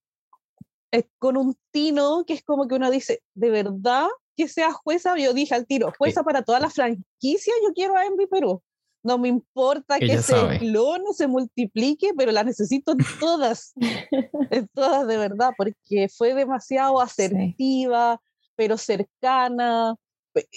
con 1.19 1.37
un 1.37 1.57
tino 1.71 2.25
que 2.25 2.35
es 2.35 2.43
como 2.43 2.67
que 2.69 2.77
uno 2.77 2.91
dice, 2.91 3.23
de 3.35 3.51
verdad 3.51 4.07
que 4.37 4.49
sea 4.49 4.73
jueza, 4.73 5.17
yo 5.19 5.33
dije 5.35 5.55
al 5.55 5.67
tiro, 5.67 5.93
jueza 5.99 6.23
para 6.23 6.43
toda 6.43 6.61
la 6.61 6.71
franquicia, 6.71 7.53
yo 7.63 7.73
quiero 7.75 7.97
a 7.97 8.07
Envy 8.07 8.27
Perú. 8.27 8.63
No 9.05 9.19
me 9.19 9.29
importa 9.29 9.99
que 9.99 10.23
se 10.23 10.59
clone, 10.59 11.13
se 11.13 11.29
multiplique, 11.29 12.13
pero 12.17 12.33
la 12.33 12.43
necesito 12.43 12.93
en 12.93 12.99
todas, 13.21 13.75
en 14.51 14.67
todas 14.69 15.07
de 15.07 15.19
verdad, 15.19 15.51
porque 15.57 16.09
fue 16.09 16.33
demasiado 16.35 17.01
asertiva, 17.01 18.19
pero 18.57 18.79
cercana. 18.79 19.95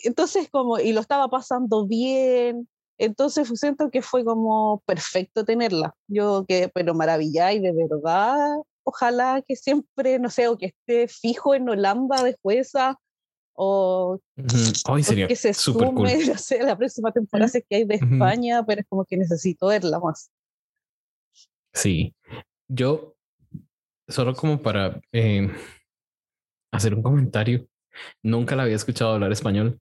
Entonces, 0.04 0.48
como, 0.50 0.80
y 0.80 0.94
lo 0.94 1.02
estaba 1.02 1.28
pasando 1.28 1.86
bien. 1.86 2.70
Entonces, 2.98 3.52
siento 3.60 3.92
que 3.92 4.02
fue 4.02 4.24
como 4.24 4.82
perfecto 4.86 5.44
tenerla. 5.44 5.94
Yo 6.08 6.46
que, 6.48 6.72
pero 6.74 6.96
maravilla 6.96 7.52
y 7.52 7.60
de 7.60 7.74
verdad, 7.74 8.58
ojalá 8.84 9.44
que 9.46 9.58
siempre, 9.58 10.20
no 10.20 10.30
sé, 10.30 10.48
o 10.48 10.58
que 10.58 10.68
esté 10.68 11.10
fijo 11.10 11.54
en 11.54 11.68
Holanda 11.68 12.24
de 12.24 12.38
jueza 12.42 12.98
o, 13.60 14.22
Hoy 14.88 15.04
sería 15.04 15.28
que 15.28 15.36
se 15.36 15.54
sume, 15.54 15.92
cool. 15.94 16.08
no 16.28 16.38
sé, 16.38 16.62
la 16.64 16.78
próxima 16.78 17.12
temporada 17.12 17.48
sé 17.48 17.66
que 17.68 17.78
hay 17.78 17.86
de 17.86 17.96
España, 17.96 18.64
pero 18.66 18.82
es 18.82 18.88
como 18.88 19.04
que 19.04 19.18
necesito 19.18 19.68
verla 19.68 20.00
más. 20.00 20.30
Sí, 21.74 22.16
yo 22.68 23.16
solo 24.08 24.36
como 24.36 24.62
para 24.62 25.02
eh, 25.12 25.52
hacer 26.72 26.94
un 26.94 27.02
comentario, 27.02 27.68
nunca 28.22 28.56
la 28.56 28.64
había 28.64 28.76
escuchado 28.76 29.14
hablar 29.14 29.32
español. 29.32 29.80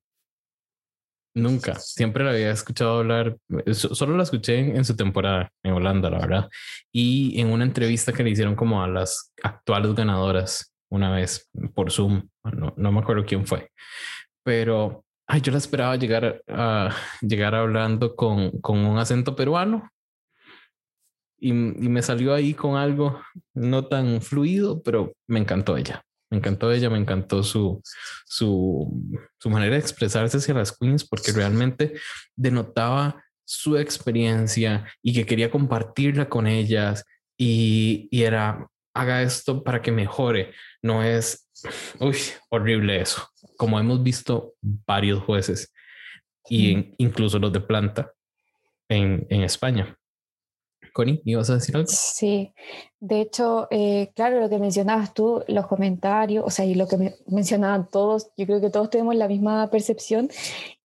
Nunca, 1.35 1.74
siempre 1.79 2.24
la 2.24 2.31
había 2.31 2.51
escuchado 2.51 3.01
hablar, 3.01 3.37
solo 3.74 4.16
la 4.16 4.22
escuché 4.22 4.59
en, 4.59 4.77
en, 4.77 4.87
su 4.87 4.97
temporada 4.97 5.53
en 5.62 5.74
Holanda, 5.74 6.09
la 6.09 6.18
verdad, 6.18 6.49
y 6.91 7.39
en 7.39 7.53
una 7.53 7.64
entrevista 7.64 8.14
que 8.14 8.22
le 8.22 8.31
hicieron 8.31 8.57
como 8.57 8.83
a 8.83 8.89
las 8.89 9.35
actuales 9.43 9.95
ganadoras 9.95 10.72
una 10.91 11.11
vez 11.11 11.51
por 11.74 11.91
Zoom, 11.91 12.28
no, 12.45 12.74
no 12.76 12.93
me 12.93 13.01
acuerdo 13.01 13.24
quién 13.24 13.47
fue, 13.47 13.70
pero 14.43 15.05
ay, 15.26 15.41
yo 15.41 15.53
la 15.53 15.59
esperaba 15.59 15.97
llegar 15.97 16.43
a, 16.49 16.95
llegar 17.20 17.55
hablando 17.55 18.14
con, 18.14 18.61
con 18.61 18.78
un 18.78 18.99
acento 18.99 19.34
peruano 19.34 19.91
y, 21.39 21.51
y, 21.51 21.89
me 21.89 22.03
salió 22.03 22.32
ahí 22.32 22.55
con 22.55 22.76
algo 22.76 23.20
no 23.55 23.87
tan 23.87 24.22
fluido, 24.22 24.82
pero 24.82 25.12
me 25.26 25.39
encantó 25.39 25.76
ella. 25.76 26.03
Me 26.30 26.39
encantó 26.39 26.72
ella, 26.72 26.91
me 26.91 26.99
encantó 26.99 27.43
su, 27.43 27.80
su, 28.24 29.22
su 29.39 29.51
manera 29.51 29.74
de 29.74 29.80
expresarse 29.80 30.39
hacia 30.39 30.55
las 30.55 30.76
queens 30.76 31.07
porque 31.07 31.30
realmente 31.32 31.95
denotaba 32.34 33.22
su 33.45 33.76
experiencia 33.76 34.91
y 35.03 35.14
que 35.14 35.24
quería 35.24 35.51
compartirla 35.51 36.28
con 36.28 36.49
ellas 36.49 37.05
y, 37.39 38.09
y 38.11 38.22
era 38.22 38.66
haga 38.97 39.22
esto 39.22 39.62
para 39.62 39.82
que 39.82 39.93
mejore. 39.93 40.53
No 40.87 41.03
es 41.03 41.49
uy, 42.01 42.16
horrible 42.51 43.01
eso, 43.01 43.28
como 43.57 43.78
hemos 43.78 44.03
visto 44.03 44.55
varios 44.61 45.22
jueces 45.24 45.72
y 46.49 46.95
incluso 46.99 47.39
los 47.39 47.53
de 47.53 47.61
planta 47.61 48.12
en, 48.89 49.26
en 49.30 49.43
España. 49.43 49.99
Connie, 50.97 51.20
¿ibas 51.26 51.51
a 51.51 51.57
decir 51.57 51.76
algo? 51.76 51.88
Sí, 51.90 52.55
de 53.01 53.20
hecho, 53.20 53.68
eh, 53.70 54.12
claro, 54.14 54.40
lo 54.40 54.49
que 54.49 54.59
mencionabas 54.59 55.12
tú, 55.12 55.44
los 55.47 55.66
comentarios, 55.66 56.42
o 56.47 56.49
sea, 56.49 56.64
y 56.64 56.74
lo 56.74 56.88
que 56.88 56.97
me 56.97 57.14
mencionaban 57.26 57.86
todos, 57.90 58.30
yo 58.34 58.47
creo 58.47 58.62
que 58.62 58.70
todos 58.70 58.88
tenemos 58.88 59.14
la 59.14 59.28
misma 59.28 59.68
percepción. 59.68 60.30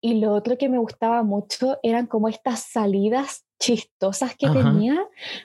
Y 0.02 0.20
lo 0.20 0.34
otro 0.34 0.58
que 0.58 0.68
me 0.68 0.76
gustaba 0.76 1.22
mucho 1.22 1.78
eran 1.82 2.06
como 2.06 2.28
estas 2.28 2.60
salidas 2.60 3.46
chistosas 3.58 4.36
que 4.36 4.50
tenía. 4.50 5.02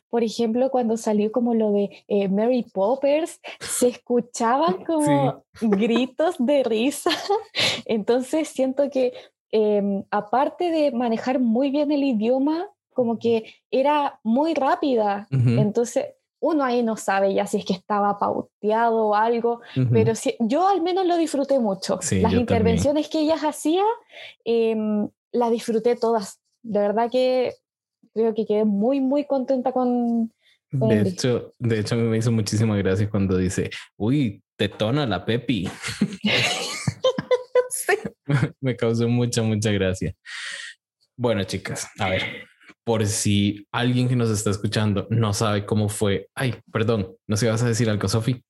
Por 0.09 0.25
ejemplo, 0.25 0.69
cuando 0.69 0.97
salió 0.97 1.31
como 1.31 1.53
lo 1.53 1.71
de 1.71 2.03
eh, 2.09 2.27
Mary 2.27 2.63
Poppers, 2.63 3.39
se 3.61 3.87
escuchaban 3.87 4.83
como 4.85 5.45
gritos 5.61 6.35
de 6.39 6.63
risa. 6.63 7.11
Entonces 7.85 8.49
siento 8.49 8.89
que 8.89 9.13
em, 9.51 10.03
aparte 10.11 10.71
de 10.71 10.91
manejar 10.91 11.39
muy 11.39 11.71
bien 11.71 11.89
el 11.93 12.03
idioma, 12.03 12.67
como 12.97 13.19
que 13.19 13.53
era 13.69 14.19
muy 14.23 14.55
rápida. 14.55 15.27
Entonces 15.29 16.07
uno 16.39 16.63
ahí 16.63 16.81
no 16.81 16.97
sabe 16.97 17.31
ya 17.33 17.45
si 17.45 17.57
es 17.57 17.65
que 17.65 17.73
estaba 17.73 18.17
pauteado 18.17 19.07
o 19.07 19.15
algo, 19.15 19.61
pero 19.93 20.13
yo 20.39 20.67
al 20.67 20.81
menos 20.81 21.05
lo 21.05 21.15
disfruté 21.15 21.59
mucho. 21.59 21.99
Las 22.11 22.33
intervenciones 22.33 23.07
que 23.07 23.19
ellas 23.19 23.41
hacían, 23.43 23.85
em, 24.43 25.07
las 25.31 25.51
disfruté 25.51 25.95
todas. 25.95 26.39
De 26.63 26.79
verdad 26.79 27.09
que 27.11 27.53
creo 28.13 28.33
que 28.33 28.47
quedé 28.47 28.65
muy, 28.65 28.99
muy 28.99 29.25
contenta 29.25 29.71
con... 29.71 30.33
de, 30.71 31.01
hecho, 31.01 31.53
de 31.59 31.79
hecho, 31.79 31.95
me 31.95 32.17
hizo 32.17 32.31
muchísima 32.31 32.75
gracia 32.77 33.07
cuando 33.09 33.37
dice, 33.37 33.69
uy, 33.95 34.41
te 34.57 34.69
tona 34.69 35.05
la 35.05 35.23
Pepi. 35.23 35.69
me 38.61 38.75
causó 38.75 39.07
mucha, 39.07 39.43
mucha 39.43 39.71
gracia. 39.71 40.13
Bueno, 41.15 41.43
chicas, 41.43 41.89
a 41.99 42.09
ver, 42.09 42.45
por 42.87 43.05
si 43.05 43.67
alguien 43.73 44.07
que 44.07 44.15
nos 44.15 44.29
está 44.29 44.49
escuchando 44.49 45.07
no 45.09 45.33
sabe 45.33 45.65
cómo 45.65 45.89
fue. 45.89 46.29
Ay, 46.33 46.55
perdón, 46.71 47.17
no 47.27 47.35
sé, 47.35 47.49
vas 47.49 47.61
a 47.61 47.67
decir 47.67 47.89
algo, 47.89 48.07
Sofi. 48.07 48.41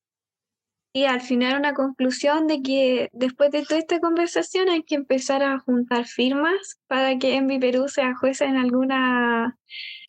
Y 0.94 1.06
al 1.06 1.22
final 1.22 1.58
una 1.58 1.74
conclusión 1.74 2.46
de 2.46 2.62
que 2.62 3.10
después 3.14 3.50
de 3.50 3.64
toda 3.64 3.80
esta 3.80 4.00
conversación 4.00 4.70
hay 4.70 4.84
que 4.84 4.94
empezar 4.94 5.42
a 5.42 5.58
juntar 5.58 6.06
firmas 6.06 6.80
para 6.86 7.18
que 7.18 7.34
Envy 7.34 7.58
Perú 7.58 7.88
sea 7.88 8.14
jueza 8.16 8.46
en 8.46 8.58
alguna, 8.58 9.58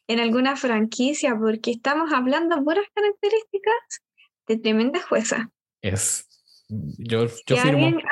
en 0.07 0.21
alguna 0.21 0.57
franquicia, 0.57 1.35
porque 1.35 1.71
estamos 1.71 2.13
hablando 2.13 2.55
de 2.55 2.63
puras 2.63 2.85
características 2.95 4.03
de 4.47 4.59
tremenda 4.59 5.01
jueza. 5.01 5.51
Es, 5.81 6.29
yo, 6.69 7.29
yo 7.47 7.57
Alguien, 7.63 8.03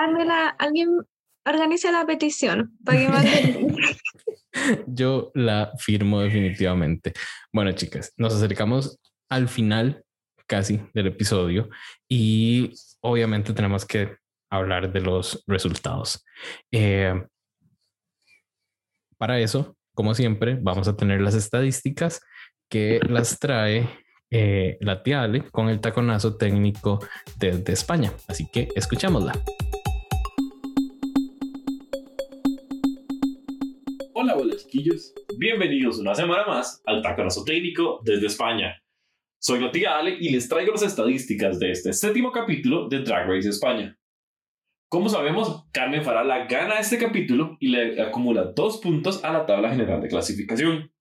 alguien 0.58 0.96
organice 1.44 1.92
la 1.92 2.06
petición 2.06 2.74
para 2.86 2.98
que 3.00 3.08
manden. 3.10 3.76
Yo 4.86 5.30
la 5.34 5.72
firmo 5.78 6.20
definitivamente. 6.20 7.12
Bueno, 7.52 7.72
chicas, 7.72 8.12
nos 8.16 8.34
acercamos 8.34 8.98
al 9.28 9.48
final 9.48 10.04
casi 10.46 10.80
del 10.94 11.08
episodio 11.08 11.68
y 12.08 12.72
obviamente 13.00 13.52
tenemos 13.52 13.84
que 13.84 14.16
hablar 14.50 14.92
de 14.92 15.00
los 15.00 15.42
resultados. 15.46 16.24
Eh, 16.70 17.14
para 19.18 19.40
eso, 19.40 19.76
como 19.94 20.14
siempre, 20.14 20.58
vamos 20.60 20.88
a 20.88 20.96
tener 20.96 21.20
las 21.20 21.34
estadísticas 21.34 22.20
que 22.68 23.00
las 23.08 23.38
trae 23.38 23.88
eh, 24.30 24.76
la 24.80 25.02
con 25.52 25.68
el 25.68 25.80
taconazo 25.80 26.36
técnico 26.36 26.98
desde 27.38 27.72
España. 27.72 28.12
Así 28.28 28.46
que 28.52 28.68
escuchémosla. 28.74 29.32
Bienvenidos 35.38 35.98
una 35.98 36.14
semana 36.14 36.44
más 36.46 36.82
al 36.84 37.00
taconazo 37.00 37.44
técnico 37.44 38.00
desde 38.04 38.26
España. 38.26 38.82
Soy 39.38 39.60
la 39.60 39.70
tía 39.70 39.96
Ale 39.96 40.18
y 40.20 40.28
les 40.28 40.48
traigo 40.48 40.72
las 40.72 40.82
estadísticas 40.82 41.58
de 41.58 41.70
este 41.70 41.92
séptimo 41.94 42.30
capítulo 42.30 42.88
de 42.88 43.00
Drag 43.00 43.26
Race 43.26 43.48
España. 43.48 43.98
Como 44.88 45.08
sabemos, 45.08 45.64
Carmen 45.72 46.04
Farala 46.04 46.46
gana 46.46 46.78
este 46.78 46.98
capítulo 46.98 47.56
y 47.58 47.68
le 47.68 48.02
acumula 48.02 48.52
dos 48.54 48.78
puntos 48.78 49.24
a 49.24 49.32
la 49.32 49.46
tabla 49.46 49.70
general 49.70 50.02
de 50.02 50.08
clasificación. 50.08 50.92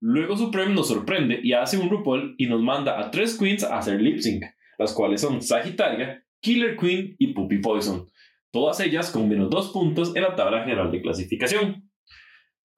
Luego 0.00 0.36
Supreme 0.36 0.74
nos 0.74 0.88
sorprende 0.88 1.40
y 1.42 1.52
hace 1.52 1.78
un 1.78 1.90
RuPaul 1.90 2.34
y 2.36 2.46
nos 2.46 2.60
manda 2.60 2.98
a 2.98 3.10
tres 3.10 3.38
queens 3.38 3.62
a 3.62 3.78
hacer 3.78 4.00
lip 4.00 4.18
sync, 4.18 4.44
las 4.76 4.92
cuales 4.92 5.20
son 5.20 5.40
Sagitaria, 5.40 6.24
Killer 6.40 6.76
Queen 6.76 7.14
y 7.18 7.28
Puppy 7.28 7.58
Poison, 7.58 8.08
todas 8.50 8.80
ellas 8.80 9.10
con 9.10 9.28
menos 9.28 9.50
dos 9.50 9.70
puntos 9.70 10.16
en 10.16 10.22
la 10.22 10.34
tabla 10.34 10.62
general 10.62 10.90
de 10.90 11.00
clasificación. 11.00 11.87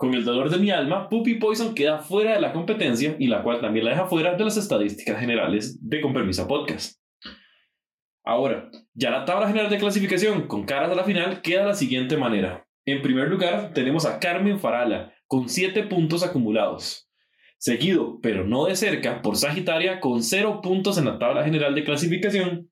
Con 0.01 0.15
el 0.15 0.25
dolor 0.25 0.49
de 0.49 0.57
mi 0.57 0.71
alma, 0.71 1.11
Puppy 1.11 1.35
Poison 1.35 1.75
queda 1.75 1.99
fuera 1.99 2.33
de 2.33 2.41
la 2.41 2.55
competencia 2.55 3.17
y 3.19 3.27
la 3.27 3.43
cual 3.43 3.61
también 3.61 3.85
la 3.85 3.91
deja 3.91 4.07
fuera 4.07 4.35
de 4.35 4.43
las 4.43 4.57
estadísticas 4.57 5.21
generales 5.21 5.79
de 5.87 6.01
Compermisa 6.01 6.49
Podcast. 6.49 6.99
Ahora, 8.25 8.71
ya 8.95 9.11
la 9.11 9.27
tabla 9.27 9.47
general 9.47 9.69
de 9.69 9.77
clasificación 9.77 10.47
con 10.47 10.65
caras 10.65 10.91
a 10.91 10.95
la 10.95 11.05
final 11.05 11.43
queda 11.43 11.61
de 11.61 11.67
la 11.67 11.75
siguiente 11.75 12.17
manera. 12.17 12.67
En 12.87 13.03
primer 13.03 13.29
lugar, 13.29 13.75
tenemos 13.75 14.07
a 14.07 14.19
Carmen 14.19 14.59
Farala 14.59 15.13
con 15.27 15.51
7 15.51 15.83
puntos 15.83 16.25
acumulados. 16.25 17.07
Seguido, 17.59 18.21
pero 18.23 18.47
no 18.47 18.65
de 18.65 18.77
cerca, 18.77 19.21
por 19.21 19.37
Sagitaria 19.37 20.01
con 20.01 20.23
0 20.23 20.63
puntos 20.63 20.97
en 20.97 21.05
la 21.05 21.19
tabla 21.19 21.45
general 21.45 21.75
de 21.75 21.85
clasificación. 21.85 22.71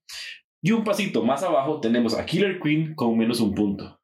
Y 0.63 0.71
un 0.71 0.83
pasito 0.83 1.23
más 1.23 1.43
abajo 1.43 1.79
tenemos 1.79 2.17
a 2.17 2.25
Killer 2.25 2.59
Queen 2.59 2.95
con 2.95 3.15
menos 3.15 3.39
un 3.39 3.53
punto. 3.53 4.01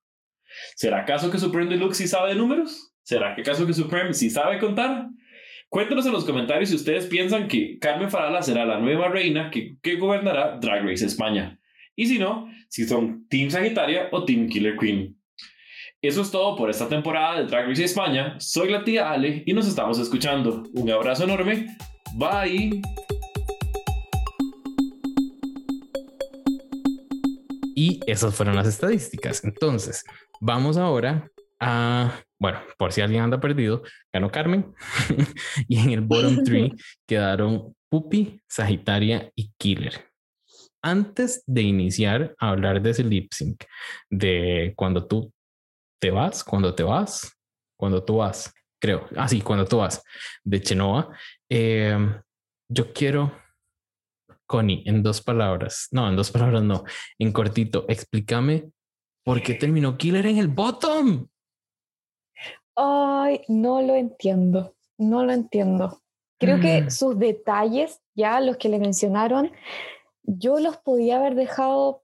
¿Será 0.76 1.02
acaso 1.02 1.32
que 1.32 1.40
Supreme 1.40 1.72
Deluxe 1.72 1.98
sí 1.98 2.08
sabe 2.08 2.30
de 2.30 2.36
números? 2.36 2.95
¿Será 3.06 3.36
que 3.36 3.42
acaso 3.42 3.68
que 3.68 3.74
Supreme 3.74 4.16
sí 4.16 4.32
sabe 4.32 4.58
contar? 4.58 5.10
Cuéntenos 5.70 6.08
en 6.08 6.12
los 6.12 6.26
comentarios 6.26 6.70
si 6.70 6.76
ustedes 6.76 7.06
piensan 7.06 7.48
que 7.48 7.78
Carmen 7.78 8.10
Farala 8.10 8.42
será 8.42 8.66
la 8.66 8.80
nueva 8.80 9.10
reina 9.10 9.52
que, 9.52 9.78
que 9.84 9.96
gobernará 9.98 10.58
Drag 10.58 10.84
Race 10.84 11.06
España. 11.06 11.60
Y 11.96 12.08
si 12.08 12.18
no, 12.18 12.50
si 12.68 12.88
son 12.88 13.28
Team 13.30 13.52
Sagitaria 13.52 14.10
o 14.12 14.26
Team 14.26 14.50
Killer 14.50 14.76
Queen. 14.76 15.16
Eso 16.02 16.24
es 16.24 16.32
todo 16.32 16.56
por 16.56 16.72
esta 16.72 16.90
temporada 16.90 17.38
de 17.38 17.46
Drag 17.46 17.68
Race 17.68 17.84
España. 17.84 18.38
Soy 18.40 18.72
la 18.72 18.84
tía 18.84 19.12
Ale 19.12 19.44
y 19.46 19.54
nos 19.54 19.68
estamos 19.68 20.00
escuchando. 20.00 20.64
Un 20.74 20.90
abrazo 20.90 21.26
enorme. 21.26 21.78
Bye. 22.16 22.82
Y 27.76 28.00
esas 28.08 28.34
fueron 28.34 28.56
las 28.56 28.66
estadísticas. 28.66 29.44
Entonces, 29.44 30.04
vamos 30.42 30.78
ahora 30.78 31.30
a 31.60 32.25
bueno, 32.40 32.60
por 32.78 32.92
si 32.92 33.02
alguien 33.02 33.24
anda 33.24 33.40
perdido, 33.40 33.84
ganó 34.12 34.32
Carmen. 34.32 34.74
y 35.68 35.80
en 35.80 35.92
el 35.92 36.02
bottom 36.02 36.44
three 36.44 36.74
quedaron 37.08 37.76
Puppy, 37.90 38.42
Sagitaria 38.48 39.32
y 39.36 39.52
Killer. 39.58 40.06
Antes 40.82 41.44
de 41.48 41.62
iniciar 41.64 42.36
a 42.40 42.50
hablar 42.50 42.82
de 42.82 42.92
ese 42.92 43.04
lip 43.04 43.32
sync, 43.34 43.64
de 44.10 44.74
cuando 44.76 45.08
tú 45.08 45.34
te 46.00 46.12
vas, 46.12 46.44
cuando 46.44 46.76
te 46.76 46.84
vas, 46.84 47.36
cuando 47.78 48.04
tú 48.04 48.18
vas, 48.18 48.54
creo, 48.80 49.08
ah, 49.16 49.28
sí, 49.28 49.42
cuando 49.42 49.66
tú 49.66 49.78
vas, 49.78 50.04
de 50.44 50.62
Chenoa, 50.62 51.18
em, 51.50 52.22
yo 52.70 52.94
quiero, 52.94 53.36
Connie, 54.46 54.84
en 54.86 55.02
dos 55.02 55.22
palabras, 55.22 55.88
no, 55.92 56.08
en 56.08 56.16
dos 56.16 56.30
palabras 56.30 56.62
no, 56.62 56.84
en 57.18 57.32
cortito, 57.32 57.86
explícame 57.88 58.70
por 59.24 59.42
qué 59.42 59.56
terminó 59.56 59.98
Killer 59.98 60.28
en 60.28 60.38
el 60.38 60.50
bottom. 60.50 61.28
Ay, 62.76 63.42
no 63.48 63.82
lo 63.82 63.96
entiendo, 63.96 64.74
no 64.98 65.24
lo 65.24 65.32
entiendo. 65.32 66.02
Creo 66.38 66.60
que 66.60 66.84
mm. 66.84 66.92
sus 66.92 67.18
detalles, 67.18 68.02
ya 68.14 68.40
los 68.42 68.58
que 68.58 68.70
le 68.70 68.80
mencionaron, 68.80 69.52
yo 70.24 70.60
los 70.60 70.78
podía 70.78 71.18
haber 71.18 71.36
dejado, 71.36 72.04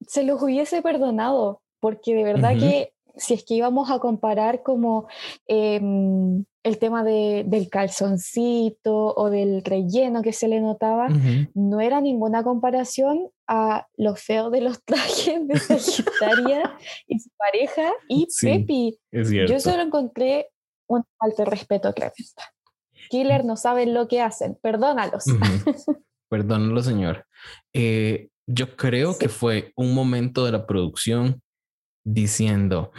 se 0.00 0.24
los 0.24 0.42
hubiese 0.42 0.82
perdonado, 0.82 1.62
porque 1.80 2.14
de 2.14 2.24
verdad 2.24 2.58
que 2.58 2.92
si 3.16 3.34
es 3.34 3.44
que 3.44 3.54
íbamos 3.54 3.90
a 3.90 3.98
comparar 3.98 4.62
como 4.62 5.06
em, 5.46 6.44
el 6.68 6.78
tema 6.78 7.02
de, 7.02 7.44
del 7.46 7.68
calzoncito 7.68 9.14
o 9.14 9.30
del 9.30 9.64
relleno 9.64 10.22
que 10.22 10.32
se 10.32 10.48
le 10.48 10.60
notaba, 10.60 11.08
no 11.54 11.80
era 11.80 12.00
ninguna 12.00 12.44
comparación 12.44 13.30
a 13.46 13.86
lo 13.96 14.14
feo 14.14 14.50
de 14.50 14.60
los 14.60 14.82
trajes 14.84 15.48
de 15.48 15.58
Sagitaria 15.58 16.76
y 17.06 17.18
su 17.18 17.30
pareja 17.36 17.92
y 18.08 18.26
Pepi. 18.40 18.98
Yo 19.10 19.58
solo 19.58 19.82
encontré 19.82 20.50
un 20.86 21.04
falta 21.18 21.44
de 21.44 21.50
respeto 21.50 21.92
tremenda. 21.92 22.44
Killer 23.10 23.44
no 23.44 23.56
saben 23.56 23.94
lo 23.94 24.06
que 24.06 24.20
hacen, 24.20 24.58
perdónalos. 24.62 25.24
Perdónalo, 26.30 26.82
señor. 26.82 27.26
Eh, 27.72 28.28
yo 28.46 28.76
creo 28.76 29.16
que 29.16 29.30
fue 29.30 29.72
un 29.76 29.94
momento 29.94 30.44
de 30.44 30.52
la 30.52 30.66
producción 30.66 31.40
diciendo, 32.04 32.92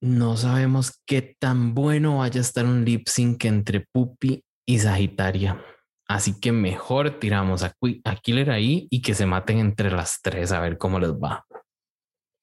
no 0.00 0.36
sabemos 0.36 1.02
qué 1.06 1.36
tan 1.38 1.74
bueno 1.74 2.18
vaya 2.18 2.40
a 2.40 2.42
estar 2.42 2.64
un 2.64 2.84
lip 2.84 3.08
sync 3.08 3.44
entre 3.44 3.86
Puppy 3.92 4.44
y 4.66 4.78
Sagitaria. 4.78 5.62
Así 6.08 6.38
que 6.38 6.52
mejor 6.52 7.18
tiramos 7.18 7.62
a, 7.62 7.74
a 8.04 8.16
Killer 8.16 8.50
ahí 8.50 8.86
y 8.90 9.02
que 9.02 9.14
se 9.14 9.26
maten 9.26 9.58
entre 9.58 9.90
las 9.90 10.20
tres 10.22 10.52
a 10.52 10.60
ver 10.60 10.78
cómo 10.78 11.00
les 11.00 11.12
va. 11.12 11.44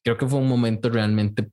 Creo 0.04 0.18
que 0.18 0.28
fue 0.28 0.40
un 0.40 0.50
momento 0.50 0.90
realmente 0.90 1.50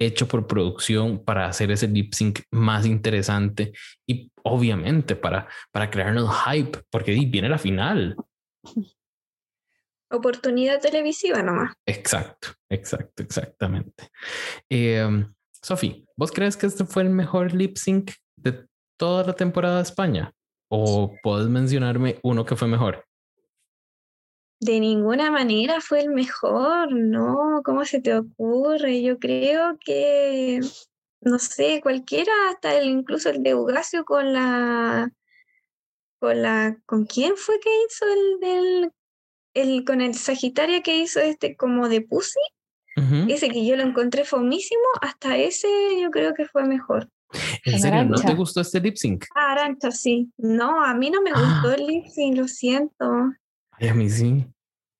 hecho 0.00 0.28
por 0.28 0.46
producción 0.46 1.24
para 1.24 1.46
hacer 1.46 1.72
ese 1.72 1.88
lip 1.88 2.12
sync 2.12 2.40
más 2.52 2.86
interesante 2.86 3.72
y 4.06 4.30
obviamente 4.44 5.16
para, 5.16 5.48
para 5.72 5.90
crearnos 5.90 6.32
hype, 6.44 6.78
porque 6.90 7.12
viene 7.12 7.48
la 7.48 7.58
final 7.58 8.16
oportunidad 10.10 10.80
televisiva 10.80 11.42
nomás. 11.42 11.74
Exacto, 11.86 12.48
exacto, 12.68 13.22
exactamente. 13.22 14.08
Eh, 14.68 15.26
Sofi, 15.62 16.06
¿vos 16.16 16.32
crees 16.32 16.56
que 16.56 16.66
este 16.66 16.84
fue 16.84 17.02
el 17.02 17.10
mejor 17.10 17.54
lip 17.54 17.76
sync 17.76 18.12
de 18.36 18.66
toda 18.96 19.24
la 19.24 19.32
temporada 19.34 19.76
de 19.76 19.82
España? 19.82 20.32
¿O 20.70 21.14
puedes 21.22 21.48
mencionarme 21.48 22.18
uno 22.22 22.44
que 22.44 22.56
fue 22.56 22.68
mejor? 22.68 23.04
De 24.60 24.80
ninguna 24.80 25.30
manera 25.30 25.80
fue 25.80 26.00
el 26.00 26.10
mejor, 26.10 26.92
¿no? 26.92 27.62
¿Cómo 27.64 27.84
se 27.84 28.00
te 28.00 28.14
ocurre? 28.14 29.02
Yo 29.02 29.18
creo 29.18 29.78
que, 29.78 30.60
no 31.20 31.38
sé, 31.38 31.80
cualquiera, 31.80 32.32
hasta 32.50 32.76
el, 32.76 32.88
incluso 32.88 33.30
el 33.30 33.42
de 33.42 33.54
Ugacio 33.54 34.04
con 34.04 34.32
la, 34.32 35.12
con 36.18 36.42
la, 36.42 36.76
¿con 36.86 37.06
quién 37.06 37.36
fue 37.36 37.60
que 37.60 37.70
hizo 37.86 38.04
el 38.06 38.40
del 38.40 38.92
el, 39.54 39.84
con 39.84 40.00
el 40.00 40.14
Sagitaria 40.14 40.82
que 40.82 40.96
hizo 40.96 41.20
este 41.20 41.56
como 41.56 41.88
de 41.88 42.00
Pussy, 42.00 42.40
ese 43.28 43.48
que 43.48 43.66
yo 43.66 43.76
lo 43.76 43.82
encontré 43.82 44.24
fomísimo, 44.24 44.82
hasta 45.00 45.36
ese 45.36 45.68
yo 46.00 46.10
creo 46.10 46.34
que 46.34 46.46
fue 46.46 46.64
mejor. 46.64 47.08
¿En 47.64 47.80
serio? 47.80 48.04
¿No 48.04 48.16
te 48.20 48.34
gustó 48.34 48.60
este 48.60 48.80
lip 48.80 48.96
sync? 48.96 49.24
Ah, 49.34 49.52
Arancha, 49.52 49.90
sí. 49.90 50.30
No, 50.38 50.82
a 50.84 50.94
mí 50.94 51.10
no 51.10 51.20
me 51.22 51.32
gustó 51.32 51.72
el 51.72 51.86
lip 51.86 52.06
sync, 52.06 52.36
lo 52.36 52.48
siento. 52.48 53.04
Ay, 53.72 53.88
a 53.88 53.94
mí 53.94 54.08
sí. 54.08 54.46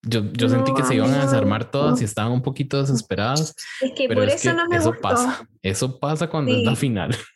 Yo, 0.02 0.30
yo 0.32 0.48
sentí 0.48 0.72
que 0.74 0.84
se 0.84 0.94
iban 0.94 1.12
a 1.12 1.22
desarmar 1.22 1.70
todas 1.70 2.00
y 2.00 2.04
estaban 2.04 2.32
un 2.32 2.42
poquito 2.42 2.80
desesperadas. 2.80 3.54
Es 3.80 3.92
que 3.96 4.08
por 4.08 4.28
eso 4.28 4.52
no 4.52 4.66
me 4.68 4.76
eso 4.76 4.90
gustó. 4.90 5.02
pasa. 5.02 5.48
Eso 5.62 5.98
pasa 5.98 6.28
cuando 6.28 6.52
es 6.52 6.62
la 6.64 6.76
final. 6.76 7.16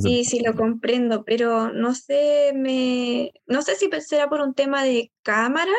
Sí, 0.00 0.24
sí, 0.24 0.40
lo 0.44 0.54
comprendo, 0.54 1.22
pero 1.24 1.72
no 1.72 1.94
sé, 1.94 2.52
me, 2.56 3.32
no 3.46 3.62
sé 3.62 3.76
si 3.76 3.88
será 4.00 4.28
por 4.28 4.40
un 4.40 4.52
tema 4.54 4.82
de 4.82 5.12
cámara, 5.22 5.70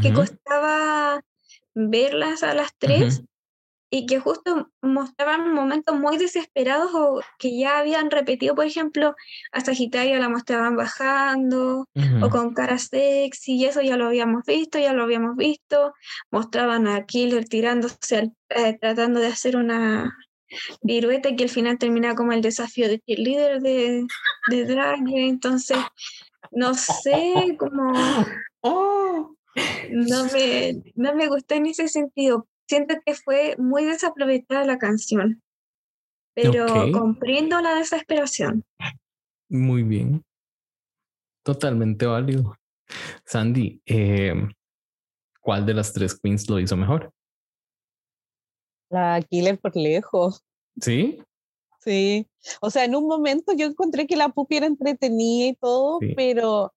que 0.00 0.12
costaba 0.12 1.20
verlas 1.76 2.42
a 2.42 2.54
las 2.54 2.74
tres, 2.78 3.22
y 3.90 4.06
que 4.06 4.18
justo 4.18 4.70
mostraban 4.82 5.52
momentos 5.52 5.98
muy 5.98 6.18
desesperados 6.18 6.90
o 6.94 7.20
que 7.38 7.56
ya 7.56 7.78
habían 7.78 8.10
repetido, 8.10 8.54
por 8.54 8.66
ejemplo, 8.66 9.14
a 9.52 9.60
Sagitario 9.60 10.18
la 10.18 10.28
mostraban 10.28 10.76
bajando 10.76 11.86
o 12.20 12.28
con 12.30 12.52
cara 12.52 12.78
sexy 12.78 13.54
y 13.54 13.66
eso 13.66 13.82
ya 13.82 13.96
lo 13.96 14.06
habíamos 14.06 14.42
visto, 14.44 14.78
ya 14.78 14.92
lo 14.92 15.04
habíamos 15.04 15.36
visto, 15.36 15.94
mostraban 16.30 16.88
a 16.88 17.06
Killer 17.06 17.44
tirándose, 17.44 18.32
eh, 18.48 18.78
tratando 18.80 19.20
de 19.20 19.28
hacer 19.28 19.56
una 19.56 20.16
virueta 20.82 21.36
que 21.36 21.44
al 21.44 21.50
final 21.50 21.78
terminaba 21.78 22.16
como 22.16 22.32
el 22.32 22.40
desafío 22.40 22.88
de 22.88 23.00
líder 23.06 23.60
de, 23.60 24.04
de 24.48 24.64
Drag, 24.64 25.00
entonces 25.14 25.78
no 26.50 26.74
sé, 26.74 27.56
como... 27.58 27.92
Oh. 28.68 29.35
No 29.90 30.24
me, 30.26 30.82
no 30.94 31.14
me 31.14 31.28
gustó 31.28 31.54
en 31.54 31.66
ese 31.66 31.88
sentido 31.88 32.46
siento 32.66 32.94
que 33.04 33.14
fue 33.14 33.56
muy 33.58 33.84
desaprovechada 33.84 34.64
la 34.64 34.78
canción, 34.78 35.42
pero 36.34 36.66
comprendo 36.92 37.60
la 37.60 37.76
desesperación. 37.76 38.64
Muy 39.48 39.82
bien. 39.82 40.24
Totalmente 41.44 42.06
válido. 42.06 42.56
Sandy, 43.24 43.80
em, 43.86 44.50
¿cuál 45.40 45.64
de 45.64 45.74
las 45.74 45.92
tres 45.92 46.18
queens 46.18 46.48
lo 46.50 46.58
hizo 46.58 46.76
mejor? 46.76 47.12
La 48.90 49.20
Killer 49.22 49.58
por 49.58 49.76
lejos. 49.76 50.44
¿Sí? 50.80 51.22
Sí. 51.80 52.26
O 52.60 52.70
sea, 52.70 52.84
en 52.84 52.96
un 52.96 53.06
momento 53.06 53.52
yo 53.56 53.66
encontré 53.66 54.06
que 54.06 54.16
la 54.16 54.28
pupi 54.28 54.56
era 54.56 54.66
entretenida 54.66 55.48
y 55.48 55.54
todo, 55.54 56.00
pero 56.16 56.74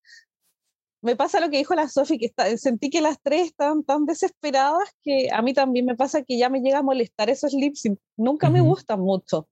me 1.02 1.16
pasa 1.16 1.40
lo 1.40 1.50
que 1.50 1.58
dijo 1.58 1.76
la 1.76 1.88
Sofi, 1.88 2.18
que 2.18 2.58
sentí 2.58 2.90
que 2.90 3.02
las 3.02 3.22
tres 3.22 3.48
estaban 3.48 3.84
tan 3.84 4.06
desesperadas 4.06 4.90
que 5.04 5.30
a 5.32 5.42
mí 5.42 5.54
también 5.54 5.86
me 5.86 5.96
pasa 5.96 6.24
que 6.24 6.38
ya 6.38 6.50
me 6.50 6.60
llega 6.60 6.80
a 6.80 6.84
molestar 6.84 7.30
esos 7.30 7.54
lip 7.54 7.76
Nunca 8.18 8.50
me 8.50 8.62
gustan 8.62 9.00
mucho. 9.00 9.48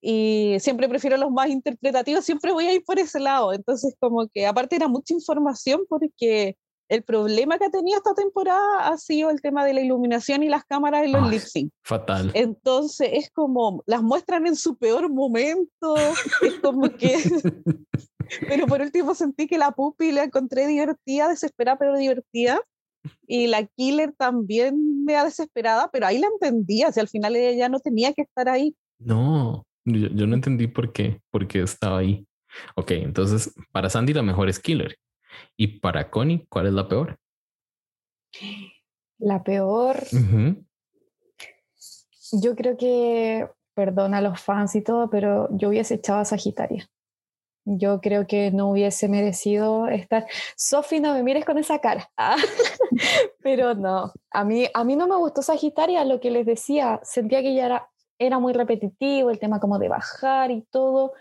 Y 0.00 0.56
siempre 0.60 0.88
prefiero 0.88 1.16
los 1.16 1.30
más 1.30 1.48
interpretativos, 1.48 2.24
siempre 2.24 2.52
voy 2.52 2.66
a 2.66 2.72
ir 2.72 2.84
por 2.84 2.98
ese 2.98 3.20
lado. 3.20 3.52
Entonces, 3.52 3.94
como 3.98 4.28
que 4.28 4.46
aparte 4.46 4.76
era 4.76 4.88
mucha 4.88 5.12
información 5.12 5.82
porque 5.88 6.56
el 6.88 7.02
problema 7.02 7.58
que 7.58 7.66
ha 7.66 7.70
tenido 7.70 7.98
esta 7.98 8.14
temporada 8.14 8.88
ha 8.88 8.96
sido 8.96 9.30
el 9.30 9.42
tema 9.42 9.64
de 9.64 9.74
la 9.74 9.82
iluminación 9.82 10.42
y 10.42 10.48
las 10.48 10.64
cámaras 10.64 11.04
en 11.04 11.12
los 11.12 11.28
lip 11.28 11.42
sync. 11.42 11.70
Fatal. 11.82 12.30
Entonces 12.34 13.10
es 13.12 13.30
como, 13.30 13.82
las 13.86 14.02
muestran 14.02 14.46
en 14.46 14.56
su 14.56 14.76
peor 14.76 15.10
momento, 15.10 15.96
es 15.96 16.54
como 16.62 16.88
que... 16.96 17.14
pero 18.48 18.66
por 18.66 18.80
último 18.80 19.14
sentí 19.14 19.46
que 19.46 19.58
la 19.58 19.72
pupi 19.72 20.12
la 20.12 20.24
encontré 20.24 20.66
divertida, 20.66 21.28
desesperada, 21.28 21.78
pero 21.78 21.96
divertida. 21.96 22.60
Y 23.26 23.46
la 23.46 23.64
killer 23.64 24.12
también 24.16 25.04
me 25.04 25.16
ha 25.16 25.24
desesperada, 25.24 25.88
pero 25.90 26.06
ahí 26.06 26.18
la 26.18 26.26
entendía, 26.26 26.92
si 26.92 27.00
al 27.00 27.08
final 27.08 27.36
ella 27.36 27.56
ya 27.56 27.68
no 27.68 27.78
tenía 27.80 28.12
que 28.12 28.22
estar 28.22 28.48
ahí. 28.48 28.76
No, 28.98 29.64
yo, 29.84 30.08
yo 30.08 30.26
no 30.26 30.34
entendí 30.34 30.66
por 30.66 30.92
qué, 30.92 31.20
por 31.30 31.46
qué 31.46 31.62
estaba 31.62 31.98
ahí. 31.98 32.26
Ok, 32.74 32.92
entonces 32.92 33.54
para 33.72 33.90
Sandy 33.90 34.12
la 34.12 34.22
mejor 34.22 34.48
es 34.48 34.58
killer. 34.58 34.96
Y 35.56 35.78
para 35.78 36.10
Connie, 36.10 36.46
¿cuál 36.48 36.66
es 36.66 36.72
la 36.72 36.88
peor? 36.88 37.18
La 39.18 39.42
peor. 39.42 39.96
Yo 42.32 42.54
creo 42.56 42.76
que, 42.76 43.48
perdona 43.74 44.18
a 44.18 44.22
los 44.22 44.40
fans 44.40 44.74
y 44.74 44.82
todo, 44.82 45.08
pero 45.10 45.48
yo 45.56 45.68
hubiese 45.68 45.94
echado 45.94 46.20
a 46.20 46.24
Sagitaria. 46.24 46.88
Yo 47.64 48.00
creo 48.00 48.26
que 48.26 48.50
no 48.50 48.70
hubiese 48.70 49.08
merecido 49.08 49.88
estar. 49.88 50.26
Sofi, 50.56 51.00
no 51.00 51.12
me 51.12 51.22
mires 51.22 51.44
con 51.44 51.58
esa 51.58 51.80
cara. 51.80 52.10
pero 53.42 53.74
no, 53.74 54.12
a 54.30 54.44
mí, 54.44 54.66
a 54.72 54.84
mí 54.84 54.96
no 54.96 55.06
me 55.06 55.16
gustó 55.16 55.42
Sagitaria, 55.42 56.04
lo 56.04 56.20
que 56.20 56.30
les 56.30 56.46
decía, 56.46 57.00
sentía 57.02 57.42
que 57.42 57.54
ya 57.54 57.66
era, 57.66 57.90
era 58.18 58.38
muy 58.38 58.52
repetitivo, 58.52 59.30
el 59.30 59.38
tema 59.38 59.60
como 59.60 59.78
de 59.78 59.88
bajar 59.88 60.50
y 60.50 60.62
todo. 60.70 61.12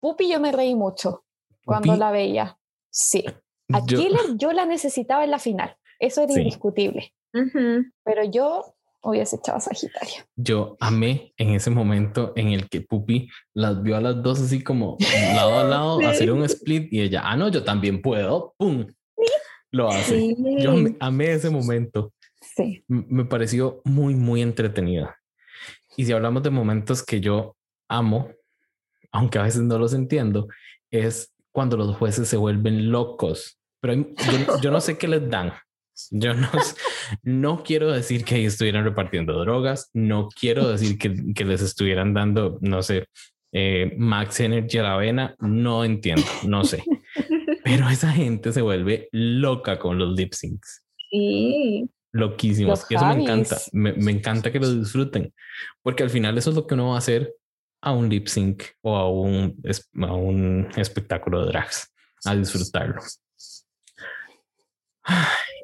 Pupi 0.00 0.30
yo 0.30 0.40
me 0.40 0.52
reí 0.52 0.74
mucho 0.74 1.24
cuando 1.64 1.94
la 1.96 2.10
veía. 2.10 2.58
Sí. 2.90 3.24
A 3.72 3.84
Killer 3.84 4.36
yo 4.36 4.52
la 4.52 4.66
necesitaba 4.66 5.22
en 5.24 5.30
la 5.30 5.38
final, 5.38 5.76
eso 5.98 6.22
era 6.22 6.32
indiscutible. 6.32 7.14
Pero 7.32 8.24
yo 8.24 8.74
hubiese 9.02 9.36
echado 9.36 9.58
a 9.58 9.60
Sagitario. 9.60 10.24
Yo 10.36 10.76
amé 10.80 11.32
en 11.36 11.50
ese 11.50 11.70
momento 11.70 12.32
en 12.36 12.48
el 12.48 12.68
que 12.68 12.80
Pupi 12.80 13.28
las 13.54 13.82
vio 13.82 13.96
a 13.96 14.00
las 14.00 14.22
dos 14.22 14.40
así 14.40 14.62
como 14.62 14.96
lado 15.34 15.58
a 15.58 15.64
lado, 15.64 16.00
hacer 16.08 16.32
un 16.32 16.44
split 16.44 16.92
y 16.92 17.00
ella, 17.00 17.22
ah, 17.24 17.36
no, 17.36 17.48
yo 17.48 17.64
también 17.64 18.02
puedo, 18.02 18.54
¡pum! 18.58 18.86
Lo 19.72 19.88
hace. 19.88 20.34
Yo 20.58 20.74
amé, 20.98 21.32
ese 21.32 21.48
momento. 21.48 22.12
Sí. 22.40 22.84
Me 22.88 23.24
pareció 23.24 23.80
muy, 23.84 24.14
muy 24.14 24.42
entretenida. 24.42 25.16
Y 25.96 26.06
si 26.06 26.12
hablamos 26.12 26.42
de 26.42 26.50
momentos 26.50 27.04
que 27.04 27.20
yo 27.20 27.56
amo, 27.88 28.30
aunque 29.12 29.38
a 29.38 29.42
veces 29.42 29.62
no 29.62 29.78
los 29.78 29.94
entiendo, 29.94 30.48
es 30.90 31.32
cuando 31.52 31.76
los 31.76 31.96
jueces 31.96 32.26
se 32.28 32.36
vuelven 32.36 32.90
locos 32.90 33.60
pero 33.80 33.94
yo, 34.62 34.70
no 34.70 34.80
sé 34.80 34.98
qué 34.98 35.08
les 35.08 35.28
dan. 35.28 35.52
Yo 36.10 36.34
no, 36.34 36.48
no 37.22 37.62
quiero 37.62 37.90
decir 37.90 38.24
que 38.24 38.44
estuvieran 38.44 38.84
repartiendo 38.84 39.38
drogas, 39.38 39.90
no 39.92 40.28
quiero 40.28 40.68
decir 40.68 40.98
que, 40.98 41.32
que 41.34 41.44
les 41.44 41.62
estuvieran 41.62 42.14
dando, 42.14 42.58
no 42.60 42.82
sé, 42.82 43.06
eh, 43.52 43.92
Max 43.96 44.40
Energy 44.40 44.78
a 44.78 44.82
la 44.82 44.94
avena, 44.94 45.34
no 45.40 45.84
entiendo, 45.84 46.26
no 46.46 46.64
sé. 46.64 46.84
Pero 47.64 47.88
esa 47.88 48.12
gente 48.12 48.52
se 48.52 48.62
vuelve 48.62 49.08
loca 49.12 49.78
con 49.78 49.98
los 49.98 50.16
lip 50.16 50.32
syncs. 50.32 50.84
Sí. 51.10 51.90
Loquísimos. 52.12 52.86
Y 52.88 52.96
eso 52.96 53.06
me 53.06 53.22
encanta. 53.22 53.58
Me, 53.72 53.92
me, 53.92 54.12
encanta 54.12 54.50
que 54.50 54.58
lo 54.58 54.72
disfruten. 54.72 55.32
Porque 55.82 56.02
al 56.02 56.10
final 56.10 56.36
eso 56.38 56.50
es 56.50 56.56
lo 56.56 56.66
que 56.66 56.74
uno 56.74 56.88
va 56.88 56.94
a 56.96 56.98
hacer 56.98 57.34
a 57.82 57.92
un 57.92 58.08
lip 58.08 58.26
sync 58.26 58.64
o 58.82 58.96
a 58.96 59.10
un, 59.10 59.60
a 60.02 60.14
un 60.14 60.68
espectáculo 60.76 61.44
de 61.44 61.52
drags, 61.52 61.92
a 62.24 62.34
disfrutarlo. 62.34 63.00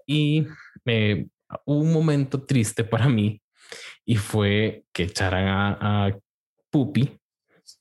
Y 0.07 0.46
un 1.64 1.92
momento 1.92 2.42
triste 2.42 2.84
para 2.84 3.09
mí 3.09 3.40
y 4.04 4.16
fue 4.16 4.84
que 4.92 5.04
echaran 5.04 5.48
a, 5.48 6.07
a 6.07 6.18
Pupi 6.70 7.18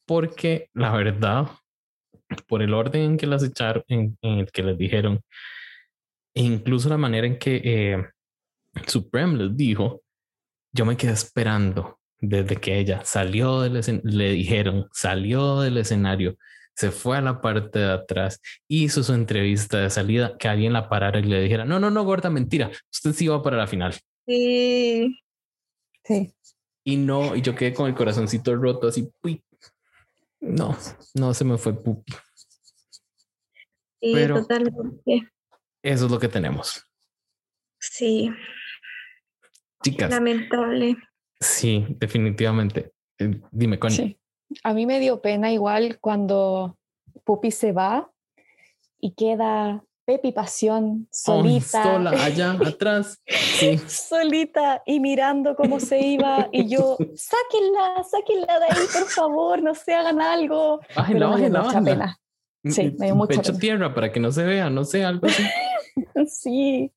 porque 0.06 0.70
la 0.74 0.92
verdad, 0.92 1.48
por 2.48 2.62
el 2.62 2.74
orden 2.74 3.02
en 3.02 3.18
que 3.18 3.28
las 3.28 3.44
echaron, 3.44 3.84
en, 3.88 4.18
el 4.22 4.52
que 4.52 4.64
les 4.64 4.78
dijeron, 4.78 5.22
e 6.34 6.44
incluso 6.44 6.90
la 6.90 6.98
manera 6.98 7.28
en 7.28 7.38
que 7.38 7.62
eh, 7.64 8.06
Supreme 8.88 9.38
les 9.38 9.58
dijo, 9.58 10.02
yo 10.72 10.86
me 10.86 10.98
quedé 10.98 11.12
esperando 11.12 12.00
desde 12.20 12.58
que 12.58 12.78
ella 12.78 13.02
salió 13.06 13.62
del 13.62 14.02
le 14.04 14.32
dijeron, 14.32 14.88
salió 14.92 15.62
del 15.62 15.78
escenario, 15.78 16.38
se 16.76 16.92
fue 16.92 17.18
a 17.18 17.22
la 17.22 17.42
parte 17.42 17.80
de 17.80 17.92
atrás, 17.92 18.42
hizo 18.68 19.02
su 19.04 19.14
entrevista 19.14 19.80
de 19.80 19.90
salida, 19.90 20.38
que 20.38 20.48
alguien 20.48 20.74
la 20.74 20.90
parara 20.90 21.20
y 21.20 21.24
le 21.24 21.42
dijera, 21.42 21.66
no, 21.66 21.80
no, 21.80 21.90
no, 21.90 22.04
gorda, 22.04 22.30
mentira, 22.30 22.70
usted 22.92 23.14
sí 23.14 23.28
va 23.28 23.42
para 23.42 23.58
la 23.58 23.68
final. 23.68 23.96
Sí. 24.28 25.22
Sí. 26.04 26.34
Y 26.84 26.98
no, 26.98 27.36
y 27.36 27.42
yo 27.42 27.56
quedé 27.56 27.74
con 27.74 27.88
el 27.88 27.96
corazoncito 27.96 28.56
roto 28.56 28.88
así, 28.88 29.10
uy, 29.24 29.42
no, 30.42 30.78
no 31.16 31.34
se 31.34 31.46
me 31.46 31.58
fue 31.58 31.74
pupi. 31.82 32.14
Sí, 34.02 34.12
Pero 34.14 34.42
totalmente. 34.42 35.32
Eso 35.82 36.06
es 36.06 36.12
lo 36.12 36.20
que 36.20 36.28
tenemos. 36.28 36.86
Sí. 37.80 38.30
Chicas. 39.84 40.12
Lamentable. 40.12 40.98
Sí, 41.40 41.86
definitivamente. 41.90 42.92
Eh, 43.18 43.40
dime, 43.52 43.80
Connie. 43.80 43.96
Sí. 43.96 44.20
A 44.64 44.74
mí 44.74 44.86
me 44.86 45.00
dio 45.00 45.22
pena 45.22 45.52
igual 45.52 46.00
cuando 46.00 46.78
Pupi 47.24 47.52
se 47.52 47.72
va 47.72 48.10
y 49.00 49.12
queda 49.12 49.84
Pepi 50.06 50.32
Pasión 50.32 51.08
solita. 51.12 51.84
sola, 51.84 52.12
allá 52.12 52.52
atrás. 52.66 53.20
Sí. 53.26 53.80
solita 53.88 54.84
y 54.86 55.00
mirando 55.00 55.56
cómo 55.56 55.80
se 55.80 56.00
iba. 56.00 56.48
Y 56.52 56.68
yo, 56.68 56.96
sáquenla, 57.16 58.04
sáquenla 58.10 58.60
de 58.60 58.66
ahí, 58.66 58.88
por 58.94 59.10
favor, 59.10 59.62
no 59.64 59.74
se 59.74 59.94
hagan 59.94 60.22
algo. 60.22 60.80
Bájenla, 60.96 61.28
bájenla, 61.28 61.62
mucha 61.64 61.82
pena. 61.82 62.20
Sí, 62.64 62.96
me 62.98 63.08
dio 63.08 63.16
mucha 63.16 63.42
Pecho 63.42 63.58
tierra 63.58 63.94
para 63.94 64.12
que 64.12 64.20
no 64.20 64.32
se 64.32 64.44
vea, 64.44 64.70
no 64.72 64.84
sé, 64.86 65.06
algo 65.06 65.28
así. 65.28 65.44
sí. 66.28 66.92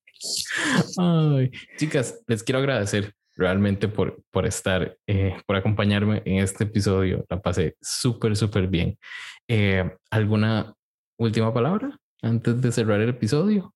Ay, 0.99 1.51
chicas, 1.76 2.20
les 2.26 2.42
quiero 2.42 2.59
agradecer 2.59 3.14
realmente 3.39 3.89
por, 3.89 4.20
por 4.30 4.45
estar, 4.47 4.99
eh, 5.07 5.36
por 5.47 5.57
acompañarme 5.57 6.22
en 6.24 6.43
este 6.43 6.64
episodio. 6.64 7.24
La 7.30 7.41
pasé 7.41 7.76
súper, 7.80 8.36
súper 8.36 8.66
bien. 8.66 8.99
Eh, 9.47 9.91
¿Alguna 10.11 10.74
última 11.16 11.55
palabra 11.55 11.97
antes 12.20 12.61
de 12.61 12.72
cerrar 12.72 13.01
el 13.01 13.11
episodio? 13.11 13.72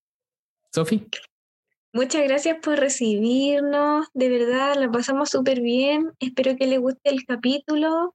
Sofi. 0.75 1.07
Muchas 1.95 2.25
gracias 2.25 2.59
por 2.63 2.79
recibirnos. 2.79 4.09
De 4.15 4.29
verdad, 4.29 4.75
la 4.77 4.91
pasamos 4.91 5.31
súper 5.31 5.61
bien. 5.61 6.11
Espero 6.19 6.57
que 6.57 6.67
les 6.67 6.81
guste 6.81 7.11
el 7.11 7.25
capítulo. 7.25 8.15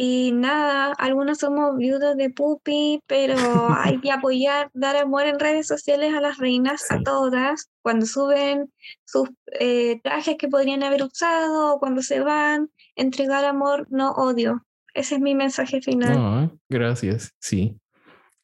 Y 0.00 0.30
nada, 0.30 0.92
algunos 0.96 1.38
somos 1.38 1.76
viudos 1.76 2.16
de 2.16 2.30
pupi, 2.30 3.02
pero 3.08 3.34
hay 3.68 4.00
que 4.00 4.12
apoyar, 4.12 4.70
dar 4.72 4.94
amor 4.94 5.26
en 5.26 5.40
redes 5.40 5.66
sociales 5.66 6.14
a 6.14 6.20
las 6.20 6.38
reinas, 6.38 6.88
a 6.92 7.02
todas, 7.02 7.68
cuando 7.82 8.06
suben 8.06 8.72
sus 9.04 9.28
eh, 9.58 10.00
trajes 10.04 10.36
que 10.38 10.46
podrían 10.46 10.84
haber 10.84 11.02
usado 11.02 11.74
o 11.74 11.80
cuando 11.80 12.02
se 12.02 12.20
van, 12.20 12.70
entregar 12.94 13.44
amor, 13.44 13.88
no 13.90 14.12
odio. 14.12 14.64
Ese 14.94 15.16
es 15.16 15.20
mi 15.20 15.34
mensaje 15.34 15.80
final. 15.82 16.56
Gracias, 16.68 17.34
sí. 17.40 17.76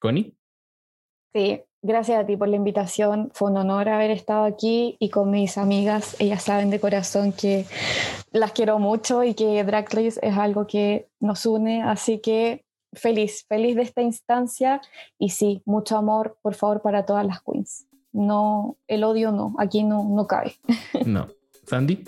Connie. 0.00 0.36
Sí, 1.32 1.62
gracias 1.84 2.18
a 2.18 2.26
ti 2.26 2.36
por 2.36 2.48
la 2.48 2.56
invitación. 2.56 3.30
Fue 3.34 3.50
un 3.50 3.58
honor 3.58 3.88
haber 3.88 4.10
estado 4.10 4.44
aquí 4.44 4.96
y 4.98 5.10
con 5.10 5.30
mis 5.30 5.56
amigas. 5.58 6.16
Ellas 6.18 6.42
saben 6.42 6.70
de 6.70 6.80
corazón 6.80 7.32
que 7.32 7.66
las 8.32 8.52
quiero 8.52 8.78
mucho 8.78 9.22
y 9.22 9.34
que 9.34 9.62
Drag 9.62 9.88
Race 9.94 10.18
es 10.20 10.36
algo 10.36 10.66
que 10.66 11.08
nos 11.20 11.46
une. 11.46 11.82
Así 11.82 12.18
que 12.18 12.64
feliz, 12.94 13.44
feliz 13.48 13.76
de 13.76 13.82
esta 13.82 14.02
instancia. 14.02 14.80
Y 15.18 15.30
sí, 15.30 15.62
mucho 15.66 15.96
amor, 15.96 16.38
por 16.42 16.54
favor, 16.54 16.82
para 16.82 17.04
todas 17.04 17.26
las 17.26 17.42
queens. 17.42 17.86
No, 18.12 18.76
el 18.88 19.04
odio 19.04 19.30
no, 19.30 19.54
aquí 19.58 19.84
no, 19.84 20.04
no 20.04 20.26
cabe. 20.26 20.54
No. 21.06 21.28
Sandy. 21.66 22.04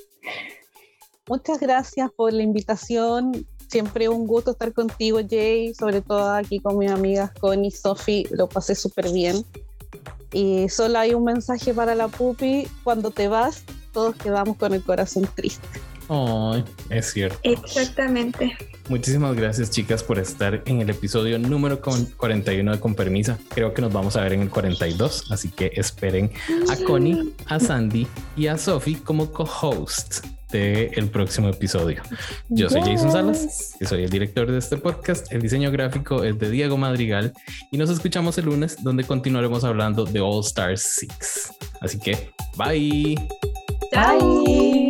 Muchas 1.29 1.61
gracias 1.61 2.11
por 2.13 2.33
la 2.33 2.43
invitación. 2.43 3.47
Siempre 3.69 4.09
un 4.09 4.27
gusto 4.27 4.53
estar 4.53 4.73
contigo, 4.73 5.19
Jay, 5.29 5.75
sobre 5.75 6.01
todo 6.01 6.31
aquí 6.31 6.61
con 6.61 6.79
mis 6.79 6.91
amigas 6.91 7.33
Connie 7.33 7.69
y 7.69 7.71
Sophie. 7.73 8.29
Lo 8.31 8.49
pasé 8.49 8.77
súper 8.77 9.11
bien. 9.11 9.45
Y 10.37 10.69
solo 10.69 10.99
hay 10.99 11.15
un 11.15 11.25
mensaje 11.25 11.73
para 11.73 11.95
la 11.95 12.09
pupi. 12.09 12.69
Cuando 12.85 13.11
te 13.11 13.27
vas, 13.27 13.65
todos 13.91 14.15
quedamos 14.17 14.59
con 14.59 14.75
el 14.75 14.83
corazón 14.83 15.27
triste. 15.35 15.67
Ay, 16.11 16.63
es 16.91 17.11
cierto. 17.11 17.39
Exactamente. 17.43 18.55
Muchísimas 18.91 19.35
gracias, 19.35 19.71
chicas, 19.71 20.03
por 20.03 20.19
estar 20.19 20.63
en 20.67 20.83
el 20.83 20.91
episodio 20.91 21.39
número 21.39 21.81
41 21.81 22.71
de 22.71 22.81
Con 22.81 22.95
Permisa. 22.95 23.39
Creo 23.55 23.73
que 23.73 23.81
nos 23.81 23.95
vamos 23.95 24.15
a 24.17 24.21
ver 24.21 24.35
en 24.35 24.43
el 24.43 24.51
42, 24.51 25.33
así 25.33 25.49
que 25.49 25.73
esperen 25.75 26.31
a 26.71 26.77
Connie, 26.85 27.33
a 27.47 27.59
Sandy 27.59 28.07
y 28.37 28.49
a 28.49 28.59
Sophie 28.59 29.01
como 29.03 29.33
co-host 29.33 30.36
del 30.51 31.09
próximo 31.11 31.49
episodio. 31.49 32.03
Yo 32.49 32.69
soy 32.69 32.81
Jason 32.83 33.13
Salas, 33.13 33.75
que 33.79 33.87
soy 33.87 34.05
el 34.05 34.11
director 34.11 34.51
de 34.51 34.59
este 34.59 34.77
podcast. 34.77 35.33
El 35.33 35.43
diseño 35.43 35.71
gráfico 35.71 36.23
es 36.25 36.39
de 36.39 36.51
Diego 36.51 36.77
Madrigal 36.77 37.33
y 37.71 37.79
nos 37.79 37.91
escuchamos 37.91 38.39
el 38.39 38.47
lunes, 38.47 38.83
donde 38.83 39.05
continuaremos 39.05 39.65
hablando 39.65 40.05
de 40.05 40.21
All 40.21 40.41
Stars 40.41 40.83
6. 41.01 41.53
Así 41.81 41.99
que, 41.99 42.31
bye. 42.57 43.17
Bye. 43.93 44.86